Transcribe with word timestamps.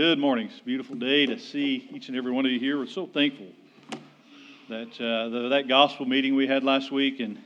Good 0.00 0.18
morning. 0.18 0.46
It's 0.46 0.58
a 0.58 0.64
beautiful 0.64 0.96
day 0.96 1.26
to 1.26 1.38
see 1.38 1.86
each 1.92 2.08
and 2.08 2.16
every 2.16 2.32
one 2.32 2.46
of 2.46 2.50
you 2.50 2.58
here. 2.58 2.78
We're 2.78 2.86
so 2.86 3.06
thankful 3.06 3.48
that 4.70 4.98
uh, 4.98 5.28
the, 5.28 5.48
that 5.50 5.68
gospel 5.68 6.06
meeting 6.06 6.34
we 6.34 6.46
had 6.46 6.64
last 6.64 6.90
week, 6.90 7.20
and 7.20 7.38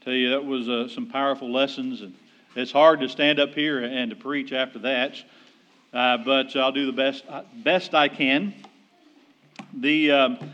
tell 0.00 0.12
you 0.12 0.30
that 0.30 0.44
was 0.44 0.68
uh, 0.68 0.88
some 0.88 1.06
powerful 1.06 1.52
lessons. 1.52 2.02
And 2.02 2.14
it's 2.56 2.72
hard 2.72 2.98
to 2.98 3.08
stand 3.08 3.38
up 3.38 3.54
here 3.54 3.84
and 3.84 4.10
to 4.10 4.16
preach 4.16 4.52
after 4.52 4.80
that, 4.80 5.22
uh, 5.92 6.16
but 6.16 6.56
I'll 6.56 6.72
do 6.72 6.84
the 6.84 6.92
best 6.92 7.22
uh, 7.28 7.42
best 7.54 7.94
I 7.94 8.08
can. 8.08 8.54
The 9.72 10.10
um, 10.10 10.50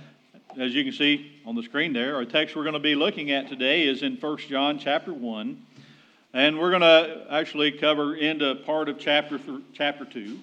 as 0.58 0.74
you 0.74 0.84
can 0.84 0.92
see 0.92 1.40
on 1.46 1.54
the 1.54 1.62
screen 1.62 1.94
there, 1.94 2.16
our 2.16 2.26
text 2.26 2.54
we're 2.54 2.64
going 2.64 2.74
to 2.74 2.80
be 2.80 2.94
looking 2.94 3.30
at 3.30 3.48
today 3.48 3.88
is 3.88 4.02
in 4.02 4.18
1 4.18 4.36
John 4.40 4.78
chapter 4.78 5.14
one. 5.14 5.64
And 6.34 6.58
we're 6.60 6.68
going 6.68 6.82
to 6.82 7.28
actually 7.30 7.72
cover 7.72 8.14
into 8.14 8.56
part 8.56 8.90
of 8.90 8.98
chapter, 8.98 9.38
th- 9.38 9.62
chapter 9.72 10.04
2. 10.04 10.38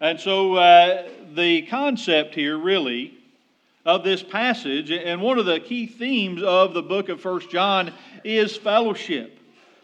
And 0.00 0.18
so 0.18 0.54
uh, 0.54 1.08
the 1.34 1.62
concept 1.62 2.34
here, 2.34 2.58
really, 2.58 3.14
of 3.84 4.02
this 4.02 4.22
passage, 4.22 4.90
and 4.90 5.20
one 5.20 5.38
of 5.38 5.46
the 5.46 5.60
key 5.60 5.86
themes 5.86 6.42
of 6.42 6.74
the 6.74 6.82
book 6.82 7.08
of 7.08 7.20
First 7.20 7.50
John 7.50 7.92
is 8.24 8.56
fellowship. 8.56 9.38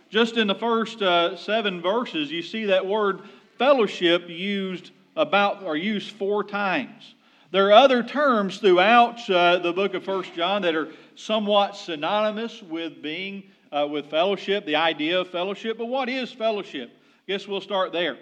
Just 0.08 0.36
in 0.36 0.46
the 0.46 0.54
first 0.54 1.02
uh, 1.02 1.36
seven 1.36 1.80
verses, 1.80 2.30
you 2.30 2.42
see 2.42 2.66
that 2.66 2.86
word 2.86 3.20
fellowship 3.58 4.28
used 4.28 4.90
about 5.16 5.62
or 5.62 5.76
used 5.76 6.12
four 6.16 6.42
times. 6.42 7.14
There 7.52 7.66
are 7.68 7.72
other 7.72 8.02
terms 8.02 8.58
throughout 8.58 9.28
uh, 9.28 9.58
the 9.58 9.72
book 9.72 9.94
of 9.94 10.04
First 10.04 10.34
John 10.34 10.62
that 10.62 10.74
are 10.74 10.88
somewhat 11.14 11.76
synonymous 11.76 12.62
with 12.62 13.02
being 13.02 13.44
uh, 13.70 13.86
with 13.90 14.06
fellowship, 14.06 14.66
the 14.66 14.76
idea 14.76 15.20
of 15.20 15.28
fellowship. 15.28 15.78
But 15.78 15.86
what 15.86 16.08
is 16.08 16.32
fellowship? 16.32 16.90
I 16.90 17.32
guess 17.32 17.46
we'll 17.46 17.60
start 17.60 17.92
there. 17.92 18.18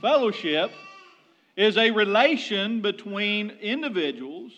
Fellowship 0.00 0.70
is 1.58 1.76
a 1.76 1.90
relation 1.90 2.80
between 2.80 3.50
individuals 3.60 4.52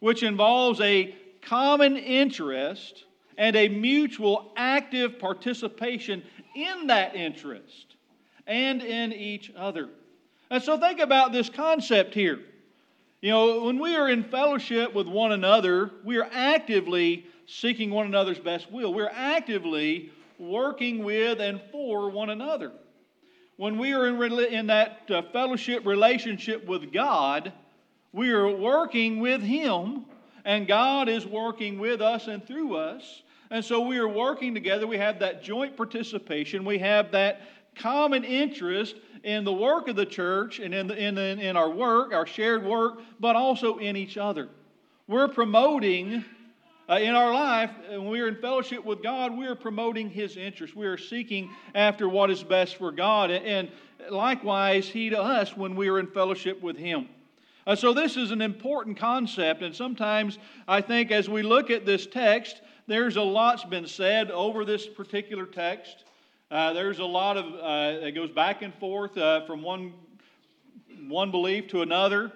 which 0.00 0.22
involves 0.22 0.80
a 0.80 1.14
common 1.42 1.98
interest 1.98 3.04
and 3.36 3.54
a 3.54 3.68
mutual 3.68 4.52
active 4.56 5.18
participation 5.18 6.22
in 6.54 6.86
that 6.86 7.14
interest 7.14 7.96
and 8.46 8.82
in 8.82 9.12
each 9.12 9.52
other. 9.54 9.90
And 10.48 10.62
so 10.62 10.78
think 10.78 10.98
about 10.98 11.30
this 11.30 11.50
concept 11.50 12.14
here. 12.14 12.40
You 13.20 13.32
know, 13.32 13.64
when 13.64 13.78
we 13.78 13.94
are 13.94 14.08
in 14.08 14.24
fellowship 14.24 14.94
with 14.94 15.06
one 15.06 15.32
another, 15.32 15.90
we 16.04 16.16
are 16.16 16.28
actively 16.32 17.26
seeking 17.44 17.90
one 17.90 18.06
another's 18.06 18.38
best 18.38 18.72
will. 18.72 18.94
We're 18.94 19.12
actively 19.12 20.10
working 20.38 21.04
with 21.04 21.38
and 21.38 21.60
for 21.70 22.08
one 22.08 22.30
another. 22.30 22.72
When 23.56 23.78
we 23.78 23.94
are 23.94 24.06
in, 24.06 24.20
in 24.52 24.66
that 24.66 25.02
uh, 25.10 25.22
fellowship 25.32 25.86
relationship 25.86 26.66
with 26.66 26.92
God, 26.92 27.52
we 28.12 28.30
are 28.30 28.50
working 28.50 29.20
with 29.20 29.42
Him, 29.42 30.04
and 30.44 30.66
God 30.66 31.08
is 31.08 31.26
working 31.26 31.78
with 31.78 32.02
us 32.02 32.26
and 32.26 32.46
through 32.46 32.76
us. 32.76 33.22
And 33.50 33.64
so 33.64 33.80
we 33.80 33.96
are 33.98 34.08
working 34.08 34.52
together. 34.52 34.86
We 34.86 34.98
have 34.98 35.20
that 35.20 35.42
joint 35.42 35.76
participation. 35.76 36.64
We 36.64 36.78
have 36.78 37.12
that 37.12 37.42
common 37.74 38.24
interest 38.24 38.96
in 39.22 39.44
the 39.44 39.52
work 39.52 39.88
of 39.88 39.96
the 39.96 40.06
church 40.06 40.58
and 40.58 40.74
in, 40.74 40.86
the, 40.88 40.96
in, 40.96 41.14
the, 41.14 41.22
in 41.22 41.56
our 41.56 41.70
work, 41.70 42.12
our 42.12 42.26
shared 42.26 42.64
work, 42.64 43.00
but 43.20 43.36
also 43.36 43.78
in 43.78 43.96
each 43.96 44.16
other. 44.16 44.48
We're 45.08 45.28
promoting 45.28 46.24
uh, 46.88 46.94
in 46.94 47.14
our 47.14 47.34
life, 47.34 47.70
when 47.88 48.08
we 48.08 48.20
are 48.20 48.28
in 48.28 48.36
fellowship 48.36 48.84
with 48.84 49.02
God, 49.02 49.36
we 49.36 49.46
are 49.46 49.56
promoting 49.56 50.08
His 50.08 50.36
interest. 50.36 50.76
We 50.76 50.86
are 50.86 50.96
seeking 50.96 51.50
after 51.74 52.08
what 52.08 52.30
is 52.30 52.44
best 52.44 52.76
for 52.76 52.92
God. 52.92 53.30
And 53.30 53.70
likewise, 54.08 54.88
He 54.88 55.10
to 55.10 55.20
us 55.20 55.56
when 55.56 55.74
we 55.74 55.88
are 55.88 55.98
in 55.98 56.06
fellowship 56.06 56.62
with 56.62 56.76
Him. 56.76 57.08
Uh, 57.66 57.74
so, 57.74 57.92
this 57.92 58.16
is 58.16 58.30
an 58.30 58.40
important 58.40 58.96
concept. 58.96 59.62
And 59.62 59.74
sometimes 59.74 60.38
I 60.68 60.80
think 60.80 61.10
as 61.10 61.28
we 61.28 61.42
look 61.42 61.70
at 61.70 61.84
this 61.84 62.06
text, 62.06 62.60
there's 62.86 63.16
a 63.16 63.22
lot's 63.22 63.64
been 63.64 63.88
said 63.88 64.30
over 64.30 64.64
this 64.64 64.86
particular 64.86 65.44
text. 65.44 66.04
Uh, 66.52 66.72
there's 66.72 67.00
a 67.00 67.04
lot 67.04 67.36
of, 67.36 67.46
uh, 67.54 68.06
it 68.06 68.12
goes 68.12 68.30
back 68.30 68.62
and 68.62 68.72
forth 68.74 69.18
uh, 69.18 69.44
from 69.44 69.60
one, 69.60 69.92
one 71.08 71.32
belief 71.32 71.66
to 71.68 71.82
another. 71.82 72.30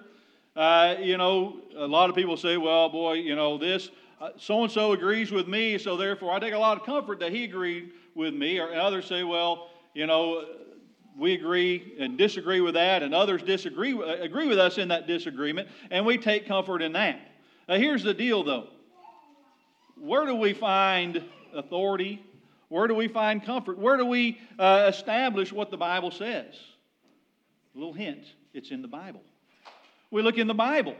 Uh, 0.53 0.95
you 0.99 1.15
know, 1.15 1.61
a 1.77 1.87
lot 1.87 2.09
of 2.09 2.15
people 2.17 2.35
say, 2.35 2.57
well, 2.57 2.89
boy, 2.89 3.13
you 3.13 3.33
know, 3.37 3.57
this 3.57 3.89
so 4.37 4.63
and 4.63 4.71
so 4.71 4.91
agrees 4.91 5.31
with 5.31 5.47
me, 5.47 5.77
so 5.77 5.97
therefore 5.97 6.31
I 6.31 6.39
take 6.39 6.53
a 6.53 6.59
lot 6.59 6.77
of 6.77 6.85
comfort 6.85 7.19
that 7.19 7.31
he 7.31 7.43
agreed 7.43 7.91
with 8.15 8.33
me. 8.33 8.59
Or 8.59 8.73
others 8.73 9.05
say, 9.05 9.23
well, 9.23 9.69
you 9.93 10.07
know, 10.07 10.45
we 11.17 11.33
agree 11.33 11.95
and 11.99 12.17
disagree 12.17 12.61
with 12.61 12.75
that, 12.75 13.03
and 13.03 13.13
others 13.13 13.41
disagree 13.41 13.93
uh, 13.93 14.21
agree 14.21 14.47
with 14.47 14.59
us 14.59 14.77
in 14.77 14.87
that 14.89 15.07
disagreement, 15.07 15.67
and 15.89 16.05
we 16.05 16.17
take 16.17 16.47
comfort 16.47 16.81
in 16.81 16.93
that. 16.93 17.19
Now, 17.67 17.75
here's 17.75 18.03
the 18.03 18.13
deal, 18.13 18.43
though. 18.43 18.67
Where 19.99 20.25
do 20.25 20.35
we 20.35 20.53
find 20.53 21.23
authority? 21.53 22.23
Where 22.69 22.87
do 22.87 22.95
we 22.95 23.07
find 23.07 23.43
comfort? 23.43 23.77
Where 23.77 23.97
do 23.97 24.05
we 24.05 24.39
uh, 24.57 24.85
establish 24.87 25.51
what 25.51 25.71
the 25.71 25.77
Bible 25.77 26.11
says? 26.11 26.55
A 27.75 27.77
little 27.77 27.93
hint 27.93 28.25
it's 28.53 28.71
in 28.71 28.81
the 28.81 28.87
Bible. 28.87 29.21
We 30.09 30.21
look 30.21 30.37
in 30.37 30.47
the 30.47 30.53
Bible. 30.53 30.95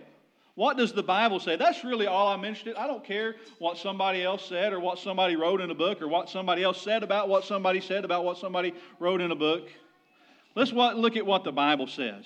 What 0.55 0.77
does 0.77 0.91
the 0.91 1.03
Bible 1.03 1.39
say? 1.39 1.55
That's 1.55 1.83
really 1.83 2.07
all 2.07 2.27
I'm 2.27 2.43
interested 2.43 2.71
in. 2.71 2.77
I 2.77 2.87
don't 2.87 3.03
care 3.03 3.35
what 3.59 3.77
somebody 3.77 4.21
else 4.21 4.45
said 4.45 4.73
or 4.73 4.79
what 4.79 4.99
somebody 4.99 5.35
wrote 5.35 5.61
in 5.61 5.71
a 5.71 5.75
book 5.75 6.01
or 6.01 6.07
what 6.07 6.29
somebody 6.29 6.61
else 6.63 6.81
said 6.81 7.03
about 7.03 7.29
what 7.29 7.45
somebody 7.45 7.79
said 7.79 8.03
about 8.03 8.25
what 8.25 8.37
somebody 8.37 8.73
wrote 8.99 9.21
in 9.21 9.31
a 9.31 9.35
book. 9.35 9.69
Let's 10.55 10.73
look 10.73 11.15
at 11.15 11.25
what 11.25 11.43
the 11.43 11.51
Bible 11.53 11.87
says. 11.87 12.25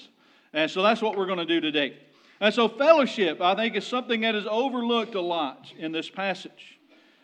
And 0.53 0.71
so 0.71 0.81
that's 0.81 1.01
what 1.01 1.17
we're 1.17 1.27
going 1.27 1.37
to 1.39 1.45
do 1.45 1.61
today. 1.61 1.97
And 2.39 2.53
so, 2.53 2.67
fellowship, 2.67 3.39
I 3.39 3.55
think, 3.55 3.75
is 3.75 3.85
something 3.87 4.21
that 4.21 4.35
is 4.35 4.45
overlooked 4.49 5.15
a 5.15 5.21
lot 5.21 5.71
in 5.77 5.91
this 5.91 6.09
passage. 6.09 6.79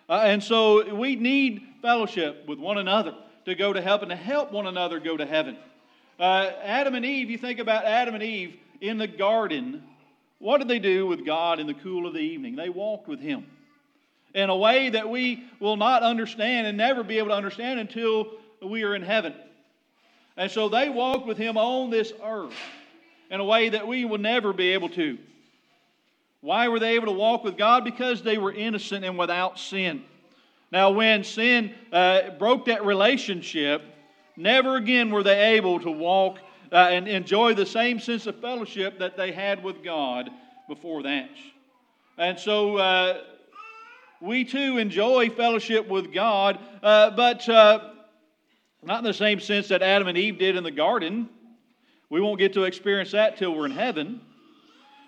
Uh, 0.08 0.22
and 0.24 0.42
so, 0.42 0.96
we 0.96 1.16
need 1.16 1.64
fellowship 1.82 2.48
with 2.48 2.60
one 2.60 2.78
another 2.78 3.16
to 3.46 3.56
go 3.56 3.74
to 3.74 3.82
heaven, 3.82 4.10
to 4.10 4.16
help 4.16 4.52
one 4.52 4.68
another 4.68 5.00
go 5.00 5.18
to 5.18 5.26
heaven. 5.26 5.58
Uh, 6.20 6.52
Adam 6.64 6.96
and 6.96 7.06
Eve, 7.06 7.30
you 7.30 7.38
think 7.38 7.60
about 7.60 7.84
Adam 7.84 8.14
and 8.14 8.24
Eve 8.24 8.56
in 8.80 8.98
the 8.98 9.08
garden, 9.08 9.84
what 10.42 10.58
did 10.58 10.68
they 10.68 10.80
do 10.80 11.06
with 11.06 11.26
God 11.26 11.60
in 11.60 11.68
the 11.68 11.74
cool 11.76 12.08
of 12.08 12.14
the 12.14 12.20
evening? 12.20 12.56
They 12.56 12.70
walked 12.70 13.08
with 13.08 13.20
Him 13.20 13.46
in 14.34 14.50
a 14.50 14.56
way 14.56 14.90
that 14.90 15.08
we 15.08 15.44
will 15.60 15.78
not 15.78 16.04
understand 16.04 16.66
and 16.66 16.78
never 16.78 17.04
be 17.04 17.20
able 17.20 17.30
to 17.30 17.36
understand 17.36 17.80
until 17.80 18.32
we 18.62 18.84
are 18.84 18.96
in 18.96 19.04
heaven. 19.04 19.36
And 20.36 20.50
so 20.50 20.68
they 20.68 20.90
walked 20.90 21.28
with 21.28 21.38
Him 21.38 21.58
on 21.58 21.92
this 21.92 22.12
earth 22.24 22.56
in 23.30 23.40
a 23.40 23.46
way 23.46 23.70
that 23.70 23.88
we 23.88 24.04
will 24.04 24.18
never 24.18 24.52
be 24.52 24.70
able 24.70 24.90
to. 24.90 25.18
Why 26.42 26.70
were 26.70 26.80
they 26.80 26.96
able 26.96 27.06
to 27.06 27.12
walk 27.12 27.44
with 27.44 27.56
God? 27.56 27.84
Because 27.84 28.24
they 28.24 28.40
were 28.40 28.52
innocent 28.52 29.06
and 29.06 29.20
without 29.20 29.60
sin. 29.60 30.04
Now, 30.72 30.90
when 30.90 31.24
sin 31.24 31.76
uh, 31.92 32.32
broke 32.40 32.66
that 32.66 32.84
relationship, 32.84 33.84
never 34.36 34.78
again 34.78 35.12
were 35.12 35.22
they 35.22 35.56
able 35.56 35.80
to 35.82 35.92
walk 35.92 36.40
uh, 36.72 36.90
and 36.92 37.08
enjoy 37.08 37.54
the 37.54 37.66
same 37.66 38.00
sense 38.00 38.28
of 38.28 38.40
fellowship 38.40 39.00
that 39.00 39.18
they 39.18 39.32
had 39.32 39.64
with 39.64 39.84
God 39.84 40.30
before 40.68 41.04
that. 41.04 41.30
And 42.18 42.40
so 42.40 42.78
uh, 42.78 43.22
we 44.22 44.46
too 44.46 44.78
enjoy 44.78 45.30
fellowship 45.30 45.88
with 45.88 46.14
God, 46.14 46.60
uh, 46.84 47.12
but 47.12 47.48
uh, 47.50 47.92
not 48.84 49.00
in 49.00 49.04
the 49.04 49.14
same 49.14 49.40
sense 49.40 49.68
that 49.70 49.82
Adam 49.82 50.08
and 50.08 50.18
Eve 50.18 50.38
did 50.38 50.56
in 50.56 50.64
the 50.64 50.72
garden. 50.72 51.30
We 52.10 52.22
won't 52.22 52.40
get 52.40 52.54
to 52.54 52.64
experience 52.64 53.12
that 53.12 53.38
till 53.38 53.56
we're 53.56 53.66
in 53.66 53.72
heaven. 53.72 54.22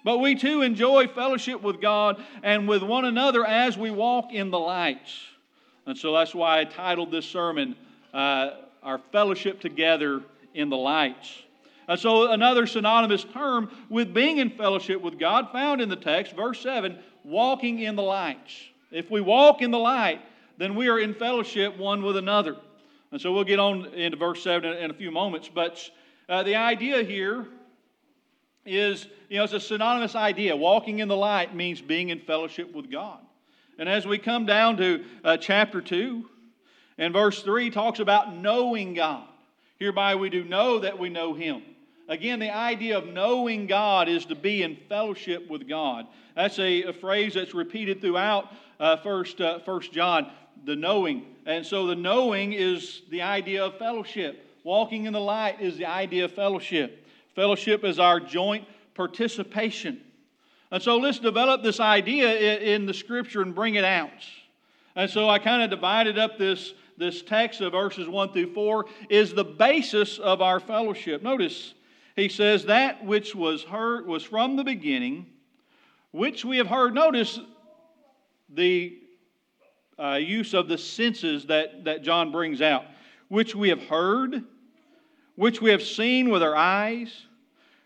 But 0.04 0.18
we 0.18 0.36
too 0.36 0.62
enjoy 0.62 1.08
fellowship 1.08 1.62
with 1.62 1.80
God 1.80 2.22
and 2.44 2.68
with 2.68 2.84
one 2.84 3.06
another 3.06 3.46
as 3.46 3.78
we 3.78 3.90
walk 3.90 4.34
in 4.34 4.52
the 4.52 4.60
light. 4.60 5.08
And 5.86 5.98
so 5.98 6.14
that's 6.14 6.36
why 6.36 6.60
I 6.60 6.66
titled 6.66 7.12
this 7.12 7.26
sermon, 7.26 7.76
uh, 8.14 8.52
Our 8.82 9.00
Fellowship 9.12 9.62
Together 9.62 10.22
in 10.54 10.70
the 10.70 10.78
Light. 10.78 11.26
Uh, 11.88 11.96
so, 11.96 12.32
another 12.32 12.66
synonymous 12.66 13.26
term 13.26 13.70
with 13.90 14.14
being 14.14 14.38
in 14.38 14.50
fellowship 14.50 15.02
with 15.02 15.20
God 15.20 15.50
found 15.52 15.82
in 15.82 15.90
the 15.90 15.96
text, 15.96 16.34
verse 16.34 16.62
7 16.62 16.98
walking 17.24 17.80
in 17.80 17.96
the 17.96 18.04
light. 18.04 18.52
If 18.92 19.10
we 19.10 19.22
walk 19.22 19.62
in 19.62 19.72
the 19.72 19.80
light, 19.80 20.22
then 20.58 20.76
we 20.76 20.88
are 20.88 21.00
in 21.00 21.14
fellowship 21.14 21.78
one 21.78 22.04
with 22.04 22.18
another. 22.18 22.58
And 23.12 23.20
so 23.20 23.32
we'll 23.32 23.44
get 23.44 23.60
on 23.60 23.86
into 23.94 24.18
verse 24.18 24.44
7 24.44 24.72
in 24.72 24.92
a 24.92 24.94
few 24.94 25.12
moments. 25.12 25.50
But 25.54 25.80
uh, 26.30 26.44
the 26.44 26.56
idea 26.56 27.04
here 27.04 27.48
is, 28.66 29.08
you 29.30 29.38
know, 29.38 29.44
it's 29.44 29.54
a 29.54 29.60
synonymous 29.60 30.16
idea. 30.16 30.56
Walking 30.56 31.00
in 31.00 31.08
the 31.08 31.16
light 31.16 31.56
means 31.56 31.82
being 31.82 32.10
in 32.10 32.20
fellowship 32.20 32.74
with 32.74 32.92
God. 32.92 33.20
And 33.78 33.90
as 33.90 34.06
we 34.06 34.18
come 34.18 34.46
down 34.46 34.78
to 34.78 35.04
uh, 35.24 35.38
chapter 35.38 35.82
2, 35.82 36.26
and 36.98 37.14
verse 37.14 37.42
3 37.42 37.70
talks 37.72 38.00
about 38.00 38.36
knowing 38.36 38.94
God. 38.94 39.28
Hereby 39.80 40.16
we 40.16 40.30
do 40.30 40.44
know 40.44 40.80
that 40.80 40.98
we 41.00 41.10
know 41.10 41.34
Him. 41.34 41.64
Again, 42.10 42.40
the 42.40 42.54
idea 42.54 42.98
of 42.98 43.08
knowing 43.08 43.66
God 43.68 44.10
is 44.10 44.26
to 44.26 44.36
be 44.36 44.62
in 44.64 44.78
fellowship 44.90 45.50
with 45.50 45.68
God. 45.68 46.06
That's 46.36 46.60
a, 46.60 46.84
a 46.84 46.94
phrase 46.94 47.36
that's 47.36 47.54
repeated 47.54 48.02
throughout 48.02 48.52
uh, 48.80 48.98
first, 48.98 49.40
uh, 49.40 49.60
first 49.60 49.94
John, 49.94 50.30
the 50.66 50.76
knowing. 50.76 51.26
And 51.46 51.66
so 51.66 51.88
the 51.88 51.96
knowing 51.96 52.54
is 52.54 53.02
the 53.10 53.22
idea 53.22 53.66
of 53.66 53.78
fellowship. 53.78 54.46
Walking 54.64 55.06
in 55.06 55.14
the 55.14 55.20
light 55.20 55.62
is 55.62 55.78
the 55.78 55.86
idea 55.86 56.26
of 56.26 56.34
fellowship. 56.34 57.06
Fellowship 57.36 57.84
is 57.84 58.00
our 58.00 58.20
joint 58.20 58.66
participation. 58.96 60.02
And 60.72 60.82
so 60.82 60.98
let's 60.98 61.20
develop 61.20 61.64
this 61.64 61.80
idea 61.80 62.58
in 62.60 62.86
the 62.86 62.94
scripture 62.94 63.42
and 63.42 63.54
bring 63.54 63.76
it 63.76 63.84
out. 63.84 64.10
And 64.96 65.10
so 65.10 65.30
I 65.30 65.40
kind 65.40 65.62
of 65.62 65.70
divided 65.70 66.18
up 66.18 66.38
this, 66.38 66.74
this 66.98 67.22
text 67.22 67.62
of 67.62 67.72
verses 67.72 68.08
1 68.08 68.34
through 68.34 68.54
4 68.54 68.86
is 69.10 69.34
the 69.34 69.44
basis 69.44 70.20
of 70.20 70.42
our 70.42 70.60
fellowship. 70.60 71.22
Notice 71.22 71.74
he 72.16 72.30
says 72.30 72.66
that 72.66 73.04
which 73.06 73.34
was 73.36 73.64
heard 73.64 74.06
was 74.06 74.24
from 74.24 74.56
the 74.56 74.64
beginning, 74.64 75.26
which 76.12 76.46
we 76.46 76.58
have 76.58 76.68
heard. 76.68 76.94
Notice 76.94 77.40
the 78.50 79.00
uh, 79.98 80.20
use 80.22 80.54
of 80.54 80.68
the 80.68 80.78
senses 80.78 81.46
that, 81.48 81.86
that 81.86 82.04
John 82.04 82.32
brings 82.32 82.62
out, 82.62 82.86
which 83.30 83.56
we 83.56 83.70
have 83.70 83.82
heard, 83.84 84.44
which 85.36 85.62
we 85.62 85.72
have 85.72 85.84
seen 85.84 86.30
with 86.30 86.44
our 86.44 86.56
eyes, 86.56 87.26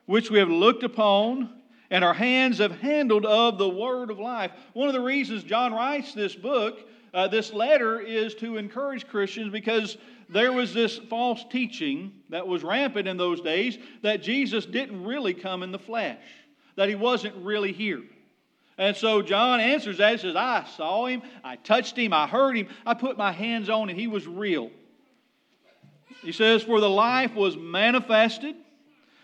which 0.06 0.30
we 0.30 0.40
have 0.40 0.50
looked 0.50 0.84
upon, 0.84 1.50
and 1.90 2.04
our 2.04 2.14
hands 2.14 2.58
have 2.58 2.80
handled 2.82 3.26
of 3.26 3.58
the 3.58 3.70
word 3.70 4.12
of 4.12 4.20
life. 4.20 4.52
One 4.74 4.88
of 4.88 4.94
the 4.94 5.02
reasons 5.02 5.44
John 5.44 5.74
writes 5.74 6.14
this 6.14 6.36
book, 6.36 6.80
uh, 7.14 7.30
this 7.30 7.54
letter, 7.54 8.02
is 8.02 8.36
to 8.36 8.58
encourage 8.58 9.08
Christians 9.08 9.52
because 9.52 9.98
there 10.30 10.52
was 10.52 10.74
this 10.74 10.98
false 10.98 11.44
teaching 11.50 12.12
that 12.30 12.48
was 12.48 12.64
rampant 12.64 13.08
in 13.08 13.18
those 13.18 13.42
days 13.42 13.78
that 14.02 14.22
Jesus 14.22 14.66
didn't 14.66 15.04
really 15.04 15.34
come 15.34 15.64
in 15.64 15.72
the 15.72 15.80
flesh, 15.80 16.20
that 16.76 16.90
he 16.90 16.96
wasn't 16.96 17.36
really 17.38 17.72
here. 17.72 18.04
And 18.78 18.96
so 18.96 19.22
John 19.22 19.60
answers 19.60 19.98
that. 19.98 20.12
He 20.12 20.18
says, 20.20 20.36
I 20.36 20.66
saw 20.76 21.06
him, 21.08 21.22
I 21.44 21.56
touched 21.56 21.98
him, 21.98 22.14
I 22.14 22.28
heard 22.28 22.56
him, 22.56 22.68
I 22.86 22.94
put 22.94 23.18
my 23.18 23.32
hands 23.32 23.70
on 23.70 23.90
him, 23.90 23.98
he 23.98 24.08
was 24.08 24.28
real. 24.28 24.70
He 26.22 26.32
says, 26.32 26.64
For 26.64 26.80
the 26.80 26.90
life 26.90 27.34
was 27.34 27.58
manifested, 27.58 28.56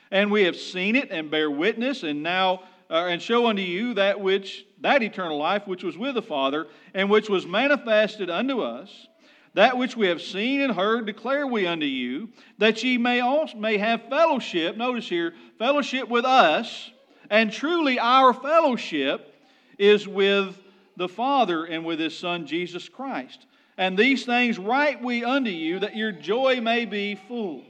and 0.09 0.31
we 0.31 0.43
have 0.43 0.55
seen 0.55 0.95
it 0.95 1.11
and 1.11 1.29
bear 1.29 1.51
witness, 1.51 2.03
and 2.03 2.23
now 2.23 2.63
uh, 2.89 3.07
and 3.07 3.21
show 3.21 3.47
unto 3.47 3.61
you 3.61 3.95
that 3.95 4.19
which 4.19 4.65
that 4.81 5.01
eternal 5.01 5.37
life 5.37 5.65
which 5.65 5.83
was 5.83 5.97
with 5.97 6.15
the 6.15 6.21
Father, 6.21 6.67
and 6.93 7.09
which 7.09 7.29
was 7.29 7.45
manifested 7.45 8.29
unto 8.29 8.61
us. 8.61 9.07
That 9.55 9.77
which 9.77 9.95
we 9.95 10.07
have 10.07 10.21
seen 10.21 10.61
and 10.61 10.73
heard 10.73 11.05
declare 11.05 11.45
we 11.45 11.67
unto 11.67 11.85
you, 11.85 12.29
that 12.57 12.83
ye 12.83 12.97
may 12.97 13.19
also 13.19 13.57
may 13.57 13.77
have 13.77 14.09
fellowship. 14.09 14.77
Notice 14.77 15.07
here, 15.07 15.33
fellowship 15.59 16.09
with 16.09 16.25
us, 16.25 16.91
and 17.29 17.51
truly 17.51 17.99
our 17.99 18.33
fellowship 18.33 19.35
is 19.77 20.07
with 20.07 20.57
the 20.97 21.07
Father 21.07 21.65
and 21.65 21.85
with 21.85 21.99
His 21.99 22.17
Son 22.17 22.47
Jesus 22.47 22.89
Christ. 22.89 23.45
And 23.77 23.97
these 23.97 24.25
things 24.25 24.57
write 24.59 25.03
we 25.03 25.23
unto 25.23 25.49
you, 25.49 25.79
that 25.79 25.95
your 25.95 26.11
joy 26.11 26.61
may 26.61 26.85
be 26.85 27.15
full. 27.15 27.63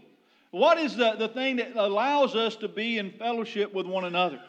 What 0.51 0.77
is 0.77 0.95
the, 0.95 1.13
the 1.13 1.29
thing 1.29 1.55
that 1.57 1.75
allows 1.75 2.35
us 2.35 2.55
to 2.57 2.67
be 2.67 2.97
in 2.97 3.11
fellowship 3.11 3.73
with 3.73 3.87
one 3.87 4.05
another? 4.05 4.39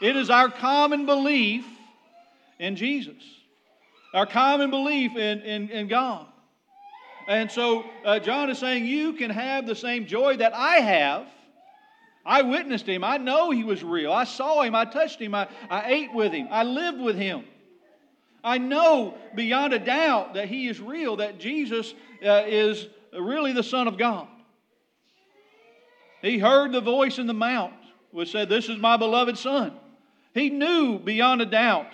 It 0.00 0.16
is 0.16 0.30
our 0.30 0.48
common 0.48 1.04
belief 1.06 1.64
in 2.58 2.76
Jesus, 2.76 3.22
our 4.14 4.26
common 4.26 4.70
belief 4.70 5.16
in, 5.16 5.40
in, 5.42 5.68
in 5.68 5.88
God. 5.88 6.26
And 7.28 7.50
so 7.50 7.84
uh, 8.04 8.18
John 8.18 8.50
is 8.50 8.58
saying, 8.58 8.86
You 8.86 9.14
can 9.14 9.30
have 9.30 9.66
the 9.66 9.74
same 9.74 10.06
joy 10.06 10.36
that 10.38 10.54
I 10.54 10.76
have. 10.76 11.26
I 12.24 12.42
witnessed 12.42 12.86
him. 12.86 13.02
I 13.02 13.16
know 13.16 13.50
he 13.50 13.64
was 13.64 13.82
real. 13.82 14.12
I 14.12 14.24
saw 14.24 14.62
him. 14.62 14.74
I 14.74 14.84
touched 14.84 15.20
him. 15.20 15.34
I, 15.34 15.48
I 15.70 15.90
ate 15.90 16.14
with 16.14 16.32
him. 16.32 16.48
I 16.50 16.64
lived 16.64 17.00
with 17.00 17.16
him. 17.16 17.44
I 18.44 18.58
know 18.58 19.14
beyond 19.34 19.72
a 19.72 19.78
doubt 19.78 20.34
that 20.34 20.48
he 20.48 20.68
is 20.68 20.80
real, 20.80 21.16
that 21.16 21.38
Jesus 21.38 21.94
uh, 22.24 22.44
is 22.46 22.88
really 23.18 23.52
the 23.52 23.62
Son 23.62 23.88
of 23.88 23.98
God. 23.98 24.28
He 26.22 26.38
heard 26.38 26.72
the 26.72 26.80
voice 26.80 27.18
in 27.18 27.26
the 27.26 27.34
mount 27.34 27.74
which 28.10 28.32
said, 28.32 28.48
This 28.48 28.68
is 28.68 28.78
my 28.78 28.96
beloved 28.96 29.38
Son. 29.38 29.72
He 30.34 30.50
knew 30.50 30.98
beyond 30.98 31.42
a 31.42 31.46
doubt. 31.46 31.86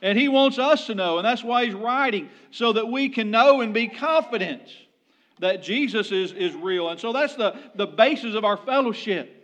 And 0.00 0.18
he 0.18 0.28
wants 0.28 0.58
us 0.58 0.86
to 0.86 0.94
know, 0.94 1.18
and 1.18 1.24
that's 1.24 1.42
why 1.42 1.64
he's 1.64 1.74
writing, 1.74 2.28
so 2.50 2.72
that 2.72 2.86
we 2.86 3.08
can 3.08 3.30
know 3.30 3.60
and 3.60 3.74
be 3.74 3.88
confident 3.88 4.62
that 5.40 5.62
Jesus 5.62 6.12
is, 6.12 6.32
is 6.32 6.54
real. 6.54 6.88
And 6.88 7.00
so 7.00 7.12
that's 7.12 7.34
the, 7.34 7.58
the 7.74 7.86
basis 7.86 8.34
of 8.34 8.44
our 8.44 8.56
fellowship 8.56 9.34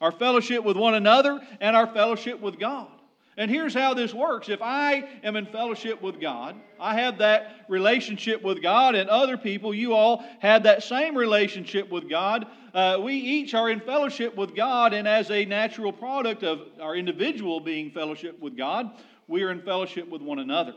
our 0.00 0.12
fellowship 0.12 0.62
with 0.64 0.76
one 0.76 0.94
another 0.94 1.40
and 1.60 1.74
our 1.74 1.86
fellowship 1.86 2.40
with 2.40 2.58
God. 2.58 2.88
And 3.36 3.48
here's 3.48 3.72
how 3.72 3.94
this 3.94 4.12
works. 4.12 4.48
If 4.48 4.60
I 4.60 5.08
am 5.22 5.36
in 5.36 5.46
fellowship 5.46 6.02
with 6.02 6.20
God, 6.20 6.56
I 6.80 7.00
have 7.00 7.18
that 7.18 7.66
relationship 7.68 8.42
with 8.42 8.60
God, 8.60 8.96
and 8.96 9.08
other 9.08 9.36
people, 9.36 9.72
you 9.72 9.94
all 9.94 10.24
have 10.40 10.64
that 10.64 10.82
same 10.82 11.16
relationship 11.16 11.88
with 11.88 12.08
God. 12.08 12.46
Uh, 12.74 12.98
we 13.00 13.14
each 13.14 13.54
are 13.54 13.70
in 13.70 13.78
fellowship 13.78 14.36
with 14.36 14.56
God, 14.56 14.92
and 14.92 15.06
as 15.06 15.30
a 15.30 15.44
natural 15.44 15.92
product 15.92 16.42
of 16.42 16.62
our 16.80 16.96
individual 16.96 17.60
being 17.60 17.92
fellowship 17.92 18.40
with 18.40 18.56
God, 18.56 18.90
we 19.28 19.42
are 19.44 19.50
in 19.50 19.62
fellowship 19.62 20.08
with 20.08 20.22
one 20.22 20.38
another. 20.38 20.74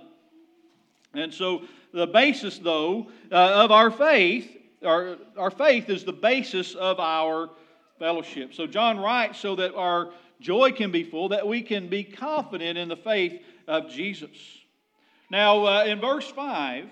And 1.13 1.33
so, 1.33 1.63
the 1.93 2.07
basis, 2.07 2.59
though, 2.59 3.07
uh, 3.31 3.35
of 3.35 3.71
our 3.71 3.91
faith, 3.91 4.49
our, 4.85 5.17
our 5.37 5.51
faith 5.51 5.89
is 5.89 6.05
the 6.05 6.13
basis 6.13 6.75
of 6.75 6.99
our 6.99 7.49
fellowship. 7.99 8.53
So, 8.53 8.67
John 8.67 8.99
writes 8.99 9.39
so 9.39 9.55
that 9.55 9.75
our 9.75 10.11
joy 10.39 10.71
can 10.71 10.91
be 10.91 11.03
full, 11.03 11.29
that 11.29 11.47
we 11.47 11.61
can 11.61 11.89
be 11.89 12.03
confident 12.03 12.77
in 12.77 12.87
the 12.87 12.95
faith 12.95 13.41
of 13.67 13.89
Jesus. 13.89 14.29
Now, 15.29 15.65
uh, 15.65 15.83
in 15.85 15.99
verse 15.99 16.29
5, 16.29 16.89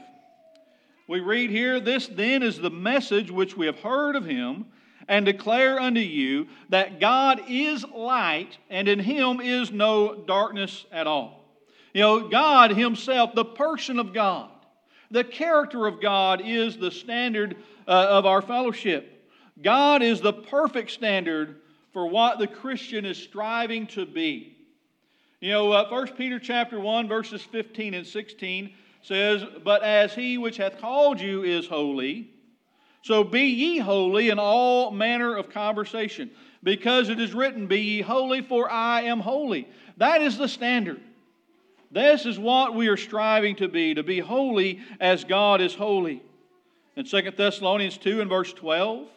we 1.08 1.20
read 1.22 1.50
here, 1.50 1.80
This 1.80 2.08
then 2.08 2.44
is 2.44 2.58
the 2.58 2.70
message 2.70 3.32
which 3.32 3.58
we 3.58 3.66
have 3.66 3.80
heard 3.80 4.16
of 4.16 4.26
him 4.26 4.66
and 5.08 5.26
declare 5.26 5.80
unto 5.80 6.00
you 6.00 6.48
that 6.70 7.00
God 7.00 7.42
is 7.50 7.84
light, 7.84 8.58
and 8.70 8.88
in 8.88 9.00
him 9.00 9.42
is 9.42 9.72
no 9.72 10.14
darkness 10.14 10.86
at 10.92 11.08
all. 11.08 11.39
You 12.00 12.06
know, 12.06 12.30
God 12.30 12.72
Himself, 12.72 13.36
the 13.36 13.44
person 13.44 14.00
of 14.00 14.13
God, 14.13 14.50
the 15.12 15.25
character 15.25 15.86
of 15.86 16.00
God 16.00 16.42
is 16.46 16.78
the 16.78 16.92
standard 16.92 17.57
uh, 17.86 17.92
of 17.92 18.25
our 18.25 18.42
fellowship. 18.42 19.30
God 19.62 20.01
is 20.01 20.22
the 20.22 20.31
perfect 20.31 20.92
standard 20.92 21.57
for 21.92 22.07
what 22.07 22.40
the 22.40 22.48
Christian 22.48 23.06
is 23.06 23.18
striving 23.18 23.86
to 23.88 24.06
be. 24.06 24.56
You 25.42 25.51
know, 25.51 25.74
uh, 25.74 25.90
1 25.90 26.13
Peter 26.13 26.40
chapter 26.40 26.80
1, 26.80 27.10
verses 27.10 27.42
15 27.42 27.94
and 27.94 28.07
16 28.07 28.74
says, 29.02 29.44
But 29.66 29.84
as 29.84 30.16
he 30.16 30.38
which 30.38 30.56
hath 30.56 30.80
called 30.80 31.19
you 31.19 31.44
is 31.44 31.68
holy, 31.68 32.30
so 33.02 33.25
be 33.25 33.42
ye 33.42 33.78
holy 33.80 34.30
in 34.30 34.40
all 34.40 34.92
manner 34.92 35.36
of 35.36 35.50
conversation, 35.50 36.31
because 36.63 37.10
it 37.10 37.19
is 37.19 37.34
written, 37.34 37.68
Be 37.68 37.81
ye 37.81 38.02
holy, 38.02 38.42
for 38.42 38.72
I 38.72 39.02
am 39.02 39.19
holy. 39.19 39.68
That 39.97 40.21
is 40.21 40.38
the 40.38 40.47
standard. 40.47 41.02
This 41.92 42.26
is 42.26 42.38
what 42.38 42.76
we 42.76 42.88
are 42.88 42.98
striving 42.98 43.56
to 43.58 43.68
be, 43.68 43.96
to 43.96 44.04
be 44.04 44.19
holy 44.19 44.80
as 45.00 45.24
God 45.24 45.62
is 45.62 45.74
holy. 45.74 46.22
In 46.96 47.06
2 47.06 47.31
Thessalonians 47.36 47.98
2 47.98 48.22
and 48.22 48.30
verse 48.30 48.54
12, 48.54 49.08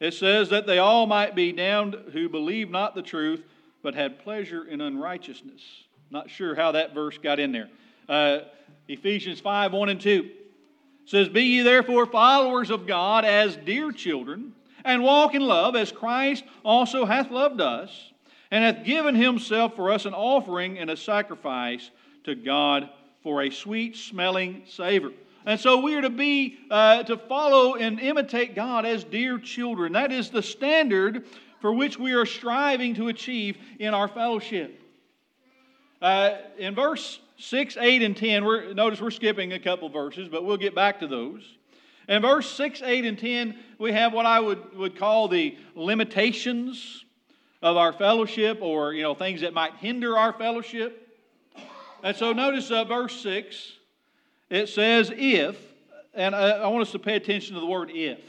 it 0.00 0.14
says 0.14 0.50
that 0.50 0.66
they 0.66 0.78
all 0.78 1.06
might 1.06 1.34
be 1.34 1.52
damned 1.52 1.96
who 2.12 2.28
believe 2.28 2.70
not 2.70 2.94
the 2.94 3.02
truth, 3.02 3.42
but 3.82 3.94
had 3.94 4.18
pleasure 4.20 4.64
in 4.64 4.80
unrighteousness. 4.80 5.62
Not 6.10 6.30
sure 6.30 6.54
how 6.54 6.72
that 6.72 6.94
verse 6.94 7.18
got 7.18 7.38
in 7.38 7.52
there. 7.52 7.70
Uh, 8.08 8.40
Ephesians 8.88 9.40
5 9.40 9.72
1 9.72 9.88
and 9.88 10.00
2 10.00 10.30
says, 11.06 11.28
Be 11.28 11.42
ye 11.42 11.62
therefore 11.62 12.06
followers 12.06 12.70
of 12.70 12.86
God 12.86 13.24
as 13.24 13.56
dear 13.56 13.92
children, 13.92 14.52
and 14.84 15.02
walk 15.02 15.34
in 15.34 15.42
love 15.42 15.76
as 15.76 15.90
Christ 15.90 16.44
also 16.64 17.04
hath 17.04 17.30
loved 17.30 17.60
us, 17.60 18.12
and 18.54 18.62
hath 18.62 18.84
given 18.84 19.16
himself 19.16 19.74
for 19.74 19.90
us 19.90 20.04
an 20.04 20.14
offering 20.14 20.78
and 20.78 20.88
a 20.88 20.96
sacrifice 20.96 21.90
to 22.22 22.36
God 22.36 22.88
for 23.24 23.42
a 23.42 23.50
sweet 23.50 23.96
smelling 23.96 24.62
savor. 24.68 25.10
And 25.44 25.58
so 25.58 25.80
we 25.80 25.96
are 25.96 26.02
to 26.02 26.08
be, 26.08 26.58
uh, 26.70 27.02
to 27.02 27.16
follow 27.16 27.74
and 27.74 27.98
imitate 27.98 28.54
God 28.54 28.86
as 28.86 29.02
dear 29.02 29.40
children. 29.40 29.94
That 29.94 30.12
is 30.12 30.30
the 30.30 30.40
standard 30.40 31.26
for 31.60 31.72
which 31.72 31.98
we 31.98 32.12
are 32.12 32.24
striving 32.24 32.94
to 32.94 33.08
achieve 33.08 33.56
in 33.80 33.92
our 33.92 34.06
fellowship. 34.06 34.80
Uh, 36.00 36.36
in 36.56 36.76
verse 36.76 37.18
6, 37.38 37.76
8, 37.76 38.02
and 38.02 38.16
10, 38.16 38.44
we're, 38.44 38.72
notice 38.72 39.00
we're 39.00 39.10
skipping 39.10 39.52
a 39.52 39.58
couple 39.58 39.88
verses, 39.88 40.28
but 40.28 40.44
we'll 40.44 40.58
get 40.58 40.76
back 40.76 41.00
to 41.00 41.08
those. 41.08 41.42
In 42.08 42.22
verse 42.22 42.48
6, 42.52 42.82
8, 42.82 43.04
and 43.04 43.18
10, 43.18 43.58
we 43.80 43.90
have 43.90 44.12
what 44.12 44.26
I 44.26 44.38
would, 44.38 44.76
would 44.76 44.96
call 44.96 45.26
the 45.26 45.58
limitations 45.74 47.03
of 47.64 47.76
our 47.76 47.92
fellowship 47.92 48.58
or 48.60 48.92
you 48.92 49.02
know 49.02 49.14
things 49.14 49.40
that 49.40 49.52
might 49.52 49.74
hinder 49.76 50.16
our 50.16 50.32
fellowship. 50.32 51.00
And 52.04 52.14
so 52.14 52.32
notice 52.32 52.70
uh, 52.70 52.84
verse 52.84 53.20
6 53.22 53.72
it 54.50 54.68
says, 54.68 55.10
if, 55.12 55.56
and 56.12 56.34
I, 56.34 56.50
I, 56.50 56.66
want 56.68 56.82
us 56.82 56.92
to 56.92 56.98
pay 56.98 57.16
attention 57.16 57.54
to 57.54 57.60
the 57.60 57.66
word 57.66 57.90
if. 57.92 58.20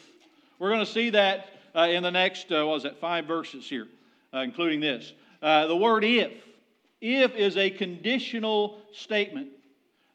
We're 0.58 0.70
going 0.70 0.86
to 0.86 0.92
see 0.92 1.10
that 1.10 1.50
uh, 1.76 1.82
in 1.82 2.02
the 2.02 2.10
next, 2.10 2.52
uh, 2.52 2.66
what 2.66 2.68
was 2.68 2.84
that, 2.84 3.00
five 3.00 3.26
verses 3.26 3.68
here, 3.68 3.88
uh, 4.34 4.40
including 4.40 4.80
this. 4.80 5.12
Uh, 5.42 5.68
the 5.68 5.76
word 5.76 6.06
if. 6.06 6.32
If 7.02 7.36
is 7.36 7.58
a 7.58 7.70
conditional 7.70 8.80
statement. 8.94 9.50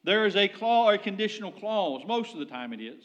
There 0.03 0.25
is 0.25 0.35
a, 0.35 0.47
clause, 0.47 0.95
a 0.95 0.97
conditional 0.97 1.51
clause. 1.51 2.01
Most 2.07 2.33
of 2.33 2.39
the 2.39 2.45
time 2.45 2.73
it 2.73 2.81
is. 2.81 3.03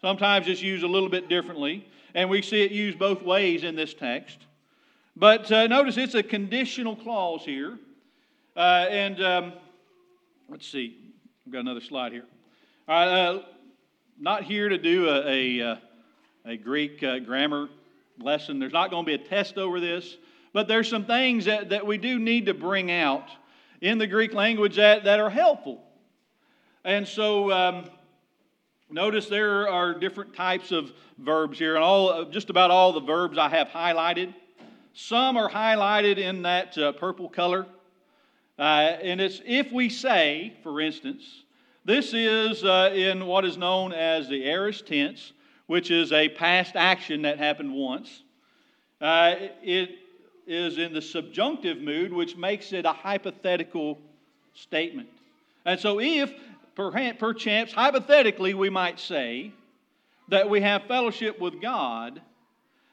Sometimes 0.00 0.48
it's 0.48 0.60
used 0.60 0.82
a 0.82 0.88
little 0.88 1.08
bit 1.08 1.28
differently, 1.28 1.88
and 2.14 2.28
we 2.28 2.42
see 2.42 2.62
it 2.62 2.72
used 2.72 2.98
both 2.98 3.22
ways 3.22 3.62
in 3.62 3.76
this 3.76 3.94
text. 3.94 4.38
But 5.16 5.50
uh, 5.52 5.68
notice 5.68 5.96
it's 5.96 6.14
a 6.14 6.24
conditional 6.24 6.96
clause 6.96 7.44
here. 7.44 7.78
Uh, 8.56 8.86
and 8.90 9.22
um, 9.22 9.52
let's 10.48 10.66
see, 10.66 11.12
I've 11.46 11.52
got 11.52 11.60
another 11.60 11.80
slide 11.80 12.10
here. 12.10 12.24
All 12.88 12.94
right, 12.94 13.08
uh, 13.08 13.42
not 14.18 14.42
here 14.42 14.68
to 14.68 14.76
do 14.76 15.08
a, 15.08 15.60
a, 15.60 15.70
uh, 15.70 15.76
a 16.44 16.56
Greek 16.56 17.02
uh, 17.04 17.20
grammar 17.20 17.68
lesson. 18.20 18.58
There's 18.58 18.72
not 18.72 18.90
going 18.90 19.04
to 19.04 19.06
be 19.06 19.14
a 19.14 19.28
test 19.28 19.56
over 19.56 19.78
this, 19.78 20.16
but 20.52 20.66
there's 20.66 20.88
some 20.88 21.04
things 21.04 21.44
that, 21.44 21.68
that 21.68 21.86
we 21.86 21.96
do 21.96 22.18
need 22.18 22.46
to 22.46 22.54
bring 22.54 22.90
out 22.90 23.28
in 23.80 23.98
the 23.98 24.08
Greek 24.08 24.34
language 24.34 24.76
that, 24.76 25.04
that 25.04 25.20
are 25.20 25.30
helpful. 25.30 25.80
And 26.84 27.06
so 27.06 27.52
um, 27.52 27.84
notice 28.90 29.26
there 29.26 29.68
are 29.68 29.94
different 29.94 30.34
types 30.34 30.72
of 30.72 30.92
verbs 31.18 31.56
here, 31.56 31.76
and 31.76 31.84
all 31.84 32.24
just 32.24 32.50
about 32.50 32.72
all 32.72 32.92
the 32.92 33.00
verbs 33.00 33.38
I 33.38 33.48
have 33.48 33.68
highlighted. 33.68 34.34
Some 34.96 35.36
are 35.36 35.50
highlighted 35.50 36.18
in 36.18 36.42
that 36.42 36.78
uh, 36.78 36.92
purple 36.92 37.28
color. 37.28 37.66
Uh, 38.56 38.62
and 39.02 39.20
it's 39.20 39.42
if 39.44 39.72
we 39.72 39.88
say, 39.88 40.56
for 40.62 40.80
instance, 40.80 41.42
this 41.84 42.14
is 42.14 42.62
uh, 42.62 42.92
in 42.94 43.26
what 43.26 43.44
is 43.44 43.56
known 43.56 43.92
as 43.92 44.28
the 44.28 44.44
aorist 44.44 44.86
tense, 44.86 45.32
which 45.66 45.90
is 45.90 46.12
a 46.12 46.28
past 46.28 46.76
action 46.76 47.22
that 47.22 47.38
happened 47.38 47.74
once. 47.74 48.22
Uh, 49.00 49.34
it 49.62 49.98
is 50.46 50.78
in 50.78 50.92
the 50.92 51.02
subjunctive 51.02 51.78
mood, 51.78 52.12
which 52.12 52.36
makes 52.36 52.72
it 52.72 52.86
a 52.86 52.92
hypothetical 52.92 53.98
statement. 54.54 55.08
And 55.64 55.80
so, 55.80 55.98
if 56.00 56.32
perchance, 56.76 57.72
hypothetically, 57.72 58.54
we 58.54 58.70
might 58.70 59.00
say 59.00 59.52
that 60.28 60.48
we 60.48 60.60
have 60.60 60.84
fellowship 60.84 61.40
with 61.40 61.60
God 61.60 62.22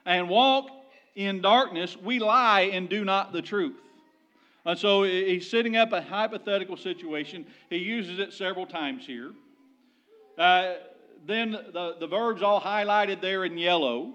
and 0.03 0.27
walk 0.27 0.80
in 1.15 1.41
darkness, 1.41 1.97
we 1.97 2.19
lie 2.19 2.61
and 2.73 2.89
do 2.89 3.03
not 3.03 3.33
the 3.33 3.41
truth. 3.41 3.75
And 4.65 4.77
so 4.77 5.03
he's 5.03 5.49
setting 5.49 5.75
up 5.75 5.91
a 5.91 6.01
hypothetical 6.01 6.77
situation. 6.77 7.45
He 7.69 7.77
uses 7.77 8.19
it 8.19 8.33
several 8.33 8.65
times 8.65 9.05
here. 9.05 9.31
Uh, 10.37 10.73
then 11.25 11.51
the, 11.51 11.95
the 11.99 12.07
verbs 12.07 12.41
all 12.41 12.61
highlighted 12.61 13.21
there 13.21 13.45
in 13.45 13.57
yellow 13.57 14.13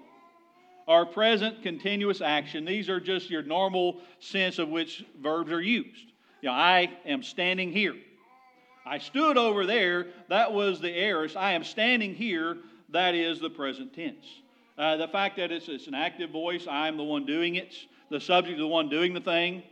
are 0.87 1.05
present 1.05 1.61
continuous 1.63 2.21
action. 2.21 2.63
These 2.63 2.89
are 2.89 2.99
just 2.99 3.29
your 3.29 3.43
normal 3.43 3.99
sense 4.19 4.57
of 4.57 4.69
which 4.69 5.05
verbs 5.21 5.51
are 5.51 5.61
used. 5.61 6.13
You 6.41 6.49
know, 6.49 6.53
I 6.53 6.91
am 7.05 7.23
standing 7.23 7.71
here. 7.71 7.95
I 8.85 8.99
stood 8.99 9.37
over 9.37 9.65
there. 9.65 10.07
That 10.29 10.53
was 10.53 10.79
the 10.79 10.97
aorist. 10.97 11.35
I 11.35 11.53
am 11.53 11.65
standing 11.65 12.15
here. 12.15 12.57
That 12.89 13.15
is 13.15 13.41
the 13.41 13.49
present 13.49 13.93
tense. 13.93 14.25
Uh, 14.77 14.95
the 14.95 15.07
fact 15.07 15.37
that 15.37 15.51
it's, 15.51 15.67
it's, 15.69 15.87
an 15.87 15.95
active 15.95 16.29
voice, 16.29 16.67
I'm 16.69 16.97
the 16.97 17.03
one 17.03 17.25
doing 17.25 17.55
it, 17.55 17.73
the 18.11 18.19
subject 18.19 18.53
is 18.53 18.59
the 18.59 18.67
one 18.67 18.89
doing 18.89 19.13
the 19.13 19.21
thing. 19.21 19.63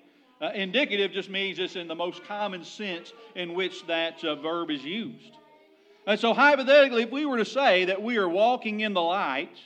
Uh, 0.42 0.50
indicative 0.54 1.12
just 1.12 1.30
means 1.30 1.60
it's 1.60 1.76
in 1.76 1.88
the 1.88 1.96
most 1.96 2.24
common 2.26 2.64
sense 2.64 3.14
in 3.36 3.54
which 3.54 3.86
that 3.88 4.24
uh, 4.24 4.36
verb 4.36 4.72
is 4.72 4.84
used. 4.84 5.38
And 6.08 6.20
so, 6.20 6.34
hypothetically, 6.34 7.04
if 7.04 7.12
we 7.12 7.26
were 7.26 7.38
to 7.38 7.46
say 7.46 7.86
that 7.86 8.02
we 8.02 8.18
are 8.18 8.28
walking 8.28 8.82
in 8.82 8.94
the 8.94 9.02
light, 9.02 9.58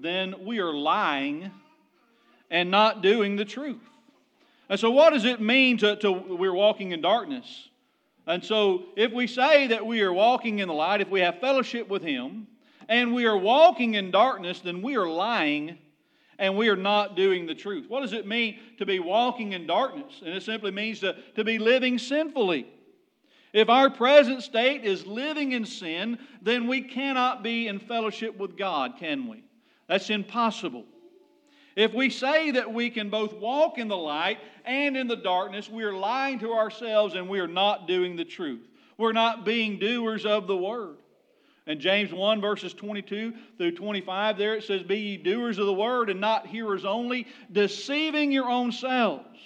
then 0.00 0.34
we 0.44 0.58
are 0.58 0.72
lying 0.72 1.50
and 2.50 2.70
not 2.70 3.02
doing 3.02 3.36
the 3.36 3.44
truth. 3.44 3.82
And 4.68 4.78
so, 4.78 4.90
what 4.90 5.12
does 5.12 5.24
it 5.24 5.40
mean 5.40 5.78
to, 5.78 5.96
to 5.96 6.12
we're 6.12 6.54
walking 6.54 6.92
in 6.92 7.00
darkness? 7.00 7.68
And 8.26 8.44
so, 8.44 8.84
if 8.96 9.12
we 9.12 9.26
say 9.26 9.66
that 9.68 9.84
we 9.84 10.02
are 10.02 10.12
walking 10.12 10.60
in 10.60 10.68
the 10.68 10.74
light, 10.74 11.00
if 11.00 11.08
we 11.08 11.20
have 11.20 11.40
fellowship 11.40 11.88
with 11.88 12.02
Him, 12.02 12.46
and 12.90 13.14
we 13.14 13.24
are 13.24 13.38
walking 13.38 13.94
in 13.94 14.10
darkness, 14.10 14.60
then 14.60 14.82
we 14.82 14.96
are 14.96 15.08
lying 15.08 15.78
and 16.40 16.56
we 16.56 16.68
are 16.68 16.76
not 16.76 17.14
doing 17.14 17.46
the 17.46 17.54
truth. 17.54 17.86
What 17.88 18.00
does 18.00 18.12
it 18.12 18.26
mean 18.26 18.58
to 18.78 18.84
be 18.84 18.98
walking 18.98 19.52
in 19.52 19.66
darkness? 19.66 20.22
And 20.24 20.34
it 20.34 20.42
simply 20.42 20.72
means 20.72 21.00
to, 21.00 21.14
to 21.36 21.44
be 21.44 21.58
living 21.58 21.98
sinfully. 21.98 22.66
If 23.52 23.68
our 23.68 23.90
present 23.90 24.42
state 24.42 24.84
is 24.84 25.06
living 25.06 25.52
in 25.52 25.64
sin, 25.64 26.18
then 26.42 26.66
we 26.66 26.80
cannot 26.80 27.42
be 27.42 27.68
in 27.68 27.78
fellowship 27.78 28.36
with 28.36 28.56
God, 28.56 28.94
can 28.98 29.28
we? 29.28 29.44
That's 29.88 30.10
impossible. 30.10 30.84
If 31.76 31.94
we 31.94 32.10
say 32.10 32.50
that 32.52 32.72
we 32.72 32.90
can 32.90 33.08
both 33.08 33.34
walk 33.34 33.78
in 33.78 33.86
the 33.86 33.96
light 33.96 34.38
and 34.64 34.96
in 34.96 35.06
the 35.06 35.16
darkness, 35.16 35.70
we 35.70 35.84
are 35.84 35.92
lying 35.92 36.40
to 36.40 36.52
ourselves 36.52 37.14
and 37.14 37.28
we 37.28 37.38
are 37.38 37.48
not 37.48 37.86
doing 37.86 38.16
the 38.16 38.24
truth. 38.24 38.66
We're 38.98 39.12
not 39.12 39.44
being 39.44 39.78
doers 39.78 40.26
of 40.26 40.48
the 40.48 40.56
word. 40.56 40.96
In 41.70 41.78
James 41.78 42.12
1, 42.12 42.40
verses 42.40 42.74
22 42.74 43.32
through 43.56 43.76
25, 43.76 44.36
there 44.36 44.56
it 44.56 44.64
says, 44.64 44.82
Be 44.82 44.98
ye 44.98 45.16
doers 45.16 45.56
of 45.56 45.66
the 45.66 45.72
word 45.72 46.10
and 46.10 46.20
not 46.20 46.48
hearers 46.48 46.84
only, 46.84 47.28
deceiving 47.52 48.32
your 48.32 48.50
own 48.50 48.72
selves. 48.72 49.38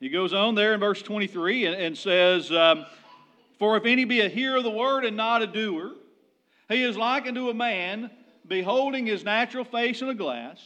He 0.00 0.10
goes 0.10 0.34
on 0.34 0.54
there 0.54 0.74
in 0.74 0.80
verse 0.80 1.00
23 1.00 1.64
and, 1.64 1.76
and 1.76 1.96
says, 1.96 2.52
um, 2.52 2.84
For 3.58 3.78
if 3.78 3.86
any 3.86 4.04
be 4.04 4.20
a 4.20 4.28
hearer 4.28 4.58
of 4.58 4.64
the 4.64 4.70
word 4.70 5.06
and 5.06 5.16
not 5.16 5.40
a 5.40 5.46
doer, 5.46 5.92
he 6.68 6.82
is 6.82 6.98
like 6.98 7.26
unto 7.26 7.48
a 7.48 7.54
man 7.54 8.10
beholding 8.46 9.06
his 9.06 9.24
natural 9.24 9.64
face 9.64 10.02
in 10.02 10.10
a 10.10 10.14
glass. 10.14 10.58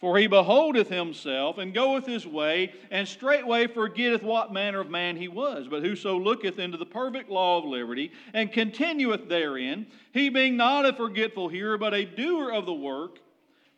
For 0.00 0.16
he 0.16 0.28
beholdeth 0.28 0.88
himself 0.88 1.58
and 1.58 1.74
goeth 1.74 2.06
his 2.06 2.26
way, 2.26 2.72
and 2.90 3.06
straightway 3.06 3.66
forgetteth 3.66 4.22
what 4.22 4.50
manner 4.50 4.80
of 4.80 4.88
man 4.88 5.14
he 5.14 5.28
was. 5.28 5.68
But 5.68 5.82
whoso 5.82 6.18
looketh 6.18 6.58
into 6.58 6.78
the 6.78 6.86
perfect 6.86 7.28
law 7.28 7.58
of 7.58 7.66
liberty, 7.66 8.10
and 8.32 8.50
continueth 8.50 9.28
therein, 9.28 9.86
he 10.12 10.30
being 10.30 10.56
not 10.56 10.86
a 10.86 10.94
forgetful 10.94 11.48
hearer, 11.48 11.76
but 11.76 11.92
a 11.92 12.06
doer 12.06 12.50
of 12.50 12.64
the 12.64 12.72
work, 12.72 13.18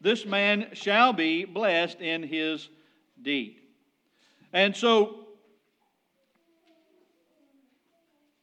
this 0.00 0.24
man 0.24 0.68
shall 0.74 1.12
be 1.12 1.44
blessed 1.44 2.00
in 2.00 2.22
his 2.22 2.68
deed. 3.20 3.56
And 4.52 4.76
so, 4.76 5.26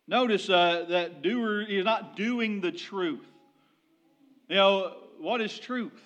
notice 0.06 0.50
uh, 0.50 0.86
that 0.90 1.22
doer 1.22 1.62
is 1.62 1.86
not 1.86 2.18
doing 2.18 2.60
the 2.60 2.74
truth. 2.74 3.26
You 4.50 4.56
know, 4.58 4.98
what 5.18 5.40
is 5.40 5.58
truth? 5.58 6.02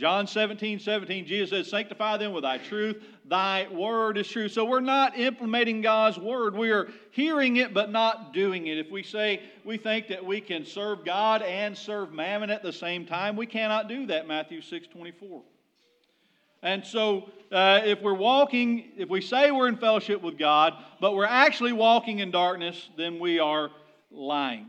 John 0.00 0.26
17, 0.26 0.78
17, 0.78 1.26
Jesus 1.26 1.50
says, 1.50 1.68
Sanctify 1.68 2.16
them 2.16 2.32
with 2.32 2.44
thy 2.44 2.56
truth. 2.56 3.04
Thy 3.26 3.68
word 3.70 4.16
is 4.16 4.26
true. 4.26 4.48
So 4.48 4.64
we're 4.64 4.80
not 4.80 5.18
implementing 5.18 5.82
God's 5.82 6.16
word. 6.16 6.56
We 6.56 6.70
are 6.70 6.88
hearing 7.10 7.58
it, 7.58 7.74
but 7.74 7.90
not 7.90 8.32
doing 8.32 8.68
it. 8.68 8.78
If 8.78 8.90
we 8.90 9.02
say 9.02 9.42
we 9.62 9.76
think 9.76 10.08
that 10.08 10.24
we 10.24 10.40
can 10.40 10.64
serve 10.64 11.04
God 11.04 11.42
and 11.42 11.76
serve 11.76 12.14
mammon 12.14 12.48
at 12.48 12.62
the 12.62 12.72
same 12.72 13.04
time, 13.04 13.36
we 13.36 13.44
cannot 13.44 13.88
do 13.88 14.06
that, 14.06 14.26
Matthew 14.26 14.62
6, 14.62 14.86
24. 14.86 15.42
And 16.62 16.82
so, 16.82 17.28
uh, 17.52 17.82
if 17.84 18.00
we're 18.00 18.14
walking, 18.14 18.92
if 18.96 19.10
we 19.10 19.20
say 19.20 19.50
we're 19.50 19.68
in 19.68 19.76
fellowship 19.76 20.22
with 20.22 20.38
God, 20.38 20.82
but 20.98 21.14
we're 21.14 21.26
actually 21.26 21.74
walking 21.74 22.20
in 22.20 22.30
darkness, 22.30 22.88
then 22.96 23.18
we 23.18 23.38
are 23.38 23.70
lying. 24.10 24.68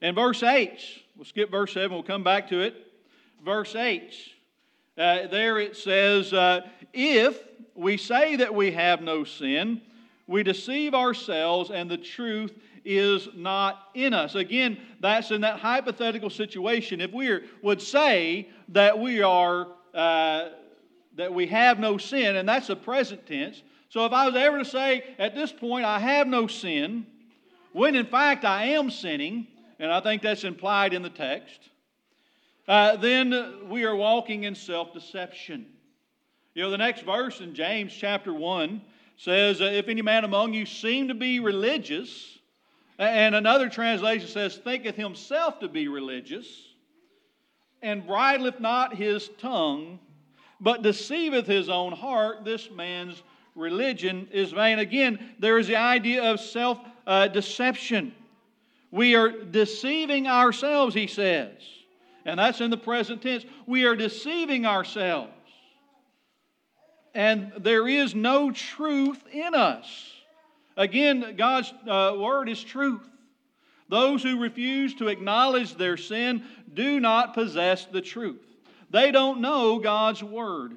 In 0.00 0.14
verse 0.14 0.42
8, 0.42 0.80
we'll 1.14 1.26
skip 1.26 1.50
verse 1.50 1.74
7, 1.74 1.92
we'll 1.92 2.02
come 2.02 2.24
back 2.24 2.48
to 2.48 2.62
it. 2.62 2.74
Verse 3.44 3.76
8 3.76 4.14
uh, 4.98 5.26
there 5.28 5.58
it 5.58 5.76
says, 5.76 6.32
uh, 6.32 6.62
If 6.92 7.42
we 7.74 7.96
say 7.96 8.36
that 8.36 8.54
we 8.54 8.70
have 8.72 9.00
no 9.02 9.24
sin, 9.24 9.82
we 10.26 10.42
deceive 10.42 10.94
ourselves 10.94 11.70
and 11.70 11.90
the 11.90 11.98
truth 11.98 12.52
is 12.84 13.28
not 13.34 13.88
in 13.94 14.14
us. 14.14 14.36
Again, 14.36 14.78
that's 15.00 15.30
in 15.30 15.40
that 15.42 15.58
hypothetical 15.58 16.30
situation. 16.30 17.00
If 17.00 17.12
we 17.12 17.40
would 17.60 17.82
say 17.82 18.48
that 18.68 18.98
we 18.98 19.22
are, 19.22 19.68
uh, 19.92 20.50
that 21.16 21.34
we 21.34 21.46
have 21.48 21.78
no 21.78 21.98
sin, 21.98 22.36
and 22.36 22.48
that's 22.48 22.70
a 22.70 22.76
present 22.76 23.26
tense. 23.26 23.62
So 23.88 24.06
if 24.06 24.12
I 24.12 24.26
was 24.26 24.36
ever 24.36 24.58
to 24.58 24.64
say 24.64 25.04
at 25.18 25.34
this 25.34 25.52
point, 25.52 25.84
I 25.84 25.98
have 25.98 26.26
no 26.26 26.46
sin, 26.46 27.06
when 27.72 27.96
in 27.96 28.06
fact 28.06 28.44
I 28.44 28.66
am 28.66 28.90
sinning, 28.90 29.48
and 29.78 29.92
I 29.92 30.00
think 30.00 30.22
that's 30.22 30.44
implied 30.44 30.94
in 30.94 31.02
the 31.02 31.10
text, 31.10 31.70
uh, 32.68 32.96
then 32.96 33.68
we 33.68 33.84
are 33.84 33.94
walking 33.94 34.44
in 34.44 34.54
self 34.54 34.92
deception. 34.92 35.66
You 36.54 36.62
know, 36.62 36.70
the 36.70 36.78
next 36.78 37.02
verse 37.02 37.40
in 37.40 37.54
James 37.54 37.92
chapter 37.92 38.32
1 38.32 38.80
says, 39.18 39.60
uh, 39.60 39.64
If 39.64 39.88
any 39.88 40.02
man 40.02 40.24
among 40.24 40.54
you 40.54 40.66
seem 40.66 41.08
to 41.08 41.14
be 41.14 41.38
religious, 41.38 42.38
and 42.98 43.34
another 43.34 43.68
translation 43.68 44.26
says, 44.26 44.56
thinketh 44.56 44.96
himself 44.96 45.60
to 45.60 45.68
be 45.68 45.86
religious, 45.88 46.46
and 47.82 48.06
bridleth 48.06 48.58
not 48.58 48.94
his 48.94 49.28
tongue, 49.38 49.98
but 50.60 50.82
deceiveth 50.82 51.46
his 51.46 51.68
own 51.68 51.92
heart, 51.92 52.44
this 52.44 52.70
man's 52.70 53.22
religion 53.54 54.26
is 54.32 54.50
vain. 54.50 54.78
Again, 54.78 55.34
there 55.38 55.58
is 55.58 55.66
the 55.66 55.76
idea 55.76 56.32
of 56.32 56.40
self 56.40 56.80
uh, 57.06 57.28
deception. 57.28 58.14
We 58.90 59.14
are 59.14 59.30
deceiving 59.30 60.26
ourselves, 60.26 60.94
he 60.94 61.06
says 61.06 61.75
and 62.26 62.38
that's 62.38 62.60
in 62.60 62.70
the 62.70 62.76
present 62.76 63.22
tense. 63.22 63.44
We 63.66 63.84
are 63.84 63.96
deceiving 63.96 64.66
ourselves. 64.66 65.32
And 67.14 67.52
there 67.58 67.88
is 67.88 68.14
no 68.14 68.50
truth 68.50 69.22
in 69.32 69.54
us. 69.54 69.86
Again, 70.76 71.36
God's 71.38 71.72
uh, 71.88 72.14
word 72.18 72.50
is 72.50 72.62
truth. 72.62 73.08
Those 73.88 74.22
who 74.22 74.40
refuse 74.40 74.94
to 74.96 75.08
acknowledge 75.08 75.76
their 75.76 75.96
sin 75.96 76.44
do 76.74 77.00
not 77.00 77.32
possess 77.32 77.86
the 77.86 78.02
truth. 78.02 78.42
They 78.90 79.12
don't 79.12 79.40
know 79.40 79.78
God's 79.78 80.22
Word. 80.22 80.76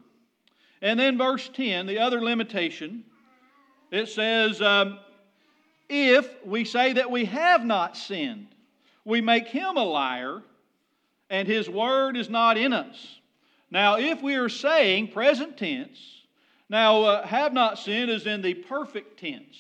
And 0.82 1.00
then, 1.00 1.18
verse 1.18 1.50
10, 1.54 1.88
the 1.88 2.00
other 2.00 2.22
limitation, 2.22 3.04
it 3.92 4.08
says, 4.08 4.62
um, 4.62 5.00
If 5.90 6.30
we 6.46 6.64
say 6.64 6.94
that 6.94 7.12
we 7.12 7.26
have 7.26 7.66
not 7.66 7.98
sinned, 7.98 8.48
we 9.04 9.20
make 9.20 9.48
him 9.48 9.76
a 9.76 9.84
liar, 9.84 10.42
and 11.30 11.48
his 11.48 11.70
word 11.70 12.18
is 12.18 12.30
not 12.30 12.58
in 12.58 12.74
us. 12.74 13.20
Now, 13.72 13.98
if 13.98 14.22
we 14.22 14.36
are 14.36 14.50
saying 14.50 15.10
present 15.10 15.58
tense, 15.58 16.00
now 16.70 17.04
uh, 17.04 17.28
have 17.28 17.54
not 17.54 17.78
sinned 17.78 18.10
is 18.10 18.26
in 18.26 18.42
the 18.42 18.54
perfect 18.54 19.20
tense. 19.20 19.58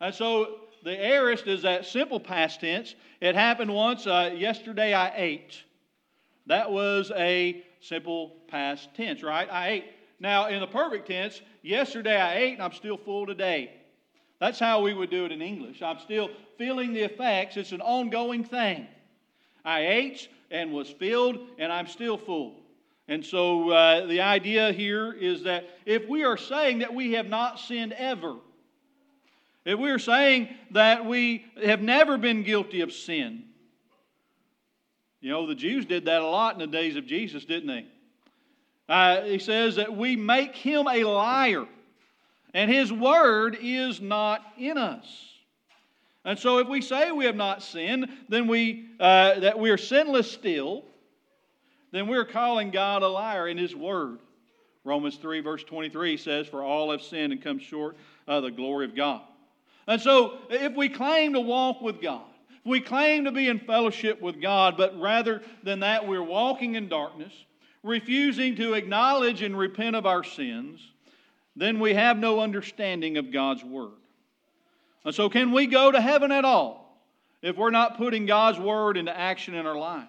And 0.00 0.14
so 0.14 0.58
the 0.82 1.00
aorist 1.00 1.46
is 1.46 1.62
that 1.62 1.86
simple 1.86 2.18
past 2.18 2.60
tense. 2.60 2.94
It 3.20 3.34
happened 3.34 3.72
once. 3.72 4.06
Uh, 4.06 4.34
yesterday 4.36 4.92
I 4.92 5.12
ate. 5.14 5.62
That 6.46 6.70
was 6.70 7.12
a 7.14 7.62
simple 7.80 8.36
past 8.48 8.88
tense, 8.94 9.22
right? 9.22 9.48
I 9.50 9.68
ate. 9.68 9.84
Now, 10.18 10.48
in 10.48 10.60
the 10.60 10.66
perfect 10.66 11.08
tense, 11.08 11.40
yesterday 11.62 12.20
I 12.20 12.34
ate 12.36 12.54
and 12.54 12.62
I'm 12.62 12.72
still 12.72 12.96
full 12.96 13.26
today. 13.26 13.72
That's 14.40 14.58
how 14.58 14.82
we 14.82 14.92
would 14.92 15.10
do 15.10 15.24
it 15.24 15.30
in 15.30 15.40
English. 15.40 15.82
I'm 15.82 16.00
still 16.00 16.30
feeling 16.58 16.92
the 16.92 17.02
effects. 17.02 17.56
It's 17.56 17.70
an 17.70 17.80
ongoing 17.80 18.42
thing. 18.42 18.88
I 19.64 19.86
ate 19.86 20.28
and 20.52 20.72
was 20.72 20.88
filled, 20.88 21.38
and 21.58 21.72
I'm 21.72 21.88
still 21.88 22.16
full. 22.16 22.60
And 23.08 23.24
so 23.24 23.70
uh, 23.70 24.06
the 24.06 24.20
idea 24.20 24.72
here 24.72 25.12
is 25.12 25.42
that 25.42 25.68
if 25.84 26.06
we 26.08 26.22
are 26.22 26.36
saying 26.36 26.80
that 26.80 26.94
we 26.94 27.12
have 27.12 27.26
not 27.26 27.58
sinned 27.58 27.92
ever, 27.94 28.36
if 29.64 29.78
we 29.78 29.90
are 29.90 29.98
saying 29.98 30.48
that 30.70 31.04
we 31.04 31.46
have 31.64 31.80
never 31.80 32.18
been 32.18 32.42
guilty 32.42 32.80
of 32.82 32.92
sin, 32.92 33.44
you 35.20 35.30
know, 35.30 35.46
the 35.46 35.54
Jews 35.54 35.86
did 35.86 36.04
that 36.04 36.20
a 36.20 36.26
lot 36.26 36.54
in 36.54 36.60
the 36.60 36.66
days 36.66 36.96
of 36.96 37.06
Jesus, 37.06 37.44
didn't 37.44 37.68
they? 37.68 37.86
Uh, 38.88 39.22
he 39.22 39.38
says 39.38 39.76
that 39.76 39.96
we 39.96 40.16
make 40.16 40.54
him 40.54 40.86
a 40.88 41.04
liar, 41.04 41.66
and 42.52 42.70
his 42.70 42.92
word 42.92 43.56
is 43.60 44.00
not 44.00 44.44
in 44.58 44.76
us. 44.76 45.31
And 46.24 46.38
so, 46.38 46.58
if 46.58 46.68
we 46.68 46.80
say 46.80 47.10
we 47.10 47.24
have 47.24 47.36
not 47.36 47.62
sinned, 47.62 48.08
then 48.28 48.46
we, 48.46 48.86
uh, 49.00 49.40
that 49.40 49.58
we 49.58 49.70
are 49.70 49.76
sinless 49.76 50.30
still, 50.30 50.84
then 51.90 52.06
we're 52.06 52.24
calling 52.24 52.70
God 52.70 53.02
a 53.02 53.08
liar 53.08 53.48
in 53.48 53.58
His 53.58 53.74
Word. 53.74 54.20
Romans 54.84 55.16
3, 55.16 55.40
verse 55.40 55.64
23 55.64 56.16
says, 56.16 56.46
For 56.46 56.62
all 56.62 56.90
have 56.90 57.02
sinned 57.02 57.32
and 57.32 57.42
come 57.42 57.58
short 57.58 57.96
of 58.26 58.42
the 58.44 58.50
glory 58.50 58.84
of 58.84 58.94
God. 58.94 59.22
And 59.86 60.00
so, 60.00 60.38
if 60.48 60.74
we 60.74 60.88
claim 60.88 61.32
to 61.32 61.40
walk 61.40 61.80
with 61.80 62.00
God, 62.00 62.22
if 62.50 62.66
we 62.66 62.80
claim 62.80 63.24
to 63.24 63.32
be 63.32 63.48
in 63.48 63.58
fellowship 63.58 64.20
with 64.20 64.40
God, 64.40 64.76
but 64.76 64.98
rather 65.00 65.42
than 65.64 65.80
that, 65.80 66.06
we're 66.06 66.22
walking 66.22 66.76
in 66.76 66.88
darkness, 66.88 67.32
refusing 67.82 68.54
to 68.56 68.74
acknowledge 68.74 69.42
and 69.42 69.58
repent 69.58 69.96
of 69.96 70.06
our 70.06 70.22
sins, 70.22 70.80
then 71.56 71.80
we 71.80 71.94
have 71.94 72.16
no 72.16 72.38
understanding 72.38 73.16
of 73.16 73.32
God's 73.32 73.64
Word. 73.64 73.90
And 75.04 75.14
so, 75.14 75.28
can 75.28 75.52
we 75.52 75.66
go 75.66 75.90
to 75.90 76.00
heaven 76.00 76.30
at 76.30 76.44
all 76.44 77.02
if 77.42 77.56
we're 77.56 77.70
not 77.70 77.96
putting 77.96 78.26
God's 78.26 78.58
Word 78.58 78.96
into 78.96 79.16
action 79.16 79.54
in 79.54 79.66
our 79.66 79.76
life 79.76 80.08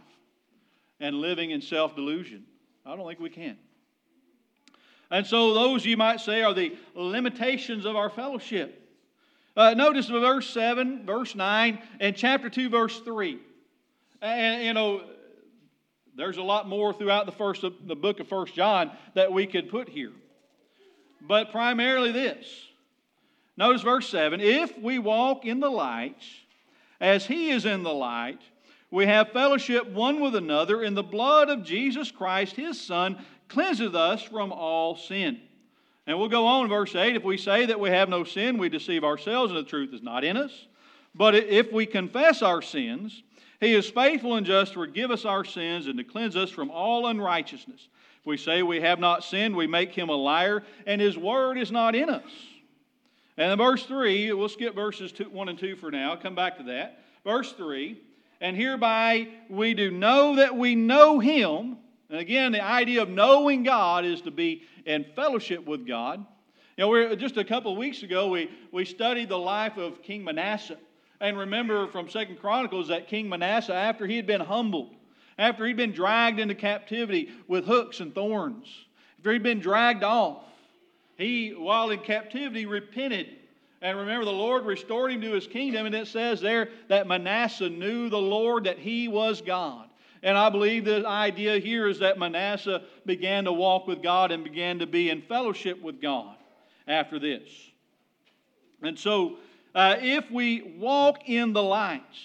and 1.00 1.16
living 1.16 1.52
in 1.52 1.62
self 1.62 1.96
delusion? 1.96 2.46
I 2.86 2.96
don't 2.96 3.08
think 3.08 3.20
we 3.20 3.30
can. 3.30 3.58
And 5.10 5.26
so, 5.26 5.54
those 5.54 5.86
you 5.86 5.98
might 5.98 6.20
say 6.20 6.44
are 6.44 6.54
the 6.54 6.76
limitations 6.96 7.86
of 7.86 7.96
our 7.96 8.10
fellowship. 8.10 8.80
Uh, 9.56 9.74
notice 9.76 10.08
verse 10.08 10.50
7, 10.50 11.06
verse 11.06 11.36
9, 11.36 11.80
and 12.00 12.16
chapter 12.16 12.50
2, 12.50 12.70
verse 12.70 13.00
3. 13.02 13.40
And, 14.22 14.64
you 14.64 14.74
know, 14.74 15.04
there's 16.16 16.38
a 16.38 16.44
lot 16.44 16.68
more 16.68 16.94
throughout 16.94 17.26
the 17.26 17.32
first 17.32 17.62
the 17.62 17.96
book 17.96 18.20
of 18.20 18.28
First 18.28 18.56
John 18.56 18.92
that 19.16 19.32
we 19.32 19.46
could 19.48 19.70
put 19.70 19.90
here. 19.90 20.12
But 21.22 21.52
primarily 21.52 22.12
this 22.12 22.48
Notice 23.58 23.82
verse 23.82 24.10
7 24.10 24.40
If 24.42 24.78
we 24.80 25.00
walk 25.00 25.46
in 25.46 25.60
the 25.60 25.70
light, 25.70 26.22
as 27.00 27.26
he 27.26 27.52
is 27.52 27.66
in 27.66 27.84
the 27.84 27.94
light, 27.94 28.40
we 28.90 29.06
have 29.08 29.32
fellowship 29.32 29.90
one 29.90 30.22
with 30.22 30.36
another, 30.36 30.84
and 30.84 30.96
the 30.96 31.04
blood 31.04 31.50
of 31.50 31.64
Jesus 31.64 32.12
Christ, 32.12 32.56
his 32.56 32.80
Son, 32.80 33.18
cleanseth 33.50 33.96
us 33.96 34.22
from 34.24 34.52
all 34.52 34.96
sin. 34.96 35.40
And 36.06 36.20
we'll 36.20 36.30
go 36.30 36.46
on, 36.46 36.68
verse 36.70 36.96
8. 36.96 37.16
If 37.16 37.24
we 37.24 37.38
say 37.38 37.66
that 37.66 37.80
we 37.80 37.90
have 37.90 38.10
no 38.10 38.24
sin, 38.24 38.58
we 38.58 38.70
deceive 38.70 39.04
ourselves, 39.04 39.52
and 39.52 39.66
the 39.66 39.70
truth 39.70 39.94
is 39.94 40.04
not 40.04 40.24
in 40.24 40.38
us. 40.38 40.68
But 41.16 41.36
if 41.36 41.72
we 41.72 41.86
confess 41.86 42.42
our 42.42 42.62
sins, 42.62 43.24
he 43.60 43.74
is 43.74 43.90
faithful 43.90 44.36
and 44.36 44.46
just 44.46 44.74
to 44.74 44.80
forgive 44.80 45.12
us 45.12 45.26
our 45.26 45.46
sins 45.46 45.88
and 45.88 45.98
to 45.98 46.04
cleanse 46.04 46.36
us 46.36 46.50
from 46.50 46.70
all 46.70 47.08
unrighteousness. 47.08 47.88
If 48.20 48.26
we 48.26 48.38
say 48.38 48.64
we 48.64 48.82
have 48.82 49.00
not 49.00 49.24
sinned, 49.24 49.56
we 49.56 49.68
make 49.68 49.94
him 49.94 50.10
a 50.10 50.16
liar, 50.16 50.64
and 50.86 51.00
his 51.00 51.18
word 51.18 51.58
is 51.58 51.72
not 51.72 51.96
in 51.96 52.10
us. 52.10 52.24
And 53.38 53.52
in 53.52 53.58
verse 53.58 53.86
3, 53.86 54.32
we'll 54.34 54.50
skip 54.50 54.76
verses 54.76 55.12
two, 55.12 55.30
1 55.30 55.50
and 55.50 55.58
2 55.58 55.76
for 55.76 55.90
now, 55.90 56.16
come 56.16 56.36
back 56.36 56.58
to 56.58 56.64
that. 56.64 57.04
Verse 57.24 57.52
3, 57.54 58.00
and 58.42 58.56
hereby 58.58 59.28
we 59.50 59.74
do 59.74 59.90
know 59.90 60.36
that 60.36 60.56
we 60.56 60.76
know 60.76 61.20
him. 61.20 61.78
And 62.10 62.20
again, 62.20 62.52
the 62.52 62.64
idea 62.64 63.02
of 63.02 63.10
knowing 63.10 63.64
God 63.64 64.06
is 64.06 64.22
to 64.22 64.32
be 64.32 64.64
in 64.86 65.06
fellowship 65.16 65.66
with 65.66 65.88
God. 65.88 66.26
You 66.78 66.84
know, 66.84 66.90
we're, 66.90 67.16
just 67.16 67.38
a 67.38 67.46
couple 67.46 67.72
of 67.72 67.78
weeks 67.78 68.04
ago, 68.04 68.30
we, 68.30 68.52
we 68.72 68.84
studied 68.84 69.30
the 69.30 69.38
life 69.38 69.78
of 69.78 70.02
King 70.04 70.24
Manasseh. 70.24 70.78
And 71.22 71.38
remember 71.38 71.88
from 71.88 72.10
Second 72.10 72.40
Chronicles 72.40 72.90
that 72.90 73.08
King 73.08 73.30
Manasseh, 73.30 73.74
after 73.74 74.06
he 74.06 74.18
had 74.18 74.28
been 74.28 74.42
humbled, 74.42 74.94
after 75.38 75.66
he'd 75.66 75.78
been 75.78 75.94
dragged 75.94 76.40
into 76.40 76.56
captivity 76.56 77.32
with 77.48 77.66
hooks 77.66 78.02
and 78.02 78.14
thorns, 78.14 78.68
after 79.20 79.32
he'd 79.32 79.44
been 79.44 79.62
dragged 79.62 80.04
off, 80.04 80.44
he, 81.18 81.52
while 81.52 81.90
in 81.90 82.00
captivity, 82.00 82.66
repented. 82.66 83.28
And 83.82 83.98
remember, 83.98 84.26
the 84.26 84.32
Lord 84.32 84.66
restored 84.66 85.12
him 85.12 85.22
to 85.22 85.32
his 85.34 85.48
kingdom. 85.48 85.86
And 85.86 85.94
it 85.94 86.08
says 86.08 86.40
there 86.40 86.70
that 86.88 87.08
Manasseh 87.08 87.70
knew 87.70 88.10
the 88.10 88.18
Lord, 88.18 88.64
that 88.64 88.80
he 88.80 89.08
was 89.08 89.42
God. 89.42 89.90
And 90.24 90.38
I 90.38 90.50
believe 90.50 90.86
the 90.86 91.06
idea 91.06 91.60
here 91.60 91.88
is 91.88 92.00
that 92.00 92.18
Manasseh 92.18 92.84
began 93.06 93.44
to 93.44 93.52
walk 93.52 93.88
with 93.88 94.02
God 94.02 94.32
and 94.32 94.44
began 94.44 94.80
to 94.80 94.88
be 94.88 95.10
in 95.10 95.22
fellowship 95.22 95.82
with 95.82 96.02
God 96.02 96.38
after 96.88 97.20
this. 97.20 97.50
And 98.82 98.98
so, 98.98 99.38
uh, 99.76 99.98
if 100.00 100.32
we 100.32 100.76
walk 100.78 101.28
in 101.28 101.52
the 101.52 101.64
lights, 101.64 102.20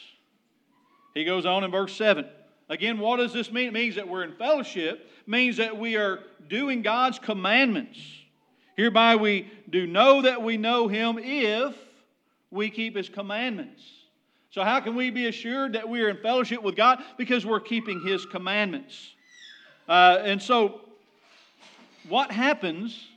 he 1.13 1.25
goes 1.25 1.45
on 1.45 1.65
in 1.65 1.73
verse 1.73 1.95
7. 1.97 2.25
Again, 2.69 2.99
what 2.99 3.17
does 3.17 3.33
this 3.33 3.51
mean? 3.51 3.69
It 3.69 3.73
means 3.73 3.97
that 3.97 4.07
we're 4.07 4.23
in 4.23 4.35
fellowship, 4.37 5.11
means 5.27 5.57
that 5.57 5.77
we 5.77 5.97
are 5.97 6.21
doing 6.49 6.83
God's 6.83 7.19
commandments. 7.19 7.99
Hereby 8.79 9.17
we 9.17 9.51
do 9.69 9.89
know 9.89 10.23
that 10.23 10.41
we 10.41 10.57
know 10.57 10.87
him 10.87 11.19
if 11.21 11.75
we 12.53 12.71
keep 12.71 12.97
his 12.97 13.09
commandments. 13.09 13.83
So, 14.51 14.63
how 14.63 14.79
can 14.79 14.95
we 14.95 15.11
be 15.11 15.27
assured 15.27 15.73
that 15.73 15.89
we 15.89 16.01
are 16.01 16.09
in 16.09 16.19
fellowship 16.19 16.63
with 16.63 16.77
God? 16.77 17.03
Because 17.17 17.45
we're 17.45 17.59
keeping 17.59 18.01
his 18.01 18.25
commandments. 18.25 19.15
Uh, 19.89 20.19
and 20.23 20.41
so, 20.41 20.83
what 22.09 22.31
happens 22.31 23.09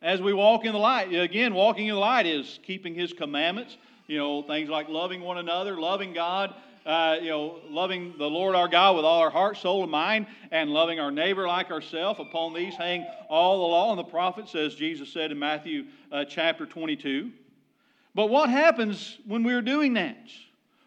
as 0.00 0.22
we 0.22 0.32
walk 0.32 0.64
in 0.64 0.72
the 0.72 0.78
light? 0.78 1.12
Again, 1.12 1.52
walking 1.52 1.88
in 1.88 1.94
the 1.94 2.00
light 2.00 2.24
is 2.24 2.58
keeping 2.62 2.94
his 2.94 3.12
commandments. 3.12 3.76
You 4.06 4.16
know, 4.16 4.40
things 4.40 4.70
like 4.70 4.88
loving 4.88 5.20
one 5.20 5.36
another, 5.36 5.78
loving 5.78 6.14
God, 6.14 6.54
uh, 6.86 7.16
you 7.20 7.30
know, 7.30 7.58
loving 7.68 8.14
the 8.16 8.30
Lord 8.30 8.54
our 8.54 8.68
God 8.68 8.94
with 8.94 9.04
all 9.04 9.20
our 9.20 9.30
heart, 9.30 9.56
soul, 9.56 9.82
and 9.82 9.90
mind, 9.90 10.26
and 10.52 10.70
loving 10.70 11.00
our 11.00 11.10
neighbor 11.10 11.46
like 11.46 11.70
ourselves. 11.70 12.20
Upon 12.20 12.54
these 12.54 12.74
hang 12.74 13.04
all 13.28 13.58
the 13.58 13.66
law 13.66 13.90
and 13.90 13.98
the 13.98 14.04
prophets, 14.04 14.54
as 14.54 14.74
Jesus 14.76 15.12
said 15.12 15.32
in 15.32 15.38
Matthew 15.38 15.86
uh, 16.12 16.24
chapter 16.24 16.64
22. 16.64 17.32
But 18.14 18.30
what 18.30 18.48
happens 18.48 19.18
when 19.26 19.42
we're 19.42 19.62
doing 19.62 19.94
that? 19.94 20.28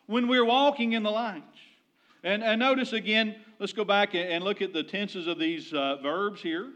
When 0.07 0.27
we're 0.27 0.45
walking 0.45 0.93
in 0.93 1.03
the 1.03 1.11
light? 1.11 1.43
And, 2.23 2.43
and 2.43 2.59
notice 2.59 2.93
again, 2.93 3.35
let's 3.59 3.73
go 3.73 3.85
back 3.85 4.15
and 4.15 4.43
look 4.43 4.61
at 4.61 4.73
the 4.73 4.83
tenses 4.83 5.27
of 5.27 5.37
these 5.37 5.73
uh, 5.73 5.97
verbs 6.01 6.41
here. 6.41 6.69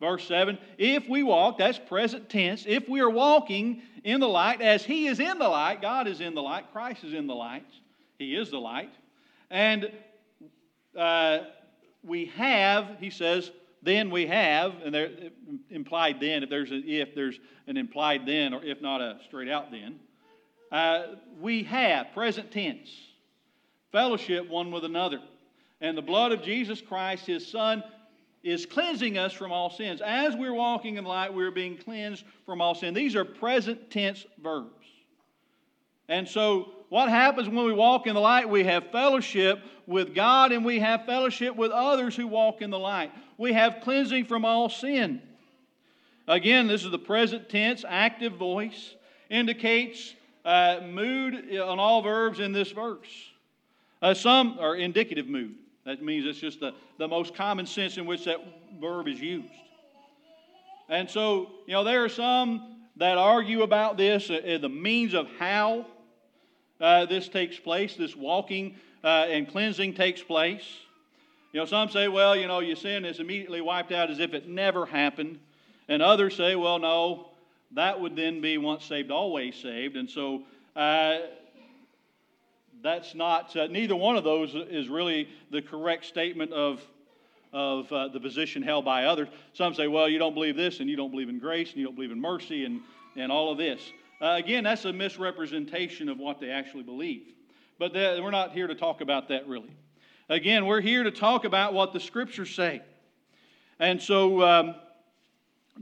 Verse 0.00 0.26
7 0.26 0.58
If 0.78 1.08
we 1.08 1.22
walk, 1.22 1.58
that's 1.58 1.78
present 1.78 2.28
tense, 2.28 2.64
if 2.66 2.88
we 2.88 3.00
are 3.00 3.10
walking 3.10 3.82
in 4.04 4.20
the 4.20 4.28
light 4.28 4.60
as 4.60 4.84
He 4.84 5.06
is 5.06 5.20
in 5.20 5.38
the 5.38 5.48
light, 5.48 5.80
God 5.80 6.08
is 6.08 6.20
in 6.20 6.34
the 6.34 6.42
light, 6.42 6.72
Christ 6.72 7.04
is 7.04 7.14
in 7.14 7.26
the 7.26 7.34
light, 7.34 7.66
he 8.22 8.36
is 8.36 8.50
the 8.50 8.58
light. 8.58 8.92
And 9.50 9.90
uh, 10.96 11.38
we 12.02 12.26
have, 12.26 12.96
he 13.00 13.10
says, 13.10 13.50
then 13.82 14.10
we 14.10 14.26
have, 14.26 14.74
and 14.84 14.94
there 14.94 15.10
implied 15.70 16.20
then, 16.20 16.44
if 16.44 16.50
there's 16.50 16.70
an 16.70 16.84
if 16.86 17.14
there's 17.14 17.40
an 17.66 17.76
implied 17.76 18.26
then, 18.26 18.54
or 18.54 18.62
if 18.64 18.80
not 18.80 19.00
a 19.00 19.18
straight 19.26 19.48
out 19.48 19.72
then, 19.72 19.98
uh, 20.70 21.16
we 21.40 21.64
have 21.64 22.12
present 22.14 22.52
tense 22.52 22.90
fellowship 23.90 24.48
one 24.48 24.70
with 24.70 24.84
another, 24.84 25.18
and 25.80 25.98
the 25.98 26.02
blood 26.02 26.30
of 26.30 26.42
Jesus 26.42 26.80
Christ, 26.80 27.26
His 27.26 27.46
Son, 27.46 27.82
is 28.44 28.66
cleansing 28.66 29.18
us 29.18 29.32
from 29.32 29.50
all 29.50 29.68
sins. 29.68 30.00
As 30.00 30.36
we're 30.36 30.54
walking 30.54 30.96
in 30.96 31.04
light, 31.04 31.34
we're 31.34 31.50
being 31.50 31.76
cleansed 31.76 32.24
from 32.46 32.60
all 32.60 32.74
sin. 32.76 32.94
These 32.94 33.16
are 33.16 33.24
present 33.24 33.90
tense 33.90 34.24
verbs, 34.40 34.86
and 36.12 36.28
so 36.28 36.68
what 36.90 37.08
happens 37.08 37.48
when 37.48 37.64
we 37.64 37.72
walk 37.72 38.06
in 38.06 38.12
the 38.12 38.20
light? 38.20 38.46
We 38.46 38.64
have 38.64 38.90
fellowship 38.92 39.60
with 39.86 40.14
God 40.14 40.52
and 40.52 40.62
we 40.62 40.78
have 40.78 41.06
fellowship 41.06 41.56
with 41.56 41.70
others 41.70 42.14
who 42.14 42.26
walk 42.26 42.60
in 42.60 42.68
the 42.68 42.78
light. 42.78 43.10
We 43.38 43.54
have 43.54 43.78
cleansing 43.82 44.26
from 44.26 44.44
all 44.44 44.68
sin. 44.68 45.22
Again, 46.28 46.66
this 46.66 46.84
is 46.84 46.90
the 46.90 46.98
present 46.98 47.48
tense, 47.48 47.82
active 47.88 48.34
voice, 48.34 48.94
indicates 49.30 50.14
uh, 50.44 50.80
mood 50.84 51.56
on 51.56 51.78
all 51.80 52.02
verbs 52.02 52.40
in 52.40 52.52
this 52.52 52.70
verse. 52.72 53.08
Uh, 54.02 54.12
some 54.12 54.58
are 54.58 54.76
indicative 54.76 55.26
mood. 55.26 55.54
That 55.86 56.02
means 56.02 56.26
it's 56.26 56.38
just 56.38 56.60
the, 56.60 56.74
the 56.98 57.08
most 57.08 57.34
common 57.34 57.64
sense 57.64 57.96
in 57.96 58.04
which 58.04 58.26
that 58.26 58.36
verb 58.78 59.08
is 59.08 59.18
used. 59.18 59.48
And 60.90 61.08
so, 61.08 61.52
you 61.66 61.72
know, 61.72 61.84
there 61.84 62.04
are 62.04 62.10
some 62.10 62.72
that 62.96 63.16
argue 63.16 63.62
about 63.62 63.96
this, 63.96 64.28
uh, 64.28 64.58
the 64.60 64.68
means 64.68 65.14
of 65.14 65.26
how 65.38 65.86
uh, 66.82 67.06
this 67.06 67.28
takes 67.28 67.58
place, 67.58 67.96
this 67.96 68.14
walking 68.14 68.74
uh, 69.04 69.26
and 69.30 69.48
cleansing 69.48 69.94
takes 69.94 70.20
place. 70.20 70.64
You 71.52 71.60
know, 71.60 71.66
some 71.66 71.88
say, 71.88 72.08
well, 72.08 72.34
you 72.34 72.48
know, 72.48 72.60
your 72.60 72.76
sin 72.76 73.04
is 73.04 73.20
immediately 73.20 73.60
wiped 73.60 73.92
out 73.92 74.10
as 74.10 74.18
if 74.18 74.34
it 74.34 74.48
never 74.48 74.84
happened. 74.84 75.38
And 75.88 76.02
others 76.02 76.36
say, 76.36 76.56
well, 76.56 76.78
no, 76.78 77.28
that 77.72 78.00
would 78.00 78.16
then 78.16 78.40
be 78.40 78.58
once 78.58 78.84
saved, 78.84 79.10
always 79.10 79.54
saved. 79.54 79.96
And 79.96 80.10
so 80.10 80.42
uh, 80.74 81.18
that's 82.82 83.14
not, 83.14 83.54
uh, 83.54 83.66
neither 83.66 83.94
one 83.94 84.16
of 84.16 84.24
those 84.24 84.54
is 84.54 84.88
really 84.88 85.28
the 85.50 85.62
correct 85.62 86.04
statement 86.06 86.52
of, 86.52 86.80
of 87.52 87.92
uh, 87.92 88.08
the 88.08 88.18
position 88.18 88.62
held 88.62 88.84
by 88.84 89.04
others. 89.04 89.28
Some 89.52 89.74
say, 89.74 89.86
well, 89.88 90.08
you 90.08 90.18
don't 90.18 90.34
believe 90.34 90.56
this, 90.56 90.80
and 90.80 90.88
you 90.88 90.96
don't 90.96 91.10
believe 91.10 91.28
in 91.28 91.38
grace, 91.38 91.68
and 91.70 91.78
you 91.78 91.84
don't 91.84 91.94
believe 91.94 92.12
in 92.12 92.20
mercy, 92.20 92.64
and, 92.64 92.80
and 93.16 93.30
all 93.30 93.52
of 93.52 93.58
this. 93.58 93.80
Uh, 94.22 94.36
again, 94.36 94.62
that's 94.62 94.84
a 94.84 94.92
misrepresentation 94.92 96.08
of 96.08 96.16
what 96.16 96.38
they 96.38 96.48
actually 96.48 96.84
believe. 96.84 97.24
But 97.80 97.92
we're 97.92 98.30
not 98.30 98.52
here 98.52 98.68
to 98.68 98.74
talk 98.76 99.00
about 99.00 99.26
that 99.28 99.48
really. 99.48 99.74
Again, 100.28 100.66
we're 100.66 100.80
here 100.80 101.02
to 101.02 101.10
talk 101.10 101.44
about 101.44 101.74
what 101.74 101.92
the 101.92 101.98
scriptures 101.98 102.54
say. 102.54 102.82
And 103.80 104.00
so, 104.00 104.40
um, 104.42 104.76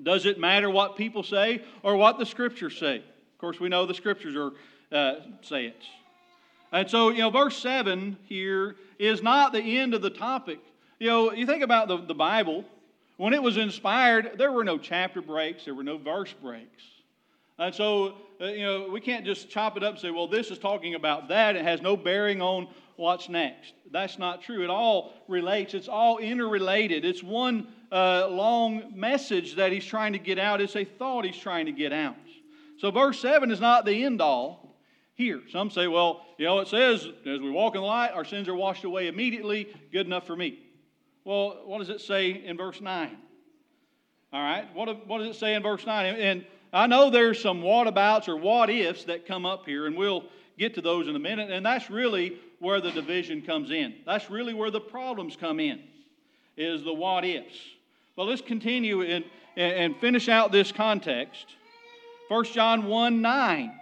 does 0.03 0.25
it 0.25 0.41
matter 0.41 0.71
what 0.71 0.97
people 0.97 1.23
say 1.23 1.63
or 1.83 1.97
what 1.97 2.19
the 2.19 2.25
scriptures 2.25 2.79
say? 2.79 2.97
Of 2.97 3.39
course, 3.39 3.61
we 3.61 3.69
know 3.69 3.85
the 3.85 3.93
scriptures 3.93 4.35
are 4.35 4.53
uh, 4.91 5.21
say 5.43 5.67
it. 5.67 5.83
And 6.73 6.89
so, 6.89 7.11
you 7.11 7.19
know, 7.19 7.31
verse 7.31 7.59
7 7.59 8.17
here 8.25 8.77
is 8.99 9.23
not 9.23 9.53
the 9.53 9.79
end 9.79 9.93
of 9.93 10.01
the 10.01 10.11
topic. 10.11 10.61
You 10.99 11.09
know, 11.09 11.33
you 11.33 11.45
think 11.45 11.63
about 11.63 11.89
the, 11.89 11.99
the 11.99 12.15
Bible, 12.15 12.65
when 13.19 13.35
it 13.35 13.43
was 13.43 13.59
inspired, 13.59 14.33
there 14.39 14.51
were 14.51 14.65
no 14.65 14.79
chapter 14.79 15.21
breaks, 15.21 15.67
there 15.67 15.75
were 15.75 15.85
no 15.85 15.99
verse 15.99 16.33
breaks. 16.33 16.85
And 17.59 17.75
so, 17.75 18.15
you 18.41 18.65
know, 18.65 18.89
we 18.91 19.01
can't 19.01 19.25
just 19.25 19.51
chop 19.51 19.77
it 19.77 19.83
up 19.83 19.93
and 19.93 20.01
say, 20.01 20.11
well, 20.11 20.27
this 20.27 20.51
is 20.51 20.59
talking 20.59 20.95
about 20.95 21.29
that. 21.29 21.57
It 21.57 21.63
has 21.63 21.83
no 21.83 21.97
bearing 21.97 22.41
on 22.41 22.69
what's 22.97 23.29
next. 23.29 23.75
That's 23.91 24.19
not 24.19 24.43
true. 24.43 24.65
It 24.65 24.71
all 24.71 25.13
relates, 25.29 25.75
it's 25.75 25.89
all 25.89 26.19
interrelated. 26.19 27.05
It's 27.05 27.23
one 27.23 27.69
uh, 27.93 28.29
long 28.29 28.93
message 28.95 29.57
that 29.57 29.73
he's 29.73 29.85
trying 29.85 30.13
to 30.15 30.19
get 30.19 30.39
out, 30.39 30.61
it's 30.61 30.77
a 30.77 30.85
thought 30.85 31.25
he's 31.25 31.37
trying 31.37 31.67
to 31.67 31.73
get 31.73 31.93
out. 31.93 32.17
So, 32.79 32.91
verse 32.91 33.21
7 33.21 33.51
is 33.51 33.61
not 33.61 33.85
the 33.85 34.05
end 34.05 34.23
all 34.23 34.79
here. 35.15 35.43
Some 35.51 35.71
say, 35.71 35.87
well, 35.87 36.25
you 36.39 36.47
know, 36.47 36.61
it 36.61 36.69
says, 36.69 37.07
as 37.27 37.41
we 37.41 37.51
walk 37.51 37.75
in 37.75 37.83
the 37.83 37.87
light, 37.87 38.13
our 38.13 38.25
sins 38.25 38.49
are 38.49 38.55
washed 38.55 38.85
away 38.85 39.09
immediately, 39.09 39.69
good 39.93 40.07
enough 40.07 40.27
for 40.27 40.35
me. 40.35 40.61
Well, 41.25 41.61
what 41.67 41.79
does 41.79 41.91
it 41.91 42.01
say 42.01 42.31
in 42.31 42.57
verse 42.57 42.81
9? 42.81 43.19
All 44.33 44.43
right, 44.43 44.75
what, 44.75 45.07
what 45.07 45.19
does 45.19 45.37
it 45.37 45.39
say 45.39 45.55
in 45.55 45.63
verse 45.63 45.85
9? 45.85 46.15
And 46.15 46.47
I 46.73 46.87
know 46.87 47.11
there's 47.11 47.41
some 47.41 47.63
whatabouts 47.63 48.29
or 48.29 48.37
what 48.37 48.71
ifs 48.71 49.05
that 49.05 49.27
come 49.27 49.45
up 49.45 49.67
here, 49.67 49.87
and 49.87 49.97
we'll 49.97 50.25
get 50.59 50.75
to 50.75 50.81
those 50.81 51.09
in 51.09 51.17
a 51.17 51.19
minute. 51.19 51.51
And 51.51 51.67
that's 51.67 51.91
really 51.91 52.39
where 52.61 52.81
the 52.81 52.93
division 52.93 53.43
comes 53.43 53.71
in. 53.71 53.95
That's 54.07 54.31
really 54.31 54.55
where 54.55 54.71
the 54.71 54.81
problems 54.81 55.37
come 55.37 55.59
in, 55.59 55.81
is 56.57 56.85
the 56.85 56.93
what 56.93 57.25
ifs. 57.25 57.59
Well, 58.15 58.27
let's 58.27 58.43
continue 58.43 59.03
and, 59.03 59.25
and 59.57 59.97
finish 59.97 60.29
out 60.29 60.53
this 60.53 60.71
context. 60.71 61.47
1 62.29 62.45
John 62.45 62.87
1 62.87 63.21
9 63.21 63.73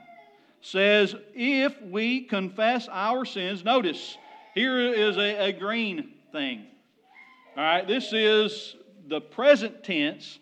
says, 0.63 1.15
If 1.35 1.81
we 1.83 2.23
confess 2.23 2.89
our 2.91 3.25
sins, 3.25 3.65
notice, 3.65 4.17
here 4.55 4.81
is 4.81 5.19
a, 5.19 5.49
a 5.49 5.53
green 5.53 6.15
thing. 6.33 6.65
All 7.57 7.65
right, 7.65 7.87
this 7.87 8.13
is 8.13 8.77
the 9.09 9.21
present 9.21 9.85
tense 9.85 10.39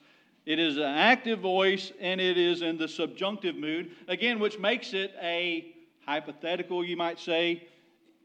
it 0.47 0.61
is 0.61 0.77
an 0.77 0.85
active 0.85 1.41
voice 1.41 1.93
and 2.01 2.21
it 2.21 2.39
is 2.39 2.63
in 2.63 2.79
the 2.79 2.87
subjunctive 2.87 3.57
mood, 3.57 3.91
again, 4.07 4.39
which 4.39 4.59
makes 4.61 4.95
it 4.95 5.13
a 5.21 5.75
hypothetical, 6.07 6.85
you 6.85 6.97
might 6.97 7.19
say. 7.19 7.67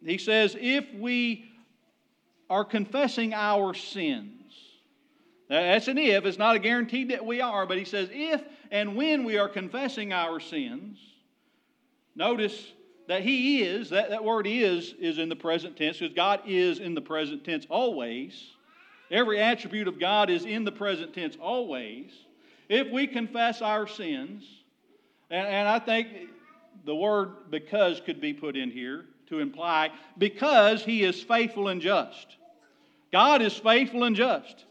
He 0.05 0.19
says, 0.19 0.55
if 0.59 0.85
we 0.93 1.51
are 2.47 2.63
confessing 2.63 3.33
our 3.33 3.73
sins, 3.73 4.53
that's 5.49 5.87
an 5.87 5.97
if, 5.97 6.25
it's 6.25 6.37
not 6.37 6.55
a 6.55 6.59
guarantee 6.59 7.05
that 7.05 7.25
we 7.25 7.41
are, 7.41 7.65
but 7.65 7.77
he 7.77 7.85
says, 7.85 8.07
if 8.11 8.41
and 8.69 8.95
when 8.95 9.23
we 9.23 9.37
are 9.37 9.49
confessing 9.49 10.13
our 10.13 10.39
sins, 10.39 10.97
notice 12.15 12.71
that 13.07 13.23
he 13.23 13.63
is, 13.63 13.89
that, 13.89 14.11
that 14.11 14.23
word 14.23 14.47
is, 14.47 14.93
is 14.99 15.17
in 15.17 15.27
the 15.27 15.35
present 15.35 15.75
tense, 15.75 15.97
because 15.97 16.15
God 16.15 16.41
is 16.45 16.79
in 16.79 16.93
the 16.93 17.01
present 17.01 17.43
tense 17.43 17.65
always. 17.69 18.51
Every 19.11 19.39
attribute 19.39 19.89
of 19.89 19.99
God 19.99 20.29
is 20.29 20.45
in 20.45 20.63
the 20.63 20.71
present 20.71 21.13
tense 21.13 21.35
always. 21.39 22.11
If 22.69 22.89
we 22.89 23.07
confess 23.07 23.61
our 23.61 23.85
sins, 23.85 24.43
and, 25.29 25.45
and 25.45 25.67
I 25.67 25.79
think 25.79 26.07
the 26.85 26.95
word 26.95 27.51
because 27.51 27.99
could 27.99 28.21
be 28.21 28.33
put 28.33 28.55
in 28.55 28.71
here 28.71 29.05
to 29.27 29.39
imply 29.39 29.91
because 30.17 30.83
he 30.83 31.03
is 31.03 31.21
faithful 31.21 31.67
and 31.67 31.81
just. 31.81 32.37
God 33.11 33.41
is 33.41 33.53
faithful 33.53 34.05
and 34.05 34.15
just. 34.15 34.65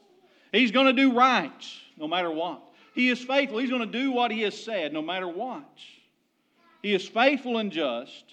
He's 0.53 0.71
going 0.71 0.87
to 0.87 0.93
do 0.95 1.13
right 1.13 1.67
no 1.99 2.09
matter 2.09 2.31
what. 2.31 2.63
He 2.95 3.11
is 3.11 3.23
faithful. 3.23 3.59
He's 3.59 3.71
going 3.71 3.91
to 3.91 3.99
do 3.99 4.11
what 4.11 4.31
he 4.31 4.41
has 4.43 4.59
said 4.59 4.93
no 4.93 5.03
matter 5.03 5.29
what. 5.29 5.69
He 6.83 6.95
is 6.95 7.07
faithful 7.07 7.59
and 7.59 7.71
just 7.71 8.25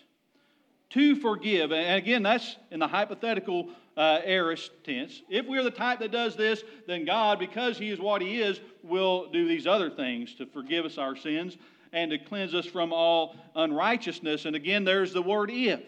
to 0.91 1.15
forgive. 1.17 1.71
And 1.71 1.97
again, 1.97 2.23
that's 2.23 2.55
in 2.71 2.79
the 2.79 2.87
hypothetical 2.87 3.69
uh, 3.97 4.21
aorist 4.23 4.71
tense. 4.83 5.23
If 5.27 5.47
we 5.47 5.57
are 5.57 5.63
the 5.63 5.71
type 5.71 5.99
that 5.99 6.11
does 6.11 6.35
this, 6.35 6.63
then 6.85 7.03
God, 7.03 7.39
because 7.39 7.77
He 7.77 7.89
is 7.89 7.99
what 7.99 8.21
He 8.21 8.39
is, 8.39 8.61
will 8.83 9.29
do 9.31 9.47
these 9.47 9.65
other 9.65 9.89
things 9.89 10.35
to 10.35 10.45
forgive 10.45 10.85
us 10.85 10.97
our 10.97 11.15
sins 11.15 11.57
and 11.91 12.11
to 12.11 12.19
cleanse 12.19 12.53
us 12.53 12.65
from 12.65 12.93
all 12.93 13.35
unrighteousness. 13.55 14.45
And 14.45 14.55
again, 14.55 14.83
there's 14.83 15.13
the 15.13 15.21
word 15.21 15.49
if. 15.51 15.81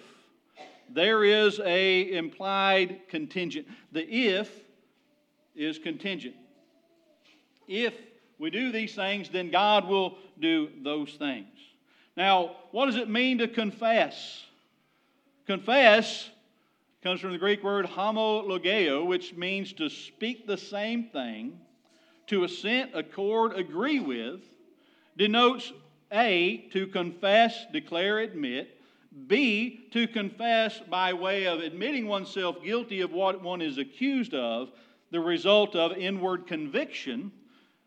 There 0.92 1.24
is 1.24 1.60
a 1.60 2.14
implied 2.14 3.02
contingent. 3.10 3.68
The 3.92 4.04
if 4.10 4.50
is 5.56 5.78
contingent. 5.78 6.36
If 7.68 7.94
we 8.40 8.50
do 8.50 8.72
these 8.72 8.96
things, 8.96 9.30
then 9.30 9.52
God 9.52 9.88
will 9.88 10.18
do 10.40 10.70
those 10.82 11.12
things. 11.14 11.48
Now, 12.18 12.56
what 12.72 12.88
does 12.88 12.96
it 12.96 13.08
mean 13.08 13.38
to 13.38 13.48
confess? 13.48 14.44
Confess 15.46 16.30
comes 17.02 17.22
from 17.22 17.32
the 17.32 17.38
Greek 17.38 17.64
word 17.64 17.86
homologeo, 17.86 19.06
which 19.06 19.36
means 19.36 19.72
to 19.74 19.90
speak 19.90 20.46
the 20.46 20.58
same 20.58 21.06
thing, 21.06 21.58
to 22.28 22.44
assent, 22.44 22.92
accord, 22.94 23.54
agree 23.56 24.00
with, 24.00 24.42
denotes 25.18 25.72
A, 26.12 26.68
to 26.74 26.88
confess, 26.88 27.66
declare, 27.72 28.20
admit, 28.20 28.76
B, 29.28 29.88
to 29.92 30.08
confess 30.08 30.80
by 30.90 31.14
way 31.14 31.48
of 31.48 31.62
admitting 31.62 32.08
oneself 32.08 32.64
guilty 32.64 33.02
of 33.02 33.12
what 33.12 33.42
one 33.42 33.62
is 33.62 33.78
accused 33.78 34.34
of, 34.34 34.72
the 35.12 35.20
result 35.20 35.76
of 35.76 35.98
inward 35.98 36.48
conviction. 36.48 37.32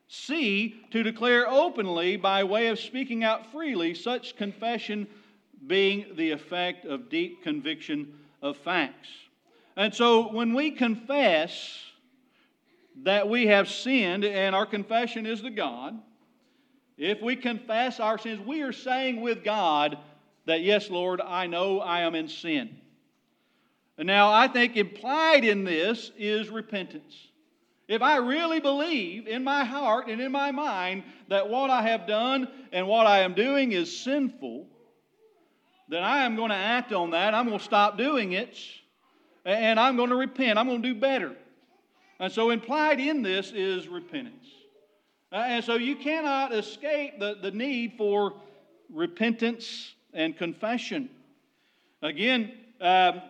C, 0.08 0.74
to 0.90 1.02
declare 1.02 1.48
openly 1.48 2.16
by 2.16 2.44
way 2.44 2.68
of 2.68 2.80
speaking 2.80 3.24
out 3.24 3.52
freely, 3.52 3.94
such 3.94 4.36
confession 4.36 5.06
being 5.66 6.06
the 6.16 6.30
effect 6.30 6.86
of 6.86 7.08
deep 7.08 7.42
conviction 7.42 8.12
of 8.42 8.56
facts. 8.58 9.08
And 9.76 9.94
so 9.94 10.32
when 10.32 10.52
we 10.52 10.72
confess 10.72 11.78
that 13.04 13.28
we 13.28 13.46
have 13.46 13.68
sinned, 13.70 14.24
and 14.24 14.54
our 14.54 14.66
confession 14.66 15.24
is 15.24 15.40
to 15.40 15.50
God, 15.50 15.98
if 16.98 17.22
we 17.22 17.36
confess 17.36 18.00
our 18.00 18.18
sins, 18.18 18.46
we 18.46 18.62
are 18.62 18.72
saying 18.72 19.22
with 19.22 19.42
God 19.42 19.96
that, 20.44 20.62
yes, 20.62 20.90
Lord, 20.90 21.20
I 21.20 21.46
know 21.46 21.80
I 21.80 22.00
am 22.00 22.14
in 22.14 22.28
sin. 22.28 22.76
And 23.96 24.06
now, 24.06 24.32
I 24.32 24.48
think 24.48 24.76
implied 24.76 25.44
in 25.44 25.64
this 25.64 26.10
is 26.18 26.48
repentance. 26.48 27.14
If 27.88 28.02
I 28.02 28.16
really 28.16 28.60
believe 28.60 29.26
in 29.26 29.44
my 29.44 29.64
heart 29.64 30.08
and 30.08 30.20
in 30.20 30.32
my 30.32 30.50
mind 30.50 31.04
that 31.28 31.48
what 31.48 31.70
I 31.70 31.82
have 31.82 32.06
done 32.06 32.48
and 32.72 32.88
what 32.88 33.06
I 33.06 33.20
am 33.20 33.34
doing 33.34 33.72
is 33.72 33.96
sinful, 34.00 34.66
then 35.92 36.02
I 36.02 36.24
am 36.24 36.36
going 36.36 36.48
to 36.48 36.56
act 36.56 36.92
on 36.92 37.10
that. 37.10 37.34
I'm 37.34 37.46
going 37.46 37.58
to 37.58 37.64
stop 37.64 37.98
doing 37.98 38.32
it, 38.32 38.58
and 39.44 39.78
I'm 39.78 39.96
going 39.96 40.08
to 40.08 40.16
repent. 40.16 40.58
I'm 40.58 40.66
going 40.66 40.82
to 40.82 40.94
do 40.94 40.98
better. 40.98 41.36
And 42.18 42.32
so, 42.32 42.50
implied 42.50 42.98
in 42.98 43.22
this 43.22 43.52
is 43.52 43.88
repentance. 43.88 44.46
Uh, 45.30 45.36
and 45.36 45.64
so, 45.64 45.74
you 45.74 45.96
cannot 45.96 46.54
escape 46.54 47.20
the, 47.20 47.36
the 47.42 47.50
need 47.50 47.94
for 47.98 48.32
repentance 48.90 49.94
and 50.14 50.34
confession. 50.36 51.10
Again, 52.00 52.52
um, 52.80 53.20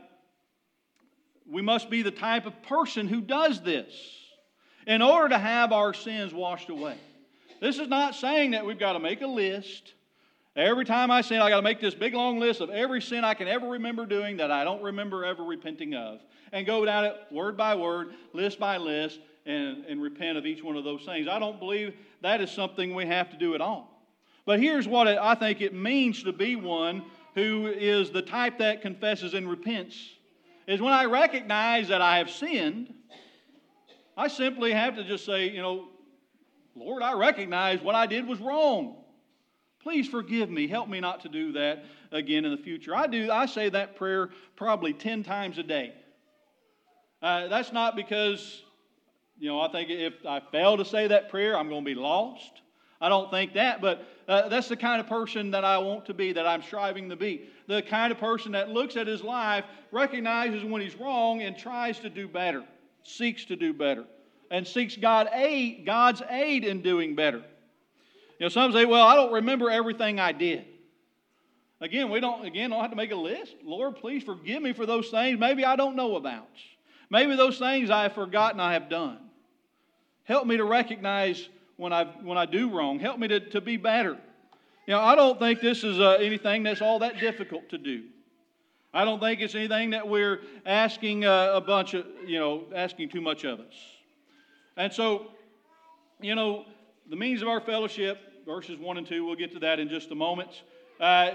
we 1.50 1.62
must 1.62 1.90
be 1.90 2.02
the 2.02 2.10
type 2.12 2.46
of 2.46 2.62
person 2.62 3.08
who 3.08 3.20
does 3.20 3.60
this 3.60 3.92
in 4.86 5.02
order 5.02 5.30
to 5.30 5.38
have 5.38 5.72
our 5.72 5.92
sins 5.94 6.32
washed 6.32 6.68
away. 6.68 6.96
This 7.60 7.78
is 7.78 7.88
not 7.88 8.14
saying 8.14 8.52
that 8.52 8.64
we've 8.64 8.78
got 8.78 8.92
to 8.92 9.00
make 9.00 9.20
a 9.20 9.26
list. 9.26 9.94
Every 10.54 10.84
time 10.84 11.10
I 11.10 11.22
sin, 11.22 11.40
I 11.40 11.48
got 11.48 11.56
to 11.56 11.62
make 11.62 11.80
this 11.80 11.94
big 11.94 12.12
long 12.12 12.38
list 12.38 12.60
of 12.60 12.68
every 12.68 13.00
sin 13.00 13.24
I 13.24 13.32
can 13.32 13.48
ever 13.48 13.68
remember 13.68 14.04
doing 14.04 14.36
that 14.36 14.50
I 14.50 14.64
don't 14.64 14.82
remember 14.82 15.24
ever 15.24 15.42
repenting 15.42 15.94
of, 15.94 16.20
and 16.52 16.66
go 16.66 16.84
down 16.84 17.06
it 17.06 17.16
word 17.30 17.56
by 17.56 17.74
word, 17.74 18.14
list 18.34 18.58
by 18.58 18.76
list, 18.76 19.20
and, 19.46 19.84
and 19.86 20.02
repent 20.02 20.36
of 20.36 20.44
each 20.44 20.62
one 20.62 20.76
of 20.76 20.84
those 20.84 21.04
things. 21.04 21.26
I 21.26 21.38
don't 21.38 21.58
believe 21.58 21.94
that 22.20 22.42
is 22.42 22.50
something 22.50 22.94
we 22.94 23.06
have 23.06 23.30
to 23.30 23.38
do 23.38 23.54
at 23.54 23.62
all. 23.62 24.02
But 24.44 24.60
here's 24.60 24.86
what 24.86 25.06
it, 25.06 25.18
I 25.18 25.34
think 25.34 25.62
it 25.62 25.72
means 25.72 26.22
to 26.24 26.32
be 26.32 26.56
one 26.56 27.04
who 27.34 27.68
is 27.68 28.10
the 28.10 28.22
type 28.22 28.58
that 28.58 28.82
confesses 28.82 29.32
and 29.32 29.48
repents 29.48 29.96
is 30.66 30.80
when 30.80 30.92
I 30.92 31.06
recognize 31.06 31.88
that 31.88 32.02
I 32.02 32.18
have 32.18 32.30
sinned, 32.30 32.92
I 34.16 34.28
simply 34.28 34.72
have 34.72 34.96
to 34.96 35.04
just 35.04 35.24
say, 35.24 35.48
you 35.48 35.62
know, 35.62 35.88
Lord, 36.76 37.02
I 37.02 37.14
recognize 37.14 37.80
what 37.80 37.94
I 37.94 38.06
did 38.06 38.26
was 38.26 38.38
wrong. 38.38 39.01
Please 39.82 40.08
forgive 40.08 40.50
me. 40.50 40.68
Help 40.68 40.88
me 40.88 41.00
not 41.00 41.20
to 41.22 41.28
do 41.28 41.52
that 41.52 41.84
again 42.12 42.44
in 42.44 42.52
the 42.52 42.62
future. 42.62 42.94
I 42.94 43.06
do. 43.06 43.30
I 43.30 43.46
say 43.46 43.68
that 43.70 43.96
prayer 43.96 44.30
probably 44.56 44.92
10 44.92 45.24
times 45.24 45.58
a 45.58 45.62
day. 45.62 45.92
Uh, 47.20 47.48
that's 47.48 47.72
not 47.72 47.96
because, 47.96 48.62
you 49.38 49.48
know, 49.48 49.60
I 49.60 49.70
think 49.70 49.90
if 49.90 50.14
I 50.26 50.40
fail 50.40 50.76
to 50.76 50.84
say 50.84 51.08
that 51.08 51.30
prayer, 51.30 51.56
I'm 51.56 51.68
going 51.68 51.84
to 51.84 51.90
be 51.90 51.94
lost. 51.94 52.62
I 53.00 53.08
don't 53.08 53.30
think 53.32 53.54
that, 53.54 53.80
but 53.80 54.06
uh, 54.28 54.48
that's 54.48 54.68
the 54.68 54.76
kind 54.76 55.00
of 55.00 55.08
person 55.08 55.50
that 55.50 55.64
I 55.64 55.78
want 55.78 56.06
to 56.06 56.14
be, 56.14 56.32
that 56.32 56.46
I'm 56.46 56.62
striving 56.62 57.08
to 57.08 57.16
be. 57.16 57.48
The 57.66 57.82
kind 57.82 58.12
of 58.12 58.18
person 58.18 58.52
that 58.52 58.70
looks 58.70 58.96
at 58.96 59.08
his 59.08 59.22
life, 59.22 59.64
recognizes 59.90 60.62
when 60.64 60.80
he's 60.80 60.94
wrong, 60.94 61.42
and 61.42 61.58
tries 61.58 61.98
to 62.00 62.08
do 62.08 62.28
better, 62.28 62.64
seeks 63.02 63.44
to 63.46 63.56
do 63.56 63.72
better, 63.72 64.04
and 64.52 64.64
seeks 64.64 64.96
God 64.96 65.28
aid, 65.32 65.84
God's 65.84 66.22
aid 66.30 66.62
in 66.62 66.80
doing 66.80 67.16
better. 67.16 67.42
You 68.38 68.46
know, 68.46 68.48
some 68.48 68.72
say, 68.72 68.84
well, 68.84 69.06
I 69.06 69.14
don't 69.14 69.32
remember 69.32 69.70
everything 69.70 70.18
I 70.18 70.32
did. 70.32 70.64
Again, 71.80 72.10
we 72.10 72.20
don't, 72.20 72.44
again, 72.44 72.70
don't 72.70 72.80
have 72.80 72.90
to 72.90 72.96
make 72.96 73.10
a 73.10 73.16
list. 73.16 73.56
Lord, 73.64 73.96
please 73.96 74.22
forgive 74.22 74.62
me 74.62 74.72
for 74.72 74.86
those 74.86 75.08
things 75.08 75.38
maybe 75.38 75.64
I 75.64 75.76
don't 75.76 75.96
know 75.96 76.16
about. 76.16 76.48
Maybe 77.10 77.36
those 77.36 77.58
things 77.58 77.90
I 77.90 78.04
have 78.04 78.14
forgotten 78.14 78.60
I 78.60 78.74
have 78.74 78.88
done. 78.88 79.18
Help 80.24 80.46
me 80.46 80.56
to 80.56 80.64
recognize 80.64 81.48
when 81.76 81.92
I, 81.92 82.04
when 82.22 82.38
I 82.38 82.46
do 82.46 82.70
wrong. 82.70 83.00
Help 83.00 83.18
me 83.18 83.28
to, 83.28 83.40
to 83.50 83.60
be 83.60 83.76
better. 83.76 84.16
You 84.86 84.94
know, 84.94 85.00
I 85.00 85.14
don't 85.14 85.38
think 85.38 85.60
this 85.60 85.84
is 85.84 86.00
uh, 86.00 86.12
anything 86.20 86.62
that's 86.62 86.80
all 86.80 87.00
that 87.00 87.18
difficult 87.18 87.68
to 87.70 87.78
do. 87.78 88.04
I 88.94 89.04
don't 89.04 89.20
think 89.20 89.40
it's 89.40 89.54
anything 89.54 89.90
that 89.90 90.06
we're 90.06 90.40
asking 90.66 91.24
uh, 91.24 91.52
a 91.54 91.60
bunch 91.60 91.94
of, 91.94 92.06
you 92.26 92.38
know, 92.38 92.64
asking 92.74 93.08
too 93.08 93.20
much 93.20 93.44
of 93.44 93.60
us. 93.60 93.74
And 94.76 94.92
so, 94.92 95.28
you 96.20 96.34
know, 96.34 96.66
the 97.12 97.16
means 97.16 97.42
of 97.42 97.48
our 97.48 97.60
fellowship, 97.60 98.18
verses 98.46 98.78
1 98.78 98.96
and 98.96 99.06
2, 99.06 99.26
we'll 99.26 99.36
get 99.36 99.52
to 99.52 99.58
that 99.58 99.78
in 99.78 99.90
just 99.90 100.10
a 100.12 100.14
moment. 100.14 100.48
Uh, 100.98 101.32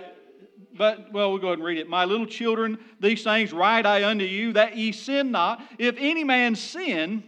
but, 0.75 1.13
well, 1.13 1.29
we'll 1.29 1.39
go 1.39 1.49
ahead 1.49 1.59
and 1.59 1.67
read 1.67 1.77
it. 1.77 1.87
My 1.87 2.03
little 2.03 2.25
children, 2.25 2.79
these 2.99 3.23
things 3.23 3.53
write 3.53 3.85
I 3.85 4.03
unto 4.03 4.25
you, 4.25 4.53
that 4.53 4.75
ye 4.75 4.91
sin 4.91 5.29
not. 5.29 5.61
If 5.77 5.95
any 5.99 6.23
man 6.23 6.55
sin, 6.55 7.23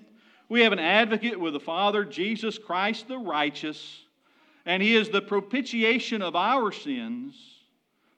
we 0.50 0.62
have 0.62 0.74
an 0.74 0.80
advocate 0.80 1.40
with 1.40 1.54
the 1.54 1.60
Father, 1.60 2.04
Jesus 2.04 2.58
Christ 2.58 3.08
the 3.08 3.20
righteous, 3.20 4.00
and 4.66 4.82
he 4.82 4.96
is 4.96 5.10
the 5.10 5.22
propitiation 5.22 6.24
of 6.24 6.36
our 6.36 6.72
sins, 6.72 7.36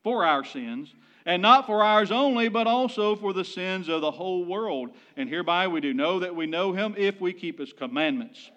for 0.02 0.24
our 0.24 0.46
sins, 0.46 0.96
and 1.26 1.42
not 1.42 1.66
for 1.66 1.84
ours 1.84 2.10
only, 2.10 2.48
but 2.48 2.68
also 2.68 3.18
for 3.18 3.34
the 3.34 3.44
sins 3.44 3.90
of 3.90 4.00
the 4.00 4.12
whole 4.12 4.46
world. 4.46 4.92
And 5.18 5.28
hereby 5.28 5.68
we 5.68 5.82
do 5.82 5.94
know 5.94 6.20
that 6.20 6.34
we 6.34 6.46
know 6.46 6.72
him 6.72 6.96
if 6.98 7.20
we 7.20 7.34
keep 7.34 7.60
his 7.60 7.74
commandments. 7.74 8.50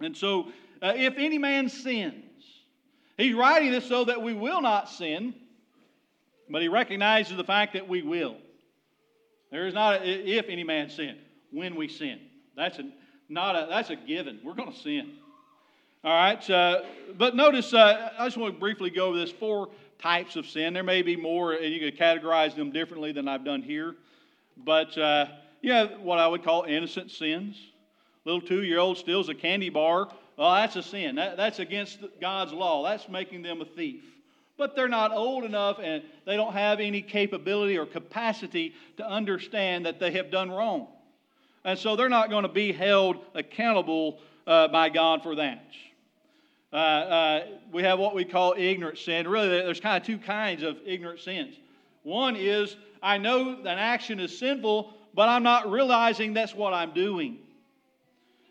And 0.00 0.14
so, 0.14 0.48
uh, 0.82 0.92
if 0.96 1.14
any 1.16 1.38
man 1.38 1.68
sins, 1.68 2.24
he's 3.16 3.34
writing 3.34 3.70
this 3.70 3.86
so 3.86 4.04
that 4.04 4.22
we 4.22 4.34
will 4.34 4.60
not 4.60 4.88
sin, 4.88 5.34
but 6.48 6.62
he 6.62 6.68
recognizes 6.68 7.36
the 7.36 7.44
fact 7.44 7.72
that 7.74 7.88
we 7.88 8.02
will. 8.02 8.36
There 9.50 9.66
is 9.66 9.74
not 9.74 10.02
a, 10.02 10.06
if 10.06 10.46
any 10.48 10.64
man 10.64 10.90
sin, 10.90 11.16
when 11.50 11.76
we 11.76 11.88
sin. 11.88 12.20
That's 12.56 12.78
a, 12.78 12.90
not 13.28 13.54
a, 13.54 13.66
that's 13.68 13.90
a 13.90 13.96
given. 13.96 14.40
We're 14.44 14.54
going 14.54 14.72
to 14.72 14.78
sin. 14.78 15.12
All 16.04 16.12
right. 16.12 16.50
Uh, 16.50 16.82
but 17.16 17.34
notice, 17.34 17.72
uh, 17.74 18.10
I 18.18 18.26
just 18.26 18.36
want 18.36 18.54
to 18.54 18.60
briefly 18.60 18.90
go 18.90 19.06
over 19.06 19.18
this 19.18 19.30
four 19.32 19.68
types 19.98 20.36
of 20.36 20.46
sin. 20.46 20.74
There 20.74 20.82
may 20.82 21.02
be 21.02 21.16
more, 21.16 21.52
and 21.52 21.72
you 21.72 21.80
could 21.80 21.98
categorize 21.98 22.54
them 22.54 22.70
differently 22.70 23.12
than 23.12 23.28
I've 23.28 23.44
done 23.44 23.62
here. 23.62 23.96
But 24.56 24.96
uh, 24.96 25.26
you 25.60 25.72
have 25.72 26.00
what 26.00 26.18
I 26.18 26.26
would 26.26 26.44
call 26.44 26.64
innocent 26.64 27.10
sins. 27.10 27.56
Little 28.24 28.40
two 28.40 28.62
year 28.62 28.78
old 28.78 28.98
steals 28.98 29.28
a 29.28 29.34
candy 29.34 29.68
bar. 29.68 30.08
Well, 30.36 30.54
that's 30.54 30.76
a 30.76 30.82
sin. 30.82 31.16
That, 31.16 31.36
that's 31.36 31.58
against 31.58 31.98
God's 32.20 32.52
law. 32.52 32.84
That's 32.84 33.08
making 33.08 33.42
them 33.42 33.60
a 33.60 33.64
thief. 33.64 34.02
But 34.58 34.74
they're 34.74 34.88
not 34.88 35.12
old 35.12 35.44
enough 35.44 35.78
and 35.82 36.02
they 36.24 36.36
don't 36.36 36.52
have 36.52 36.80
any 36.80 37.02
capability 37.02 37.76
or 37.78 37.86
capacity 37.86 38.74
to 38.96 39.08
understand 39.08 39.86
that 39.86 40.00
they 40.00 40.12
have 40.12 40.30
done 40.30 40.50
wrong. 40.50 40.88
And 41.64 41.78
so 41.78 41.96
they're 41.96 42.08
not 42.08 42.30
going 42.30 42.44
to 42.44 42.48
be 42.48 42.72
held 42.72 43.16
accountable 43.34 44.18
uh, 44.46 44.68
by 44.68 44.88
God 44.88 45.22
for 45.22 45.34
that. 45.36 45.66
Uh, 46.72 46.76
uh, 46.76 47.46
we 47.72 47.82
have 47.82 47.98
what 47.98 48.14
we 48.14 48.24
call 48.24 48.54
ignorant 48.56 48.98
sin. 48.98 49.26
Really, 49.28 49.48
there's 49.48 49.80
kind 49.80 50.00
of 50.00 50.06
two 50.06 50.18
kinds 50.18 50.62
of 50.62 50.76
ignorant 50.84 51.20
sins. 51.20 51.54
One 52.02 52.36
is 52.36 52.76
I 53.02 53.18
know 53.18 53.58
an 53.60 53.66
action 53.66 54.20
is 54.20 54.36
sinful, 54.38 54.92
but 55.14 55.28
I'm 55.28 55.42
not 55.42 55.70
realizing 55.70 56.34
that's 56.34 56.54
what 56.54 56.72
I'm 56.72 56.92
doing. 56.92 57.38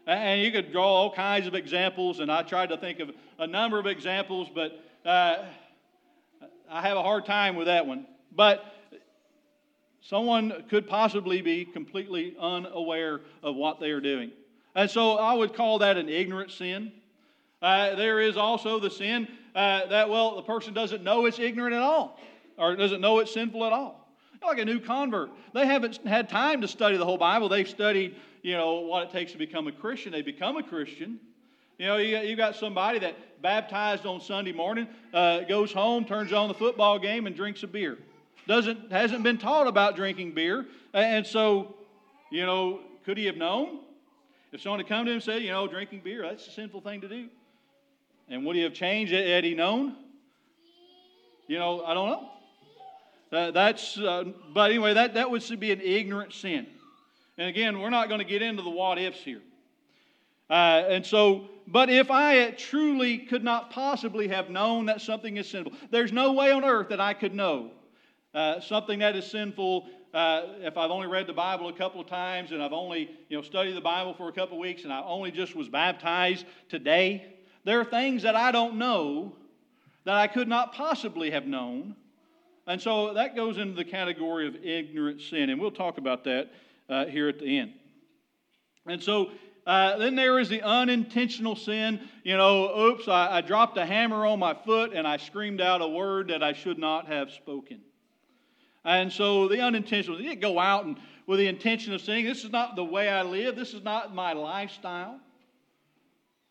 And 0.08 0.42
you 0.42 0.52
could 0.52 0.72
draw 0.72 0.86
all 0.86 1.14
kinds 1.14 1.48
of 1.48 1.56
examples, 1.56 2.20
and 2.20 2.32
I 2.32 2.44
tried 2.44 2.70
to 2.70 2.78
think 2.78 3.00
of 3.00 3.12
a 3.40 3.48
number 3.48 3.80
of 3.80 3.88
examples, 3.88 4.48
but 4.54 4.80
uh, 5.06 5.46
I 6.70 6.82
have 6.82 6.98
a 6.98 7.04
hard 7.04 7.26
time 7.26 7.56
with 7.56 7.68
that 7.68 7.88
one. 7.88 8.06
But 8.36 8.64
Someone 10.08 10.66
could 10.70 10.88
possibly 10.88 11.42
be 11.42 11.66
completely 11.66 12.36
unaware 12.40 13.22
of 13.42 13.56
what 13.56 13.80
they 13.80 13.90
are 13.90 14.00
doing. 14.00 14.32
And 14.76 14.90
so 14.90 15.18
I 15.18 15.34
would 15.34 15.56
call 15.56 15.80
that 15.80 15.98
an 15.98 16.10
ignorant 16.10 16.52
sin. 16.52 16.92
Uh, 17.60 17.96
there 17.96 18.22
is 18.22 18.38
also 18.38 18.80
the 18.80 18.92
sin 18.92 19.28
uh, 19.56 19.88
that, 19.88 20.08
well, 20.08 20.36
the 20.36 20.44
person 20.44 20.76
doesn't 20.76 21.04
know 21.04 21.26
it's 21.26 21.40
ignorant 21.40 21.74
at 21.74 21.82
all 21.82 22.20
or 22.56 22.76
doesn't 22.76 23.02
know 23.02 23.18
it's 23.18 23.34
sinful 23.34 23.66
at 23.66 23.74
all. 23.74 24.08
Like 24.44 24.60
a 24.60 24.66
new 24.66 24.80
convert. 24.80 25.32
They 25.56 25.66
haven't 25.66 26.06
had 26.06 26.30
time 26.30 26.62
to 26.62 26.68
study 26.68 26.98
the 26.98 27.06
whole 27.06 27.18
Bible. 27.18 27.50
They've 27.50 27.68
studied, 27.68 28.16
you 28.46 28.56
know, 28.56 28.82
what 28.82 29.04
it 29.04 29.12
takes 29.12 29.32
to 29.32 29.38
become 29.38 29.68
a 29.68 29.72
Christian. 29.72 30.12
They 30.12 30.22
become 30.22 30.58
a 30.58 30.64
Christian. 30.64 31.20
You 31.78 31.88
know, 31.88 31.98
you, 31.98 32.18
you 32.20 32.36
got 32.36 32.56
somebody 32.56 33.00
that 33.00 33.42
baptized 33.42 34.06
on 34.06 34.22
Sunday 34.22 34.54
morning, 34.54 34.88
uh, 35.14 35.42
goes 35.42 35.72
home, 35.74 36.06
turns 36.06 36.32
on 36.32 36.48
the 36.48 36.54
football 36.54 37.00
game, 37.00 37.28
and 37.28 37.36
drinks 37.36 37.64
a 37.64 37.68
beer 37.68 37.98
doesn't 38.48 38.92
hasn't 38.92 39.24
been 39.24 39.38
taught 39.38 39.68
about 39.68 39.96
drinking 39.96 40.34
beer, 40.34 40.66
and 40.94 41.26
so, 41.26 41.76
you 42.32 42.46
know, 42.46 42.82
could 43.04 43.18
he 43.18 43.26
have 43.26 43.38
known? 43.38 43.80
If 44.52 44.62
someone 44.62 44.80
had 44.80 44.88
come 44.88 45.06
to 45.06 45.12
him 45.12 45.16
and 45.16 45.24
said, 45.24 45.42
you 45.42 45.52
know, 45.52 45.68
drinking 45.68 46.02
beer, 46.04 46.22
that's 46.22 46.48
a 46.48 46.52
sinful 46.52 46.82
thing 46.82 47.02
to 47.02 47.10
do. 47.10 47.28
And 48.30 48.46
would 48.46 48.56
he 48.56 48.62
have 48.62 48.74
changed 48.74 49.12
it 49.12 49.28
had 49.28 49.44
he 49.44 49.54
known? 49.54 49.96
You 51.48 51.60
know, 51.60 51.84
I 51.84 51.94
don't 51.94 52.10
know. 52.10 52.30
Uh, 53.32 53.52
that's, 53.52 53.98
uh, 53.98 54.24
but 54.54 54.72
anyway, 54.72 54.94
that, 54.94 55.16
that 55.16 55.30
would 55.30 55.44
be 55.60 55.72
an 55.72 55.82
ignorant 55.82 56.32
sin. 56.32 56.68
And 57.38 57.50
again, 57.50 57.80
we're 57.80 57.90
not 57.90 58.08
going 58.08 58.20
to 58.20 58.26
get 58.26 58.42
into 58.42 58.64
the 58.64 58.70
what 58.70 58.98
ifs 58.98 59.20
here. 59.20 59.42
Uh, 60.50 60.84
and 60.88 61.06
so, 61.06 61.50
but 61.68 61.90
if 61.90 62.12
I 62.12 62.52
truly 62.52 63.18
could 63.18 63.44
not 63.44 63.72
possibly 63.72 64.28
have 64.28 64.50
known 64.50 64.86
that 64.86 65.02
something 65.02 65.38
is 65.38 65.50
sinful, 65.50 65.74
there's 65.90 66.12
no 66.12 66.34
way 66.34 66.52
on 66.52 66.64
earth 66.64 66.90
that 66.90 67.00
I 67.00 67.14
could 67.14 67.34
know 67.34 67.72
uh, 68.36 68.60
something 68.60 69.00
that 69.00 69.16
is 69.16 69.26
sinful, 69.26 69.88
uh, 70.14 70.44
if 70.60 70.78
I've 70.78 70.92
only 70.92 71.08
read 71.08 71.26
the 71.26 71.34
Bible 71.34 71.70
a 71.70 71.74
couple 71.74 72.02
of 72.02 72.08
times 72.08 72.52
and 72.52 72.62
I've 72.62 72.74
only 72.74 73.10
you 73.30 73.38
know 73.38 73.42
studied 73.42 73.76
the 73.76 73.82
Bible 73.82 74.14
for 74.14 74.28
a 74.28 74.32
couple 74.34 74.58
of 74.58 74.62
weeks 74.62 74.84
and 74.84 74.92
I 74.92 75.02
only 75.02 75.32
just 75.32 75.56
was 75.56 75.70
baptized 75.70 76.46
today, 76.70 77.34
there 77.64 77.80
are 77.80 77.86
things 77.86 78.24
that 78.24 78.36
I 78.36 78.52
don't 78.52 78.78
know 78.78 79.34
that 80.04 80.16
I 80.16 80.28
could 80.28 80.48
not 80.48 80.74
possibly 80.74 81.32
have 81.32 81.48
known. 81.48 81.96
And 82.68 82.82
so 82.82 83.14
that 83.14 83.36
goes 83.36 83.58
into 83.58 83.76
the 83.76 83.86
category 83.86 84.48
of 84.48 84.56
ignorant 84.64 85.22
sin, 85.22 85.50
and 85.50 85.60
we'll 85.60 85.72
talk 85.72 85.98
about 85.98 86.24
that 86.26 86.52
uh, 86.90 87.06
here 87.06 87.30
at 87.30 87.40
the 87.40 87.60
end. 87.60 87.74
And 88.88 89.02
so 89.02 89.32
uh, 89.66 89.98
then 89.98 90.16
there 90.16 90.40
is 90.40 90.50
the 90.50 90.62
unintentional 90.62 91.56
sin. 91.56 92.00
You 92.24 92.38
know, 92.38 92.78
oops, 92.78 93.08
I, 93.08 93.38
I 93.38 93.42
dropped 93.42 93.78
a 93.78 93.86
hammer 93.86 94.26
on 94.26 94.40
my 94.40 94.54
foot 94.54 94.94
and 94.94 95.08
I 95.08 95.18
screamed 95.18 95.62
out 95.62 95.82
a 95.82 95.88
word 95.88 96.28
that 96.28 96.44
I 96.44 96.54
should 96.54 96.78
not 96.78 97.08
have 97.08 97.32
spoken. 97.32 97.82
And 98.84 99.12
so 99.12 99.48
the 99.48 99.62
unintentional, 99.62 100.22
you 100.22 100.30
didn't 100.30 100.42
go 100.42 100.60
out 100.60 100.86
and 100.86 100.98
with 101.26 101.40
the 101.40 101.48
intention 101.48 101.94
of 101.94 102.02
saying, 102.02 102.26
this 102.26 102.44
is 102.44 102.52
not 102.52 102.76
the 102.76 102.84
way 102.84 103.10
I 103.10 103.24
live, 103.24 103.56
this 103.56 103.74
is 103.74 103.84
not 103.84 104.14
my 104.14 104.34
lifestyle. 104.34 105.20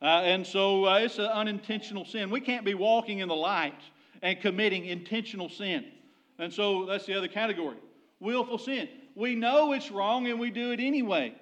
Uh, 0.03 0.23
and 0.25 0.45
so 0.45 0.87
uh, 0.87 0.99
it's 0.99 1.19
an 1.19 1.27
unintentional 1.27 2.05
sin. 2.05 2.31
We 2.31 2.41
can't 2.41 2.65
be 2.65 2.75
walking 2.75 3.21
in 3.21 3.29
the 3.29 3.37
light 3.37 3.81
and 4.21 4.41
committing 4.41 4.87
intentional 4.87 5.49
sin. 5.49 5.85
And 6.41 6.53
so 6.53 6.87
that's 6.87 7.07
the 7.07 7.15
other 7.15 7.29
category 7.29 7.77
willful 8.21 8.59
sin. 8.59 8.89
We 9.15 9.35
know 9.35 9.73
it's 9.73 9.91
wrong 9.91 10.27
and 10.27 10.41
we 10.41 10.51
do 10.51 10.73
it 10.73 10.81
anyway. 10.81 11.35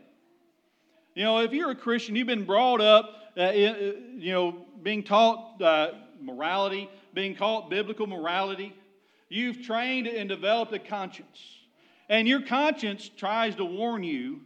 You 1.15 1.25
know, 1.25 1.39
if 1.41 1.53
you're 1.53 1.71
a 1.71 1.77
Christian, 1.77 2.17
you've 2.17 2.27
been 2.27 2.45
brought 2.45 2.81
up, 2.81 3.15
uh, 3.37 3.51
you 3.51 4.33
know, 4.33 4.65
being 4.83 5.03
taught 5.03 5.61
uh, 5.63 5.93
morality, 6.21 6.91
being 7.15 7.35
taught 7.35 7.71
biblical 7.71 8.07
morality. 8.07 8.75
You've 9.29 9.63
trained 9.63 10.07
and 10.07 10.29
developed 10.29 10.73
a 10.73 10.79
conscience. 10.79 11.41
And 12.09 12.29
your 12.29 12.43
conscience 12.43 13.11
tries 13.17 13.55
to 13.57 13.65
warn 13.65 14.03
you 14.03 14.41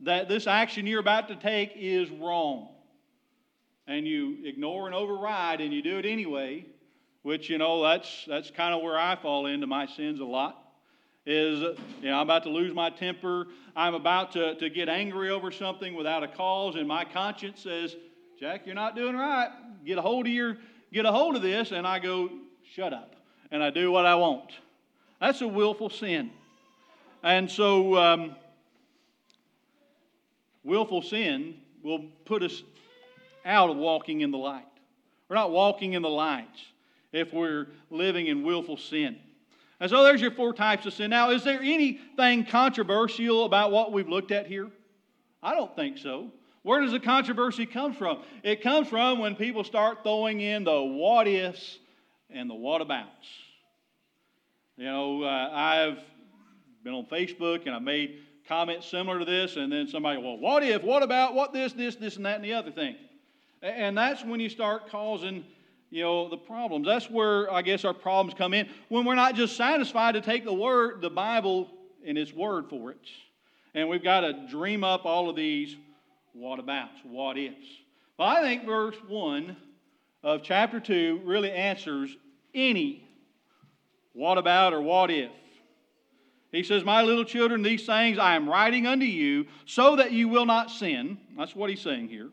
that 0.00 0.28
this 0.28 0.46
action 0.46 0.86
you're 0.86 1.00
about 1.00 1.28
to 1.28 1.36
take 1.36 1.72
is 1.76 2.10
wrong. 2.10 2.68
And 3.86 4.06
you 4.06 4.38
ignore 4.44 4.86
and 4.86 4.94
override 4.94 5.60
and 5.60 5.72
you 5.72 5.82
do 5.82 5.98
it 5.98 6.06
anyway, 6.06 6.66
which, 7.22 7.50
you 7.50 7.58
know, 7.58 7.82
that's, 7.82 8.24
that's 8.26 8.50
kind 8.50 8.74
of 8.74 8.82
where 8.82 8.96
I 8.96 9.16
fall 9.16 9.46
into 9.46 9.66
my 9.66 9.86
sins 9.86 10.20
a 10.20 10.24
lot. 10.24 10.69
Is, 11.30 11.60
you 11.60 12.10
know, 12.10 12.16
I'm 12.16 12.22
about 12.22 12.42
to 12.42 12.50
lose 12.50 12.74
my 12.74 12.90
temper. 12.90 13.46
I'm 13.76 13.94
about 13.94 14.32
to, 14.32 14.56
to 14.56 14.68
get 14.68 14.88
angry 14.88 15.30
over 15.30 15.52
something 15.52 15.94
without 15.94 16.24
a 16.24 16.28
cause, 16.28 16.74
and 16.74 16.88
my 16.88 17.04
conscience 17.04 17.60
says, 17.62 17.94
Jack, 18.40 18.66
you're 18.66 18.74
not 18.74 18.96
doing 18.96 19.14
right. 19.14 19.48
Get 19.84 19.96
a 19.96 20.02
hold 20.02 20.26
of 20.26 20.32
your, 20.32 20.56
get 20.92 21.06
a 21.06 21.12
hold 21.12 21.36
of 21.36 21.42
this. 21.42 21.70
And 21.70 21.86
I 21.86 22.00
go, 22.00 22.30
shut 22.74 22.92
up. 22.92 23.14
And 23.52 23.62
I 23.62 23.70
do 23.70 23.92
what 23.92 24.06
I 24.06 24.16
want. 24.16 24.50
That's 25.20 25.40
a 25.40 25.46
willful 25.46 25.90
sin. 25.90 26.30
And 27.22 27.48
so, 27.48 27.96
um, 27.96 28.34
willful 30.64 31.02
sin 31.02 31.54
will 31.82 32.06
put 32.24 32.42
us 32.42 32.62
out 33.44 33.70
of 33.70 33.76
walking 33.76 34.22
in 34.22 34.32
the 34.32 34.38
light. 34.38 34.66
We're 35.28 35.36
not 35.36 35.52
walking 35.52 35.92
in 35.92 36.02
the 36.02 36.08
light 36.08 36.48
if 37.12 37.32
we're 37.32 37.68
living 37.88 38.26
in 38.26 38.42
willful 38.42 38.78
sin. 38.78 39.16
And 39.80 39.90
so 39.90 40.04
there's 40.04 40.20
your 40.20 40.30
four 40.30 40.52
types 40.52 40.84
of 40.84 40.92
sin. 40.92 41.10
Now, 41.10 41.30
is 41.30 41.42
there 41.42 41.60
anything 41.60 42.44
controversial 42.44 43.46
about 43.46 43.72
what 43.72 43.92
we've 43.92 44.08
looked 44.08 44.30
at 44.30 44.46
here? 44.46 44.70
I 45.42 45.54
don't 45.54 45.74
think 45.74 45.96
so. 45.96 46.30
Where 46.62 46.82
does 46.82 46.92
the 46.92 47.00
controversy 47.00 47.64
come 47.64 47.94
from? 47.94 48.22
It 48.42 48.62
comes 48.62 48.88
from 48.88 49.18
when 49.18 49.34
people 49.34 49.64
start 49.64 50.02
throwing 50.02 50.42
in 50.42 50.64
the 50.64 50.82
what 50.82 51.26
ifs 51.26 51.78
and 52.28 52.50
the 52.50 52.54
what 52.54 52.82
abouts. 52.82 53.26
You 54.76 54.84
know, 54.84 55.22
uh, 55.22 55.50
I've 55.52 55.98
been 56.84 56.92
on 56.92 57.06
Facebook 57.06 57.64
and 57.66 57.74
I 57.74 57.78
made 57.78 58.18
comments 58.46 58.86
similar 58.86 59.18
to 59.20 59.24
this, 59.24 59.56
and 59.56 59.72
then 59.72 59.86
somebody, 59.86 60.20
well, 60.20 60.36
what 60.36 60.62
if, 60.62 60.82
what 60.82 61.02
about, 61.02 61.34
what 61.34 61.52
this, 61.52 61.72
this, 61.72 61.94
this, 61.96 62.16
and 62.16 62.26
that, 62.26 62.36
and 62.36 62.44
the 62.44 62.52
other 62.52 62.70
thing. 62.70 62.96
And 63.62 63.96
that's 63.96 64.24
when 64.24 64.40
you 64.40 64.48
start 64.48 64.90
causing, 64.90 65.44
you 65.90 66.02
know, 66.02 66.28
the 66.28 66.36
problems. 66.36 66.86
That's 66.86 67.10
where 67.10 67.52
I 67.52 67.62
guess 67.62 67.84
our 67.84 67.94
problems 67.94 68.34
come 68.38 68.54
in. 68.54 68.68
When 68.88 69.04
we're 69.04 69.16
not 69.16 69.34
just 69.34 69.56
satisfied 69.56 70.12
to 70.12 70.20
take 70.20 70.44
the 70.44 70.54
word, 70.54 71.00
the 71.00 71.10
Bible, 71.10 71.68
and 72.06 72.16
its 72.16 72.32
word 72.32 72.70
for 72.70 72.92
it. 72.92 73.08
And 73.74 73.88
we've 73.88 74.02
got 74.02 74.20
to 74.20 74.46
dream 74.48 74.84
up 74.84 75.04
all 75.04 75.28
of 75.28 75.36
these 75.36 75.76
what 76.32 76.58
abouts, 76.58 77.00
what 77.04 77.36
ifs. 77.36 77.66
Well, 78.18 78.28
I 78.28 78.40
think 78.40 78.64
verse 78.64 78.96
1 79.08 79.56
of 80.22 80.42
chapter 80.42 80.78
2 80.78 81.22
really 81.24 81.50
answers 81.50 82.16
any 82.54 83.08
what 84.12 84.38
about 84.38 84.72
or 84.72 84.80
what 84.80 85.10
if. 85.10 85.30
He 86.52 86.62
says, 86.62 86.84
My 86.84 87.02
little 87.02 87.24
children, 87.24 87.62
these 87.62 87.86
things 87.86 88.18
I 88.18 88.34
am 88.34 88.48
writing 88.48 88.86
unto 88.86 89.06
you 89.06 89.46
so 89.66 89.96
that 89.96 90.12
you 90.12 90.28
will 90.28 90.46
not 90.46 90.70
sin. 90.70 91.18
That's 91.36 91.54
what 91.54 91.70
he's 91.70 91.80
saying 91.80 92.08
here. 92.08 92.30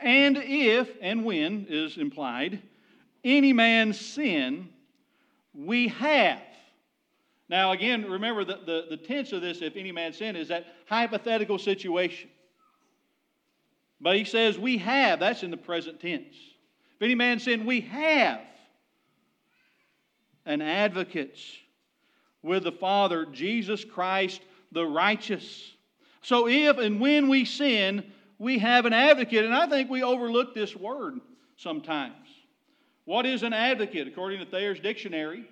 And 0.00 0.36
if 0.38 0.90
and 1.00 1.24
when 1.24 1.66
is 1.68 1.96
implied, 1.96 2.60
any 3.22 3.52
man 3.52 3.92
sin, 3.92 4.68
we 5.54 5.88
have. 5.88 6.42
Now, 7.48 7.72
again, 7.72 8.10
remember 8.10 8.44
that 8.44 8.66
the, 8.66 8.86
the 8.90 8.96
tense 8.96 9.32
of 9.32 9.42
this, 9.42 9.62
if 9.62 9.76
any 9.76 9.92
man 9.92 10.12
sin, 10.12 10.36
is 10.36 10.48
that 10.48 10.66
hypothetical 10.86 11.58
situation. 11.58 12.30
But 14.00 14.16
he 14.16 14.24
says, 14.24 14.58
we 14.58 14.78
have. 14.78 15.20
That's 15.20 15.42
in 15.42 15.50
the 15.50 15.56
present 15.56 16.00
tense. 16.00 16.34
If 16.96 17.02
any 17.02 17.14
man 17.14 17.38
sin, 17.38 17.64
we 17.64 17.82
have 17.82 18.40
an 20.46 20.60
advocate 20.60 21.38
with 22.42 22.64
the 22.64 22.72
Father, 22.72 23.26
Jesus 23.26 23.84
Christ 23.84 24.40
the 24.74 24.84
righteous. 24.84 25.72
So 26.20 26.48
if 26.48 26.76
and 26.78 27.00
when 27.00 27.28
we 27.28 27.44
sin, 27.44 28.12
we 28.44 28.58
have 28.58 28.84
an 28.84 28.92
advocate. 28.92 29.44
And 29.44 29.54
I 29.54 29.66
think 29.66 29.90
we 29.90 30.02
overlook 30.02 30.54
this 30.54 30.76
word 30.76 31.18
sometimes. 31.56 32.28
What 33.06 33.24
is 33.26 33.42
an 33.42 33.54
advocate, 33.54 34.06
according 34.06 34.40
to 34.40 34.46
Thayer's 34.46 34.78
dictionary? 34.78 35.48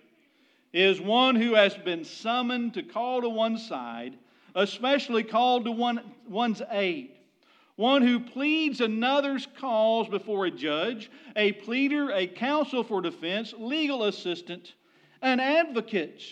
Is 0.75 1.01
one 1.01 1.35
who 1.35 1.55
has 1.55 1.75
been 1.75 2.05
summoned 2.05 2.75
to 2.75 2.83
call 2.83 3.23
to 3.23 3.29
one 3.29 3.59
side, 3.59 4.17
especially 4.55 5.23
called 5.23 5.65
to 5.65 5.71
one, 5.71 6.01
one's 6.29 6.63
aid. 6.71 7.11
One 7.77 8.03
who 8.03 8.21
pleads 8.21 8.81
another's 8.81 9.47
cause 9.59 10.09
before 10.09 10.47
a 10.47 10.51
judge, 10.51 11.11
a 11.35 11.53
pleader, 11.53 12.11
a 12.11 12.27
counsel 12.27 12.85
for 12.85 13.01
defense, 13.01 13.55
legal 13.57 14.05
assistant, 14.05 14.75
an 15.23 15.41
advocate. 15.41 16.23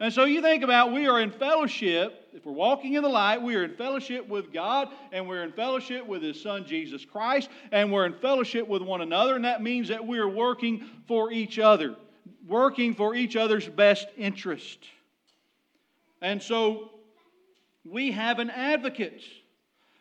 And 0.00 0.12
so 0.12 0.24
you 0.24 0.42
think 0.42 0.62
about 0.62 0.92
we 0.92 1.06
are 1.06 1.20
in 1.20 1.30
fellowship. 1.30 2.27
If 2.32 2.44
we're 2.44 2.52
walking 2.52 2.94
in 2.94 3.02
the 3.02 3.08
light, 3.08 3.40
we 3.40 3.56
are 3.56 3.64
in 3.64 3.74
fellowship 3.74 4.28
with 4.28 4.52
God 4.52 4.88
and 5.12 5.26
we're 5.26 5.42
in 5.42 5.52
fellowship 5.52 6.06
with 6.06 6.22
His 6.22 6.40
Son 6.40 6.66
Jesus 6.66 7.04
Christ 7.04 7.48
and 7.72 7.92
we're 7.92 8.06
in 8.06 8.14
fellowship 8.14 8.68
with 8.68 8.82
one 8.82 9.00
another. 9.00 9.34
And 9.34 9.44
that 9.44 9.62
means 9.62 9.88
that 9.88 10.06
we 10.06 10.18
are 10.18 10.28
working 10.28 10.84
for 11.06 11.32
each 11.32 11.58
other, 11.58 11.96
working 12.46 12.94
for 12.94 13.14
each 13.14 13.34
other's 13.34 13.66
best 13.66 14.08
interest. 14.16 14.78
And 16.20 16.42
so 16.42 16.90
we 17.84 18.12
have 18.12 18.38
an 18.38 18.50
advocate. 18.50 19.22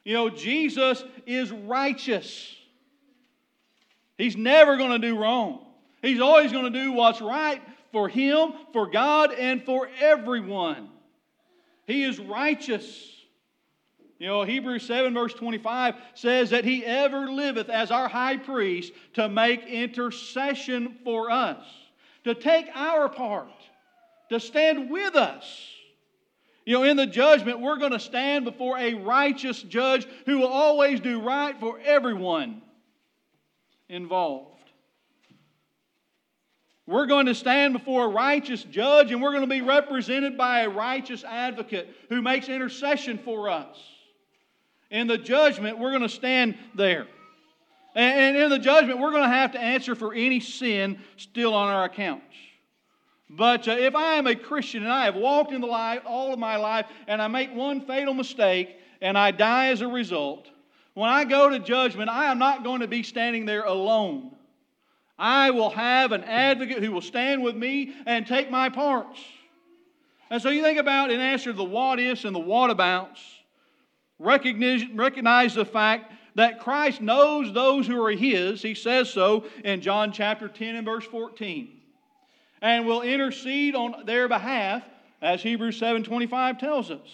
You 0.04 0.14
know, 0.14 0.30
Jesus 0.30 1.04
is 1.26 1.52
righteous. 1.52 2.56
He's 4.18 4.36
never 4.36 4.78
going 4.78 5.00
to 5.00 5.08
do 5.08 5.18
wrong. 5.18 5.66
He's 6.02 6.20
always 6.20 6.52
going 6.52 6.72
to 6.72 6.84
do 6.84 6.92
what's 6.92 7.22
right 7.22 7.62
for 7.92 8.10
him, 8.10 8.54
for 8.74 8.88
God, 8.88 9.32
and 9.34 9.64
for 9.64 9.90
everyone. 10.00 10.90
He 11.88 12.04
is 12.04 12.20
righteous. 12.20 13.14
You 14.20 14.28
know, 14.28 14.44
Hebrews 14.44 14.86
7, 14.86 15.14
verse 15.14 15.34
25 15.34 15.96
says 16.14 16.50
that 16.50 16.66
he 16.66 16.84
ever 16.86 17.32
liveth 17.32 17.70
as 17.70 17.92
our 17.92 18.10
high 18.10 18.38
priest 18.38 18.92
to 19.14 19.30
make 19.30 19.66
intercession 19.66 20.98
for 21.04 21.32
us, 21.32 21.64
to 22.26 22.36
take 22.36 22.68
our 22.76 23.08
part, 23.08 23.50
to 24.30 24.40
stand 24.40 24.90
with 24.90 25.16
us. 25.16 25.46
You 26.66 26.74
know, 26.74 26.84
in 26.84 26.98
the 26.98 27.08
judgment, 27.08 27.62
we're 27.62 27.78
going 27.78 27.94
to 27.94 28.00
stand 28.00 28.44
before 28.44 28.78
a 28.78 28.96
righteous 28.96 29.62
judge 29.62 30.06
who 30.26 30.40
will 30.40 30.48
always 30.48 31.00
do 31.00 31.22
right 31.22 31.58
for 31.58 31.80
everyone 31.80 32.62
involved. 33.88 34.57
We're 36.88 37.06
going 37.06 37.26
to 37.26 37.36
stand 37.36 37.74
before 37.74 38.06
a 38.06 38.08
righteous 38.08 38.64
judge 38.64 39.12
and 39.12 39.22
we're 39.22 39.32
going 39.32 39.42
to 39.42 39.48
be 39.48 39.62
represented 39.62 40.38
by 40.38 40.62
a 40.62 40.70
righteous 40.70 41.26
advocate 41.26 41.94
who 42.08 42.22
makes 42.22 42.48
intercession 42.48 43.18
for 43.18 43.50
us. 43.50 43.78
In 44.90 45.08
the 45.08 45.18
judgment, 45.18 45.80
we're 45.80 45.92
going 45.92 46.04
to 46.04 46.10
stand 46.10 46.58
there. 46.74 47.08
And 47.94 48.38
in 48.38 48.50
the 48.50 48.60
judgment, 48.60 49.00
we're 49.00 49.12
going 49.12 49.24
to 49.24 49.30
have 49.30 49.52
to 49.52 49.60
answer 49.60 49.96
for 49.96 50.14
any 50.14 50.40
sin 50.40 51.00
still 51.18 51.54
on 51.54 51.68
our 51.68 51.84
accounts. 51.84 52.24
But 53.30 53.68
uh, 53.68 53.72
if 53.72 53.94
I 53.94 54.14
am 54.14 54.28
a 54.28 54.36
Christian 54.36 54.84
and 54.84 54.92
I 54.92 55.06
have 55.06 55.16
walked 55.16 55.52
in 55.52 55.60
the 55.60 55.68
light 55.68 56.06
all 56.06 56.32
of 56.32 56.40
my 56.40 56.56
life 56.56 56.86
and 57.08 57.22
I 57.22 57.28
make 57.28 57.54
one 57.54 57.82
fatal 57.82 58.14
mistake 58.14 58.78
and 59.02 59.18
I 59.18 59.32
die 59.32 59.68
as 59.68 59.82
a 59.82 59.88
result, 59.88 60.48
when 60.94 61.10
I 61.10 61.26
go 61.26 61.50
to 61.50 61.60
judgment, 61.60 62.10
I 62.10 62.32
am 62.32 62.40
not 62.40 62.64
going 62.64 62.80
to 62.80 62.88
be 62.88 63.04
standing 63.04 63.46
there 63.46 63.64
alone. 63.64 64.37
I 65.18 65.52
will 65.52 65.72
have 65.72 66.12
an 66.12 66.24
advocate 66.24 66.84
who 66.84 66.92
will 66.92 67.02
stand 67.02 67.42
with 67.42 67.56
me 67.56 67.94
and 68.06 68.26
take 68.26 68.52
my 68.52 68.70
parts. 68.70 69.20
And 70.30 70.42
so 70.42 70.50
you 70.50 70.62
think 70.62 70.78
about 70.78 71.10
in 71.10 71.20
answer 71.20 71.52
to 71.52 71.58
the 71.58 71.64
what 71.64 72.00
ifs 72.00 72.26
and 72.26 72.36
the 72.36 72.40
what 72.40 72.70
abouts, 72.70 73.22
recognize, 74.20 74.84
recognize 74.94 75.56
the 75.56 75.66
fact 75.66 76.12
that 76.36 76.60
Christ 76.60 77.02
knows 77.02 77.52
those 77.52 77.88
who 77.88 78.04
are 78.04 78.12
His. 78.12 78.62
He 78.62 78.76
says 78.76 79.10
so 79.10 79.46
in 79.64 79.82
John 79.82 80.12
chapter 80.12 80.48
10 80.48 80.76
and 80.76 80.86
verse 80.86 81.06
14. 81.06 81.70
And 82.62 82.86
will 82.86 83.02
intercede 83.02 83.76
on 83.76 84.06
their 84.06 84.28
behalf, 84.28 84.84
as 85.22 85.42
Hebrews 85.42 85.80
7:25 85.80 86.60
tells 86.60 86.92
us. 86.92 87.08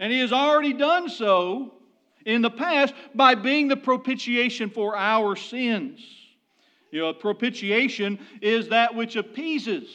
And 0.00 0.12
He 0.12 0.20
has 0.20 0.32
already 0.32 0.72
done 0.72 1.08
so 1.08 1.74
in 2.24 2.40
the 2.40 2.50
past 2.50 2.94
by 3.14 3.34
being 3.34 3.68
the 3.68 3.76
propitiation 3.76 4.70
for 4.70 4.96
our 4.96 5.34
sins. 5.36 6.00
You 6.90 7.00
know, 7.00 7.12
propitiation 7.12 8.18
is 8.40 8.68
that 8.68 8.94
which 8.94 9.16
appeases. 9.16 9.88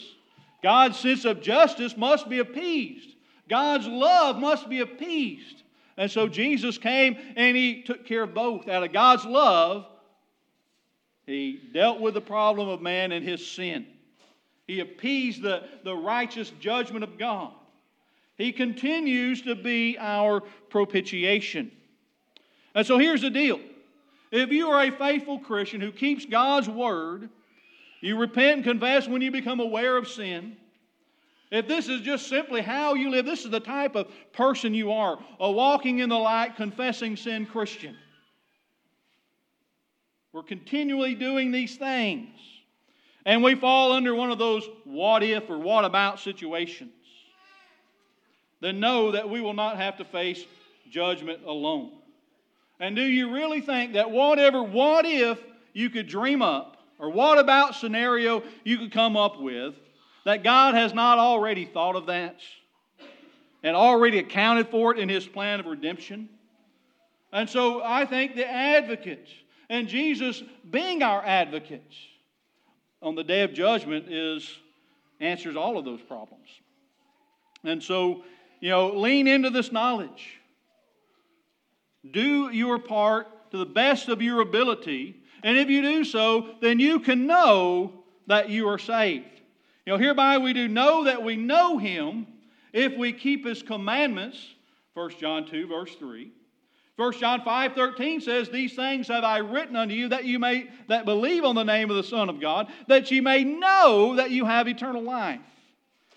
God's 0.62 0.98
sense 0.98 1.26
of 1.26 1.42
justice 1.42 1.98
must 1.98 2.30
be 2.30 2.40
appeased. 2.40 3.16
God's 3.50 3.88
love 3.88 4.38
must 4.38 4.70
be 4.70 4.80
appeased. 4.80 5.64
And 5.98 6.10
so 6.10 6.28
Jesus 6.28 6.78
came 6.78 7.18
and 7.36 7.56
he 7.56 7.84
took 7.84 8.06
care 8.06 8.24
of 8.24 8.34
both. 8.34 8.68
Out 8.68 8.84
of 8.84 8.94
God's 8.94 9.26
love, 9.26 9.86
he 11.26 11.60
dealt 11.74 12.00
with 12.00 12.14
the 12.14 12.22
problem 12.22 12.70
of 12.70 12.82
man 12.82 13.12
and 13.12 13.24
his 13.24 13.46
sin. 13.46 13.86
He 14.68 14.80
appeased 14.80 15.42
the, 15.42 15.64
the 15.84 15.96
righteous 15.96 16.52
judgment 16.60 17.04
of 17.04 17.18
God. 17.18 17.52
He 18.38 18.52
continues 18.52 19.42
to 19.44 19.56
be 19.56 19.98
our 20.00 20.42
propitiation. 20.70 21.72
And 22.74 22.86
so 22.86 22.98
here's 22.98 23.22
the 23.22 23.30
deal 23.30 23.60
if 24.34 24.52
you 24.52 24.68
are 24.70 24.84
a 24.84 24.92
faithful 24.92 25.38
Christian 25.38 25.80
who 25.80 25.92
keeps 25.92 26.26
God's 26.26 26.68
word, 26.68 27.30
you 28.02 28.18
repent 28.18 28.56
and 28.56 28.64
confess 28.64 29.08
when 29.08 29.22
you 29.22 29.32
become 29.32 29.60
aware 29.60 29.96
of 29.96 30.08
sin. 30.08 30.58
If 31.52 31.68
this 31.68 31.88
is 31.88 32.02
just 32.02 32.28
simply 32.28 32.62
how 32.62 32.96
you 32.96 33.12
live, 33.12 33.28
this 33.28 33.46
is 33.46 33.52
the 33.52 33.60
type 33.60 33.96
of 33.96 34.08
person 34.34 34.74
you 34.74 34.92
are 34.92 35.20
a 35.40 35.52
walking 35.52 36.00
in 36.00 36.10
the 36.10 36.18
light, 36.18 36.56
confessing 36.56 37.16
sin 37.16 37.46
Christian. 37.46 37.96
We're 40.32 40.42
continually 40.42 41.14
doing 41.14 41.52
these 41.52 41.78
things. 41.78 42.30
And 43.26 43.44
we 43.44 43.54
fall 43.54 43.92
under 43.92 44.16
one 44.16 44.32
of 44.32 44.40
those 44.40 44.68
what 44.84 45.22
if 45.22 45.48
or 45.48 45.60
what 45.60 45.86
about 45.86 46.20
situations. 46.20 46.92
Then 48.62 48.80
know 48.80 49.12
that 49.12 49.30
we 49.30 49.42
will 49.42 49.54
not 49.54 49.78
have 49.78 49.98
to 49.98 50.06
face 50.06 50.44
judgment 50.90 51.42
alone. 51.46 51.92
And 52.84 52.98
do 52.98 53.02
you 53.02 53.34
really 53.34 53.62
think 53.62 53.94
that 53.94 54.12
whatever 54.12 54.62
what 54.62 55.06
if 55.06 55.40
you 55.72 55.90
could 55.90 56.06
dream 56.06 56.42
up, 56.42 56.76
or 57.00 57.10
what 57.10 57.40
about 57.40 57.76
scenario 57.76 58.44
you 58.66 58.78
could 58.78 58.92
come 58.92 59.16
up 59.16 59.40
with, 59.40 59.74
that 60.26 60.44
God 60.44 60.74
has 60.74 60.94
not 60.94 61.18
already 61.18 61.64
thought 61.64 61.96
of 61.96 62.08
that 62.08 62.42
and 63.64 63.74
already 63.74 64.20
accounted 64.20 64.68
for 64.68 64.92
it 64.92 65.00
in 65.00 65.08
His 65.08 65.26
plan 65.26 65.62
of 65.62 65.66
redemption? 65.66 66.28
And 67.32 67.50
so 67.50 67.82
I 67.82 68.06
think 68.06 68.36
the 68.36 68.46
advocate 68.46 69.30
and 69.70 69.88
Jesus 69.88 70.44
being 70.70 71.04
our 71.04 71.24
advocate 71.24 71.94
on 73.02 73.16
the 73.16 73.24
day 73.24 73.44
of 73.44 73.54
judgment 73.54 74.12
is 74.12 74.60
answers 75.22 75.56
all 75.56 75.78
of 75.78 75.86
those 75.86 76.02
problems. 76.02 76.50
And 77.64 77.82
so, 77.82 78.26
you 78.60 78.72
know, 78.72 78.90
lean 78.90 79.30
into 79.30 79.52
this 79.52 79.72
knowledge. 79.72 80.42
Do 82.10 82.50
your 82.52 82.80
part 82.80 83.28
to 83.54 83.58
the 83.58 83.66
best 83.66 84.10
of 84.10 84.22
your 84.22 84.42
ability. 84.42 85.16
And 85.44 85.58
if 85.58 85.70
you 85.70 85.82
do 85.82 86.04
so, 86.04 86.56
then 86.60 86.80
you 86.80 87.00
can 87.00 87.28
know 87.28 88.04
that 88.28 88.50
you 88.50 88.68
are 88.68 88.80
saved. 88.80 89.42
You 89.86 89.94
know, 89.94 90.00
hereby 90.00 90.40
we 90.40 90.54
do 90.54 90.68
know 90.68 91.04
that 91.04 91.22
we 91.22 91.36
know 91.36 91.78
him 91.78 92.26
if 92.74 92.98
we 92.98 93.14
keep 93.14 93.46
his 93.46 93.62
commandments. 93.62 94.56
1 94.96 95.12
John 95.20 95.46
2, 95.46 95.68
verse 95.68 95.94
3. 95.96 96.32
1 96.96 97.20
John 97.20 97.42
5, 97.42 97.74
13 97.74 98.22
says, 98.22 98.50
These 98.50 98.76
things 98.76 99.08
have 99.08 99.24
I 99.24 99.40
written 99.40 99.76
unto 99.76 99.94
you 99.94 100.10
that 100.10 100.26
you 100.26 100.40
may 100.40 100.70
that 100.88 101.06
believe 101.06 101.44
on 101.44 101.56
the 101.56 101.64
name 101.64 101.90
of 101.90 101.96
the 101.96 102.04
Son 102.04 102.30
of 102.30 102.40
God, 102.40 102.72
that 102.88 103.10
ye 103.12 103.20
may 103.20 103.44
know 103.44 104.16
that 104.16 104.32
you 104.32 104.46
have 104.46 104.68
eternal 104.68 105.02
life, 105.02 105.42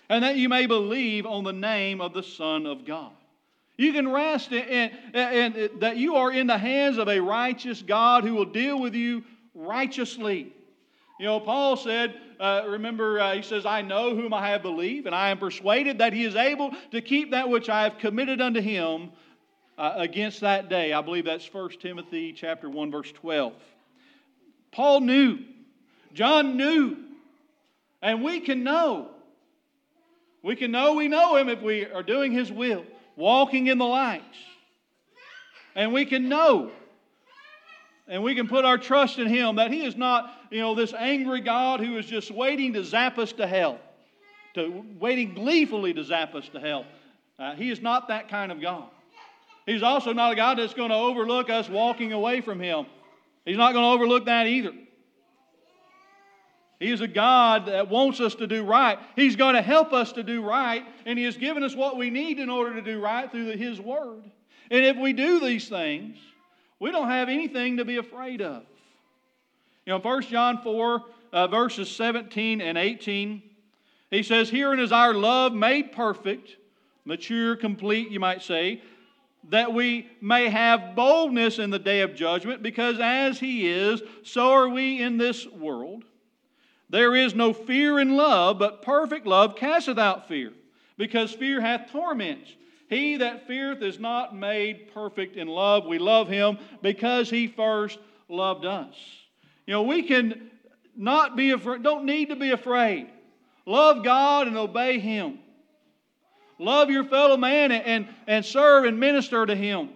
and 0.09 0.23
that 0.23 0.37
you 0.37 0.49
may 0.49 0.65
believe 0.65 1.25
on 1.25 1.43
the 1.43 1.53
name 1.53 1.99
of 1.99 2.13
the 2.13 2.23
Son 2.23 2.65
of 2.65 2.85
God. 2.85 3.11
You 3.77 3.93
can 3.93 4.11
rest 4.11 4.51
in, 4.51 4.91
in, 5.13 5.55
in, 5.55 5.79
that 5.79 5.97
you 5.97 6.15
are 6.15 6.31
in 6.31 6.47
the 6.47 6.57
hands 6.57 6.97
of 6.97 7.07
a 7.07 7.19
righteous 7.19 7.83
God 7.83 8.23
who 8.23 8.33
will 8.33 8.45
deal 8.45 8.79
with 8.79 8.95
you 8.95 9.23
righteously. 9.53 10.51
You 11.19 11.25
know, 11.27 11.39
Paul 11.39 11.77
said, 11.77 12.15
uh, 12.39 12.63
remember, 12.67 13.19
uh, 13.19 13.35
he 13.35 13.43
says, 13.43 13.67
I 13.67 13.83
know 13.83 14.15
whom 14.15 14.33
I 14.33 14.49
have 14.49 14.63
believed, 14.63 15.05
and 15.05 15.15
I 15.15 15.29
am 15.29 15.37
persuaded 15.37 15.99
that 15.99 16.11
he 16.11 16.23
is 16.23 16.35
able 16.35 16.71
to 16.91 17.01
keep 17.01 17.31
that 17.31 17.49
which 17.49 17.69
I 17.69 17.83
have 17.83 17.99
committed 17.99 18.41
unto 18.41 18.61
him 18.61 19.11
uh, 19.77 19.93
against 19.95 20.41
that 20.41 20.69
day. 20.69 20.91
I 20.91 21.01
believe 21.01 21.25
that's 21.25 21.51
1 21.51 21.69
Timothy 21.79 22.33
chapter 22.33 22.69
1, 22.69 22.91
verse 22.91 23.11
12. 23.11 23.53
Paul 24.71 25.01
knew. 25.01 25.39
John 26.13 26.57
knew. 26.57 26.97
And 28.01 28.23
we 28.23 28.39
can 28.39 28.63
know. 28.63 29.11
We 30.41 30.55
can 30.55 30.71
know 30.71 30.93
we 30.93 31.07
know 31.07 31.35
him 31.35 31.49
if 31.49 31.61
we 31.61 31.85
are 31.85 32.03
doing 32.03 32.31
his 32.31 32.51
will 32.51 32.85
walking 33.17 33.67
in 33.67 33.77
the 33.77 33.85
light. 33.85 34.23
And 35.75 35.91
we 35.91 36.05
can 36.05 36.29
know 36.29 36.71
and 38.07 38.23
we 38.23 38.35
can 38.35 38.47
put 38.47 38.63
our 38.63 38.77
trust 38.77 39.19
in 39.19 39.27
Him 39.27 39.57
that 39.57 39.71
He 39.71 39.85
is 39.85 39.97
not, 39.97 40.31
you 40.49 40.59
know, 40.59 40.75
this 40.75 40.93
angry 40.93 41.41
God 41.41 41.81
who 41.81 41.97
is 41.97 42.05
just 42.05 42.31
waiting 42.31 42.73
to 42.73 42.83
zap 42.83 43.17
us 43.17 43.33
to 43.33 43.45
hell, 43.45 43.79
to 44.53 44.85
waiting 44.99 45.33
gleefully 45.33 45.93
to 45.93 46.03
zap 46.03 46.33
us 46.33 46.47
to 46.49 46.59
hell. 46.59 46.85
Uh, 47.37 47.53
he 47.53 47.69
is 47.69 47.81
not 47.81 48.07
that 48.07 48.29
kind 48.29 48.51
of 48.51 48.61
God. 48.61 48.85
He's 49.65 49.83
also 49.83 50.13
not 50.13 50.31
a 50.31 50.35
God 50.35 50.57
that's 50.57 50.73
going 50.73 50.89
to 50.89 50.95
overlook 50.95 51.49
us 51.49 51.69
walking 51.69 52.13
away 52.13 52.41
from 52.41 52.59
Him. 52.59 52.85
He's 53.45 53.57
not 53.57 53.73
going 53.73 53.83
to 53.83 53.89
overlook 53.89 54.25
that 54.25 54.47
either. 54.47 54.71
He 56.79 56.91
is 56.91 57.01
a 57.01 57.07
God 57.07 57.65
that 57.67 57.89
wants 57.89 58.19
us 58.19 58.35
to 58.35 58.45
do 58.45 58.63
right. 58.63 58.99
He's 59.15 59.35
going 59.35 59.55
to 59.55 59.61
help 59.61 59.93
us 59.93 60.11
to 60.13 60.23
do 60.23 60.43
right, 60.43 60.83
and 61.05 61.17
He 61.17 61.25
has 61.25 61.35
given 61.35 61.63
us 61.63 61.75
what 61.75 61.97
we 61.97 62.09
need 62.09 62.39
in 62.39 62.49
order 62.49 62.75
to 62.75 62.81
do 62.81 62.99
right 62.99 63.31
through 63.31 63.57
His 63.57 63.81
Word. 63.81 64.23
And 64.69 64.85
if 64.85 64.97
we 64.97 65.13
do 65.13 65.39
these 65.39 65.67
things, 65.69 66.17
we 66.79 66.91
don't 66.91 67.09
have 67.09 67.29
anything 67.29 67.77
to 67.77 67.85
be 67.85 67.97
afraid 67.97 68.41
of. 68.41 68.63
You 69.85 69.93
know, 69.93 69.99
1 69.99 70.23
John 70.23 70.61
4, 70.61 71.03
uh, 71.33 71.47
verses 71.47 71.89
17 71.89 72.61
and 72.61 72.77
18, 72.77 73.41
he 74.11 74.23
says, 74.23 74.49
Herein 74.49 74.79
is 74.79 74.91
our 74.91 75.13
love 75.13 75.53
made 75.53 75.91
perfect, 75.91 76.57
mature, 77.05 77.55
complete, 77.55 78.11
you 78.11 78.19
might 78.19 78.43
say, 78.43 78.81
that 79.49 79.73
we 79.73 80.09
may 80.21 80.49
have 80.49 80.95
boldness 80.95 81.57
in 81.57 81.69
the 81.69 81.79
day 81.79 82.01
of 82.01 82.15
judgment, 82.15 82.61
because 82.61 82.99
as 82.99 83.39
He 83.39 83.67
is, 83.67 84.01
so 84.23 84.51
are 84.51 84.69
we 84.69 85.01
in 85.01 85.17
this 85.17 85.47
world. 85.47 86.03
There 86.89 87.15
is 87.15 87.35
no 87.35 87.53
fear 87.53 87.99
in 87.99 88.15
love, 88.15 88.59
but 88.59 88.81
perfect 88.81 89.27
love 89.27 89.55
casteth 89.55 89.97
out 89.97 90.27
fear, 90.27 90.53
because 90.97 91.33
fear 91.33 91.59
hath 91.59 91.91
torments. 91.91 92.49
He 92.89 93.17
that 93.17 93.47
feareth 93.47 93.81
is 93.81 93.99
not 93.99 94.35
made 94.35 94.93
perfect 94.93 95.35
in 95.35 95.47
love. 95.47 95.85
We 95.85 95.99
love 95.99 96.29
him 96.29 96.57
because 96.81 97.29
he 97.29 97.47
first 97.47 97.99
loved 98.29 98.65
us. 98.65 98.95
You 99.65 99.73
know, 99.73 99.83
we 99.83 100.03
can 100.03 100.49
not 100.95 101.35
be 101.35 101.51
afraid, 101.51 101.83
don't 101.83 102.05
need 102.05 102.29
to 102.29 102.37
be 102.37 102.51
afraid. 102.51 103.09
Love 103.65 104.05
God 104.05 104.47
and 104.47 104.57
obey 104.57 104.99
him. 104.99 105.39
Love 106.57 106.89
your 106.89 107.03
fellow 107.03 107.35
man 107.35 107.71
and, 107.73 108.07
and, 108.25 108.45
serve 108.45 108.85
and 108.85 108.97
minister 108.97 109.45
to 109.45 109.55
him. 109.55 109.89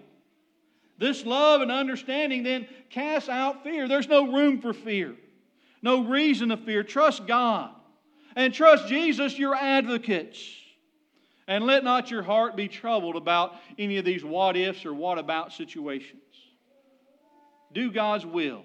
This 0.98 1.26
love 1.26 1.62
and 1.62 1.72
understanding 1.72 2.44
then 2.44 2.68
casts 2.90 3.30
out 3.30 3.64
fear. 3.64 3.88
There's 3.88 4.10
no 4.10 4.32
room 4.34 4.62
for 4.62 4.74
fear 4.74 5.16
no 5.82 6.04
reason 6.06 6.50
to 6.50 6.58
fear. 6.58 6.84
Trust 6.84 7.26
God 7.28 7.72
and 8.36 8.54
trust 8.54 8.88
Jesus, 8.88 9.38
your 9.38 9.56
advocate. 9.56 10.38
And 11.48 11.66
let 11.66 11.84
not 11.84 12.12
your 12.12 12.24
heart 12.24 12.56
be 12.56 12.68
troubled 12.68 13.16
about 13.16 13.56
any 13.78 13.98
of 13.98 14.06
these 14.06 14.24
what 14.24 14.56
ifs 14.56 14.86
or 14.86 14.94
what 14.94 15.18
about 15.18 15.52
situations. 15.52 16.22
Do 17.74 17.92
God's 17.92 18.26
will, 18.26 18.64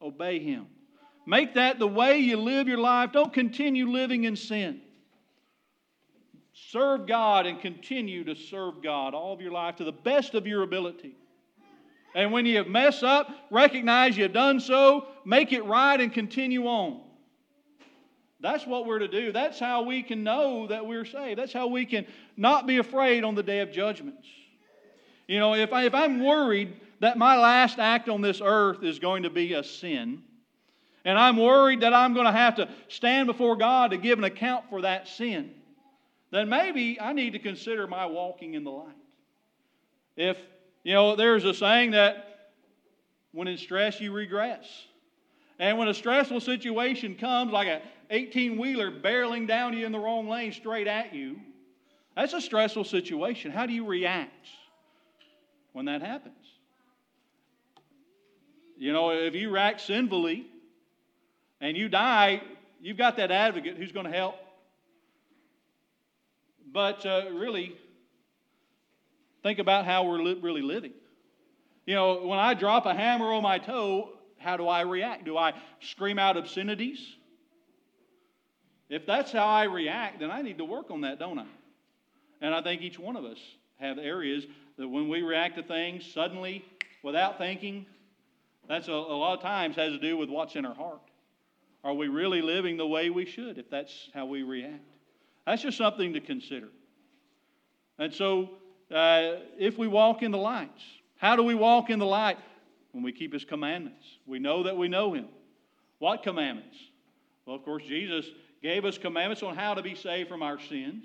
obey 0.00 0.38
Him. 0.38 0.66
Make 1.26 1.54
that 1.54 1.78
the 1.78 1.88
way 1.88 2.18
you 2.18 2.36
live 2.36 2.68
your 2.68 2.78
life. 2.78 3.12
Don't 3.12 3.32
continue 3.32 3.88
living 3.90 4.24
in 4.24 4.36
sin. 4.36 4.80
Serve 6.52 7.06
God 7.06 7.46
and 7.46 7.60
continue 7.60 8.24
to 8.24 8.36
serve 8.36 8.82
God 8.82 9.12
all 9.12 9.32
of 9.32 9.40
your 9.40 9.50
life 9.50 9.76
to 9.76 9.84
the 9.84 9.92
best 9.92 10.34
of 10.34 10.46
your 10.46 10.62
ability. 10.62 11.16
And 12.14 12.30
when 12.30 12.46
you 12.46 12.64
mess 12.64 13.02
up, 13.02 13.28
recognize 13.50 14.16
you've 14.16 14.32
done 14.32 14.60
so, 14.60 15.08
make 15.24 15.52
it 15.52 15.64
right, 15.64 16.00
and 16.00 16.12
continue 16.12 16.66
on. 16.66 17.00
That's 18.40 18.66
what 18.66 18.86
we're 18.86 19.00
to 19.00 19.08
do. 19.08 19.32
That's 19.32 19.58
how 19.58 19.82
we 19.82 20.02
can 20.02 20.22
know 20.22 20.66
that 20.68 20.86
we're 20.86 21.06
saved. 21.06 21.38
That's 21.38 21.52
how 21.52 21.66
we 21.66 21.86
can 21.86 22.06
not 22.36 22.66
be 22.66 22.76
afraid 22.76 23.24
on 23.24 23.34
the 23.34 23.42
day 23.42 23.60
of 23.60 23.72
judgments. 23.72 24.28
You 25.26 25.38
know, 25.38 25.54
if, 25.54 25.72
I, 25.72 25.86
if 25.86 25.94
I'm 25.94 26.22
worried 26.22 26.78
that 27.00 27.16
my 27.16 27.36
last 27.36 27.78
act 27.78 28.08
on 28.08 28.20
this 28.20 28.40
earth 28.44 28.84
is 28.84 28.98
going 28.98 29.22
to 29.22 29.30
be 29.30 29.54
a 29.54 29.64
sin, 29.64 30.22
and 31.04 31.18
I'm 31.18 31.36
worried 31.36 31.80
that 31.80 31.94
I'm 31.94 32.14
going 32.14 32.26
to 32.26 32.32
have 32.32 32.56
to 32.56 32.68
stand 32.88 33.26
before 33.26 33.56
God 33.56 33.90
to 33.90 33.96
give 33.96 34.18
an 34.18 34.24
account 34.24 34.66
for 34.68 34.82
that 34.82 35.08
sin, 35.08 35.50
then 36.30 36.48
maybe 36.48 37.00
I 37.00 37.12
need 37.12 37.32
to 37.32 37.38
consider 37.38 37.86
my 37.86 38.06
walking 38.06 38.54
in 38.54 38.64
the 38.64 38.70
light. 38.70 38.94
If 40.16 40.36
you 40.84 40.92
know, 40.92 41.16
there's 41.16 41.44
a 41.44 41.54
saying 41.54 41.92
that 41.92 42.52
when 43.32 43.48
in 43.48 43.56
stress, 43.58 44.00
you 44.00 44.12
regress. 44.12 44.64
And 45.58 45.78
when 45.78 45.88
a 45.88 45.94
stressful 45.94 46.40
situation 46.40 47.16
comes, 47.16 47.52
like 47.52 47.68
an 47.68 47.80
18 48.10 48.58
wheeler 48.58 48.90
barreling 48.90 49.48
down 49.48 49.76
you 49.76 49.86
in 49.86 49.92
the 49.92 49.98
wrong 49.98 50.28
lane 50.28 50.52
straight 50.52 50.86
at 50.86 51.14
you, 51.14 51.40
that's 52.14 52.32
a 52.32 52.40
stressful 52.40 52.84
situation. 52.84 53.50
How 53.50 53.66
do 53.66 53.72
you 53.72 53.86
react 53.86 54.46
when 55.72 55.86
that 55.86 56.02
happens? 56.02 56.36
You 58.76 58.92
know, 58.92 59.10
if 59.10 59.34
you 59.34 59.50
react 59.50 59.80
sinfully 59.80 60.46
and 61.60 61.76
you 61.76 61.88
die, 61.88 62.42
you've 62.80 62.98
got 62.98 63.16
that 63.16 63.30
advocate 63.30 63.76
who's 63.76 63.92
going 63.92 64.06
to 64.06 64.12
help. 64.12 64.36
But 66.72 67.06
uh, 67.06 67.30
really, 67.32 67.76
Think 69.44 69.60
about 69.60 69.84
how 69.84 70.04
we're 70.04 70.18
li- 70.18 70.40
really 70.42 70.62
living. 70.62 70.94
You 71.86 71.94
know, 71.94 72.26
when 72.26 72.38
I 72.38 72.54
drop 72.54 72.86
a 72.86 72.94
hammer 72.94 73.30
on 73.32 73.42
my 73.42 73.58
toe, 73.58 74.08
how 74.38 74.56
do 74.56 74.66
I 74.66 74.80
react? 74.80 75.26
Do 75.26 75.36
I 75.36 75.52
scream 75.80 76.18
out 76.18 76.38
obscenities? 76.38 76.98
If 78.88 79.04
that's 79.04 79.30
how 79.30 79.46
I 79.46 79.64
react, 79.64 80.18
then 80.18 80.30
I 80.30 80.40
need 80.40 80.58
to 80.58 80.64
work 80.64 80.90
on 80.90 81.02
that, 81.02 81.18
don't 81.18 81.38
I? 81.38 81.46
And 82.40 82.54
I 82.54 82.62
think 82.62 82.80
each 82.80 82.98
one 82.98 83.16
of 83.16 83.24
us 83.26 83.38
have 83.78 83.98
areas 83.98 84.46
that 84.78 84.88
when 84.88 85.10
we 85.10 85.20
react 85.20 85.56
to 85.56 85.62
things 85.62 86.10
suddenly, 86.10 86.64
without 87.02 87.36
thinking, 87.36 87.84
that's 88.66 88.88
a, 88.88 88.92
a 88.92 88.94
lot 88.94 89.36
of 89.36 89.42
times 89.42 89.76
has 89.76 89.92
to 89.92 89.98
do 89.98 90.16
with 90.16 90.30
what's 90.30 90.56
in 90.56 90.64
our 90.64 90.74
heart. 90.74 91.02
Are 91.82 91.92
we 91.92 92.08
really 92.08 92.40
living 92.40 92.78
the 92.78 92.86
way 92.86 93.10
we 93.10 93.26
should 93.26 93.58
if 93.58 93.68
that's 93.68 94.08
how 94.14 94.24
we 94.24 94.42
react? 94.42 94.88
That's 95.46 95.60
just 95.60 95.76
something 95.76 96.14
to 96.14 96.20
consider. 96.20 96.68
And 97.98 98.12
so, 98.12 98.50
uh, 98.94 99.40
if 99.58 99.76
we 99.76 99.88
walk 99.88 100.22
in 100.22 100.30
the 100.30 100.38
lights, 100.38 100.82
how 101.16 101.36
do 101.36 101.42
we 101.42 101.54
walk 101.54 101.90
in 101.90 101.98
the 101.98 102.06
light? 102.06 102.38
When 102.92 103.02
we 103.02 103.10
keep 103.10 103.32
His 103.32 103.44
commandments. 103.44 104.06
We 104.24 104.38
know 104.38 104.62
that 104.62 104.76
we 104.76 104.86
know 104.86 105.14
Him. 105.14 105.26
What 105.98 106.22
commandments? 106.22 106.76
Well, 107.44 107.56
of 107.56 107.64
course, 107.64 107.82
Jesus 107.82 108.26
gave 108.62 108.84
us 108.84 108.98
commandments 108.98 109.42
on 109.42 109.56
how 109.56 109.74
to 109.74 109.82
be 109.82 109.94
saved 109.94 110.28
from 110.28 110.42
our 110.42 110.60
sins. 110.60 111.04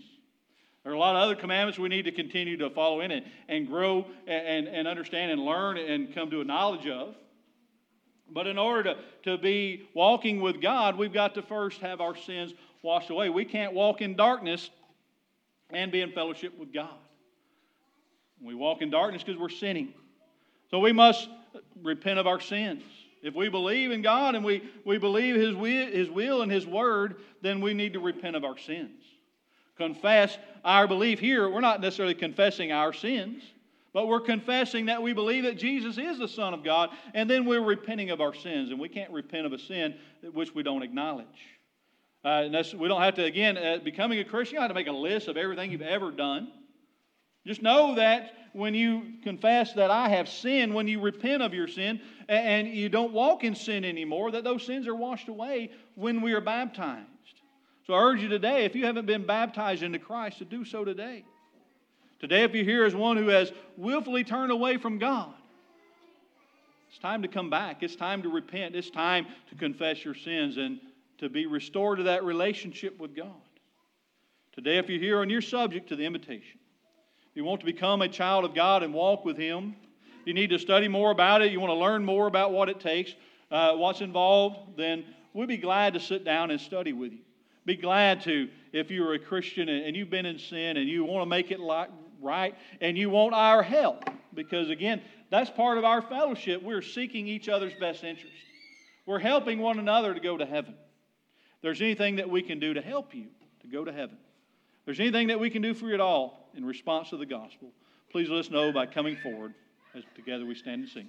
There 0.84 0.92
are 0.92 0.96
a 0.96 1.00
lot 1.00 1.16
of 1.16 1.24
other 1.24 1.36
commandments 1.36 1.80
we 1.80 1.90
need 1.90 2.04
to 2.04 2.12
continue 2.12 2.58
to 2.58 2.70
follow 2.70 3.02
in 3.02 3.12
and, 3.12 3.26
and 3.48 3.68
grow 3.68 4.06
and, 4.28 4.68
and 4.68 4.88
understand 4.88 5.32
and 5.32 5.44
learn 5.44 5.78
and 5.78 6.14
come 6.14 6.30
to 6.30 6.42
a 6.42 6.46
knowledge 6.46 6.88
of. 6.88 7.16
But 8.32 8.48
in 8.48 8.58
order 8.58 8.94
to, 8.94 8.98
to 9.24 9.38
be 9.38 9.90
walking 9.94 10.42
with 10.42 10.62
God, 10.62 10.98
we've 10.98 11.12
got 11.12 11.34
to 11.36 11.42
first 11.42 11.82
have 11.82 12.00
our 12.00 12.16
sins 12.16 12.54
washed 12.82 13.10
away. 13.10 13.30
We 13.30 13.46
can't 13.46 13.74
walk 13.74 14.02
in 14.02 14.16
darkness 14.16 14.70
and 15.72 15.92
be 15.92 16.02
in 16.02 16.12
fellowship 16.12 16.58
with 16.58 16.72
God. 16.72 16.96
We 18.42 18.56
walk 18.56 18.82
in 18.82 18.90
darkness 18.90 19.24
because 19.24 19.40
we're 19.40 19.50
sinning. 19.50 19.94
So 20.72 20.80
we 20.80 20.92
must 20.92 21.30
repent 21.82 22.20
of 22.20 22.28
our 22.28 22.40
sins. 22.40 22.84
If 23.22 23.36
we 23.36 23.50
believe 23.50 23.92
in 23.92 24.02
God 24.02 24.36
and 24.36 24.46
we, 24.46 24.64
we 24.86 24.98
believe 24.98 25.36
His 25.36 25.56
will, 25.56 25.88
His 25.88 26.10
will 26.10 26.42
and 26.42 26.52
His 26.52 26.66
Word, 26.66 27.18
then 27.42 27.60
we 27.60 27.74
need 27.74 27.94
to 27.94 28.00
repent 28.00 28.36
of 28.36 28.46
our 28.46 28.58
sins. 28.58 29.04
Confess 29.76 30.38
our 30.64 30.88
belief 30.88 31.20
here. 31.20 31.50
We're 31.50 31.62
not 31.62 31.82
necessarily 31.82 32.16
confessing 32.16 32.72
our 32.72 32.94
sins, 32.94 33.44
but 33.94 34.08
we're 34.08 34.22
confessing 34.22 34.86
that 34.86 35.02
we 35.02 35.14
believe 35.14 35.44
that 35.44 35.58
Jesus 35.58 35.98
is 35.98 36.20
the 36.20 36.28
Son 36.28 36.54
of 36.54 36.64
God, 36.64 36.90
and 37.14 37.30
then 37.30 37.46
we're 37.46 37.64
repenting 37.64 38.10
of 38.10 38.22
our 38.22 38.34
sins. 38.34 38.72
And 38.72 38.80
we 38.80 38.90
can't 38.90 39.12
repent 39.12 39.46
of 39.46 39.54
a 39.54 39.60
sin 39.60 39.96
which 40.34 40.54
we 40.54 40.64
don't 40.64 40.84
acknowledge. 40.84 41.28
Uh, 42.24 42.50
we 42.78 42.88
don't 42.90 43.02
have 43.02 43.16
to, 43.16 43.24
again, 43.24 43.58
uh, 43.58 43.78
becoming 43.84 44.20
a 44.20 44.26
Christian, 44.26 44.56
you 44.56 44.60
don't 44.60 44.70
have 44.70 44.72
to 44.72 44.76
make 44.76 44.88
a 44.88 44.92
list 44.92 45.30
of 45.30 45.38
everything 45.38 45.72
you've 45.72 45.82
ever 45.82 46.12
done. 46.12 46.52
Just 47.46 47.62
know 47.62 47.96
that 47.96 48.34
when 48.54 48.74
you 48.74 49.14
confess 49.24 49.74
that 49.74 49.92
I 49.92 50.10
have 50.10 50.28
sinned, 50.28 50.74
when 50.74 50.88
you 50.88 51.00
repent 51.00 51.42
of 51.42 51.54
your 51.54 51.68
sin, 51.68 52.02
and 52.28 52.68
you 52.68 52.90
don't 52.90 53.14
walk 53.14 53.44
in 53.44 53.56
sin 53.56 53.86
anymore, 53.86 54.32
that 54.32 54.44
those 54.44 54.66
sins 54.66 54.88
are 54.88 54.96
washed 54.96 55.28
away 55.28 55.72
when 55.96 56.22
we 56.22 56.34
are 56.34 56.42
baptized. 56.42 57.06
So 57.88 57.94
I 57.94 58.02
urge 58.02 58.22
you 58.22 58.28
today, 58.28 58.66
if 58.66 58.76
you 58.76 58.86
haven't 58.86 59.06
been 59.06 59.26
baptized 59.26 59.84
into 59.84 60.00
Christ, 60.00 60.40
to 60.40 60.46
do 60.46 60.64
so 60.64 60.84
today. 60.84 61.24
Today, 62.20 62.44
if 62.44 62.54
you're 62.54 62.66
here 62.66 62.86
as 62.86 62.94
one 62.94 63.18
who 63.18 63.30
has 63.30 63.52
willfully 63.78 64.24
turned 64.24 64.52
away 64.52 64.78
from 64.78 65.00
God, 65.00 65.34
it's 66.90 67.00
time 67.00 67.22
to 67.22 67.28
come 67.28 67.50
back. 67.50 67.82
It's 67.82 67.96
time 67.96 68.24
to 68.24 68.30
repent. 68.30 68.76
It's 68.76 68.90
time 68.90 69.28
to 69.50 69.56
confess 69.56 70.04
your 70.04 70.16
sins 70.16 70.58
and 70.58 70.80
to 71.20 71.30
be 71.30 71.46
restored 71.46 72.00
to 72.00 72.04
that 72.06 72.24
relationship 72.24 73.00
with 73.00 73.16
God. 73.16 73.28
Today, 74.54 74.78
if 74.78 74.90
you're 74.90 75.00
here 75.00 75.22
and 75.22 75.32
you're 75.32 75.42
subject 75.42 75.90
to 75.90 75.96
the 75.96 76.04
invitation, 76.04 76.60
you 77.40 77.46
want 77.46 77.62
to 77.62 77.66
become 77.66 78.02
a 78.02 78.10
child 78.10 78.44
of 78.44 78.54
God 78.54 78.84
and 78.84 78.94
walk 78.94 79.24
with 79.24 79.38
Him, 79.38 79.74
you 80.26 80.34
need 80.34 80.50
to 80.50 80.60
study 80.60 80.90
more 80.90 81.10
about 81.10 81.42
it, 81.42 81.54
you 81.54 81.62
want 81.62 81.72
to 81.72 81.76
learn 81.76 82.04
more 82.04 82.28
about 82.28 82.52
what 82.52 82.68
it 82.68 82.82
takes, 82.82 83.16
uh, 83.50 83.72
what's 83.76 84.02
involved, 84.02 84.76
then 84.76 85.06
we'd 85.34 85.48
be 85.48 85.56
glad 85.56 85.94
to 85.94 86.02
sit 86.02 86.26
down 86.26 86.52
and 86.52 86.60
study 86.60 86.92
with 86.92 87.14
you. 87.14 87.20
Be 87.66 87.78
glad 87.78 88.20
to, 88.24 88.50
if 88.74 88.92
you're 88.92 89.14
a 89.14 89.20
Christian 89.20 89.70
and 89.70 89.96
you've 89.96 90.10
been 90.10 90.26
in 90.26 90.38
sin 90.38 90.76
and 90.76 90.90
you 90.90 91.06
want 91.06 91.22
to 91.22 91.30
make 91.30 91.50
it 91.50 91.62
right 92.22 92.56
and 92.82 92.98
you 92.98 93.10
want 93.10 93.34
our 93.34 93.64
help. 93.64 94.10
Because 94.34 94.70
again, 94.70 95.02
that's 95.30 95.50
part 95.50 95.78
of 95.78 95.86
our 95.86 96.02
fellowship. 96.02 96.62
We're 96.62 96.82
seeking 96.82 97.26
each 97.26 97.48
other's 97.48 97.74
best 97.80 98.04
interest. 98.04 98.36
We're 99.06 99.20
helping 99.20 99.60
one 99.60 99.80
another 99.80 100.14
to 100.14 100.20
go 100.20 100.36
to 100.36 100.46
heaven. 100.46 100.74
If 100.74 101.62
there's 101.62 101.82
anything 101.82 102.18
that 102.18 102.30
we 102.30 102.42
can 102.42 102.60
do 102.60 102.74
to 102.74 102.82
help 102.82 103.16
you 103.16 103.28
to 103.62 103.68
go 103.68 103.86
to 103.86 103.94
heaven, 103.94 104.18
there's 104.84 105.00
anything 105.00 105.30
that 105.30 105.40
we 105.40 105.50
can 105.50 105.62
do 105.62 105.74
for 105.74 105.88
you 105.88 105.94
at 105.94 106.02
all 106.02 106.39
in 106.56 106.66
response 106.66 107.10
to 107.10 107.18
the 107.18 107.26
gospel, 107.26 107.72
please 108.12 108.30
let 108.30 108.40
us 108.40 108.52
know 108.52 108.72
by 108.72 108.86
coming 108.86 109.18
forward 109.18 109.54
as 109.96 110.04
together 110.16 110.46
we 110.46 110.56
stand 110.56 110.82
and 110.82 110.90
sing. 110.90 111.08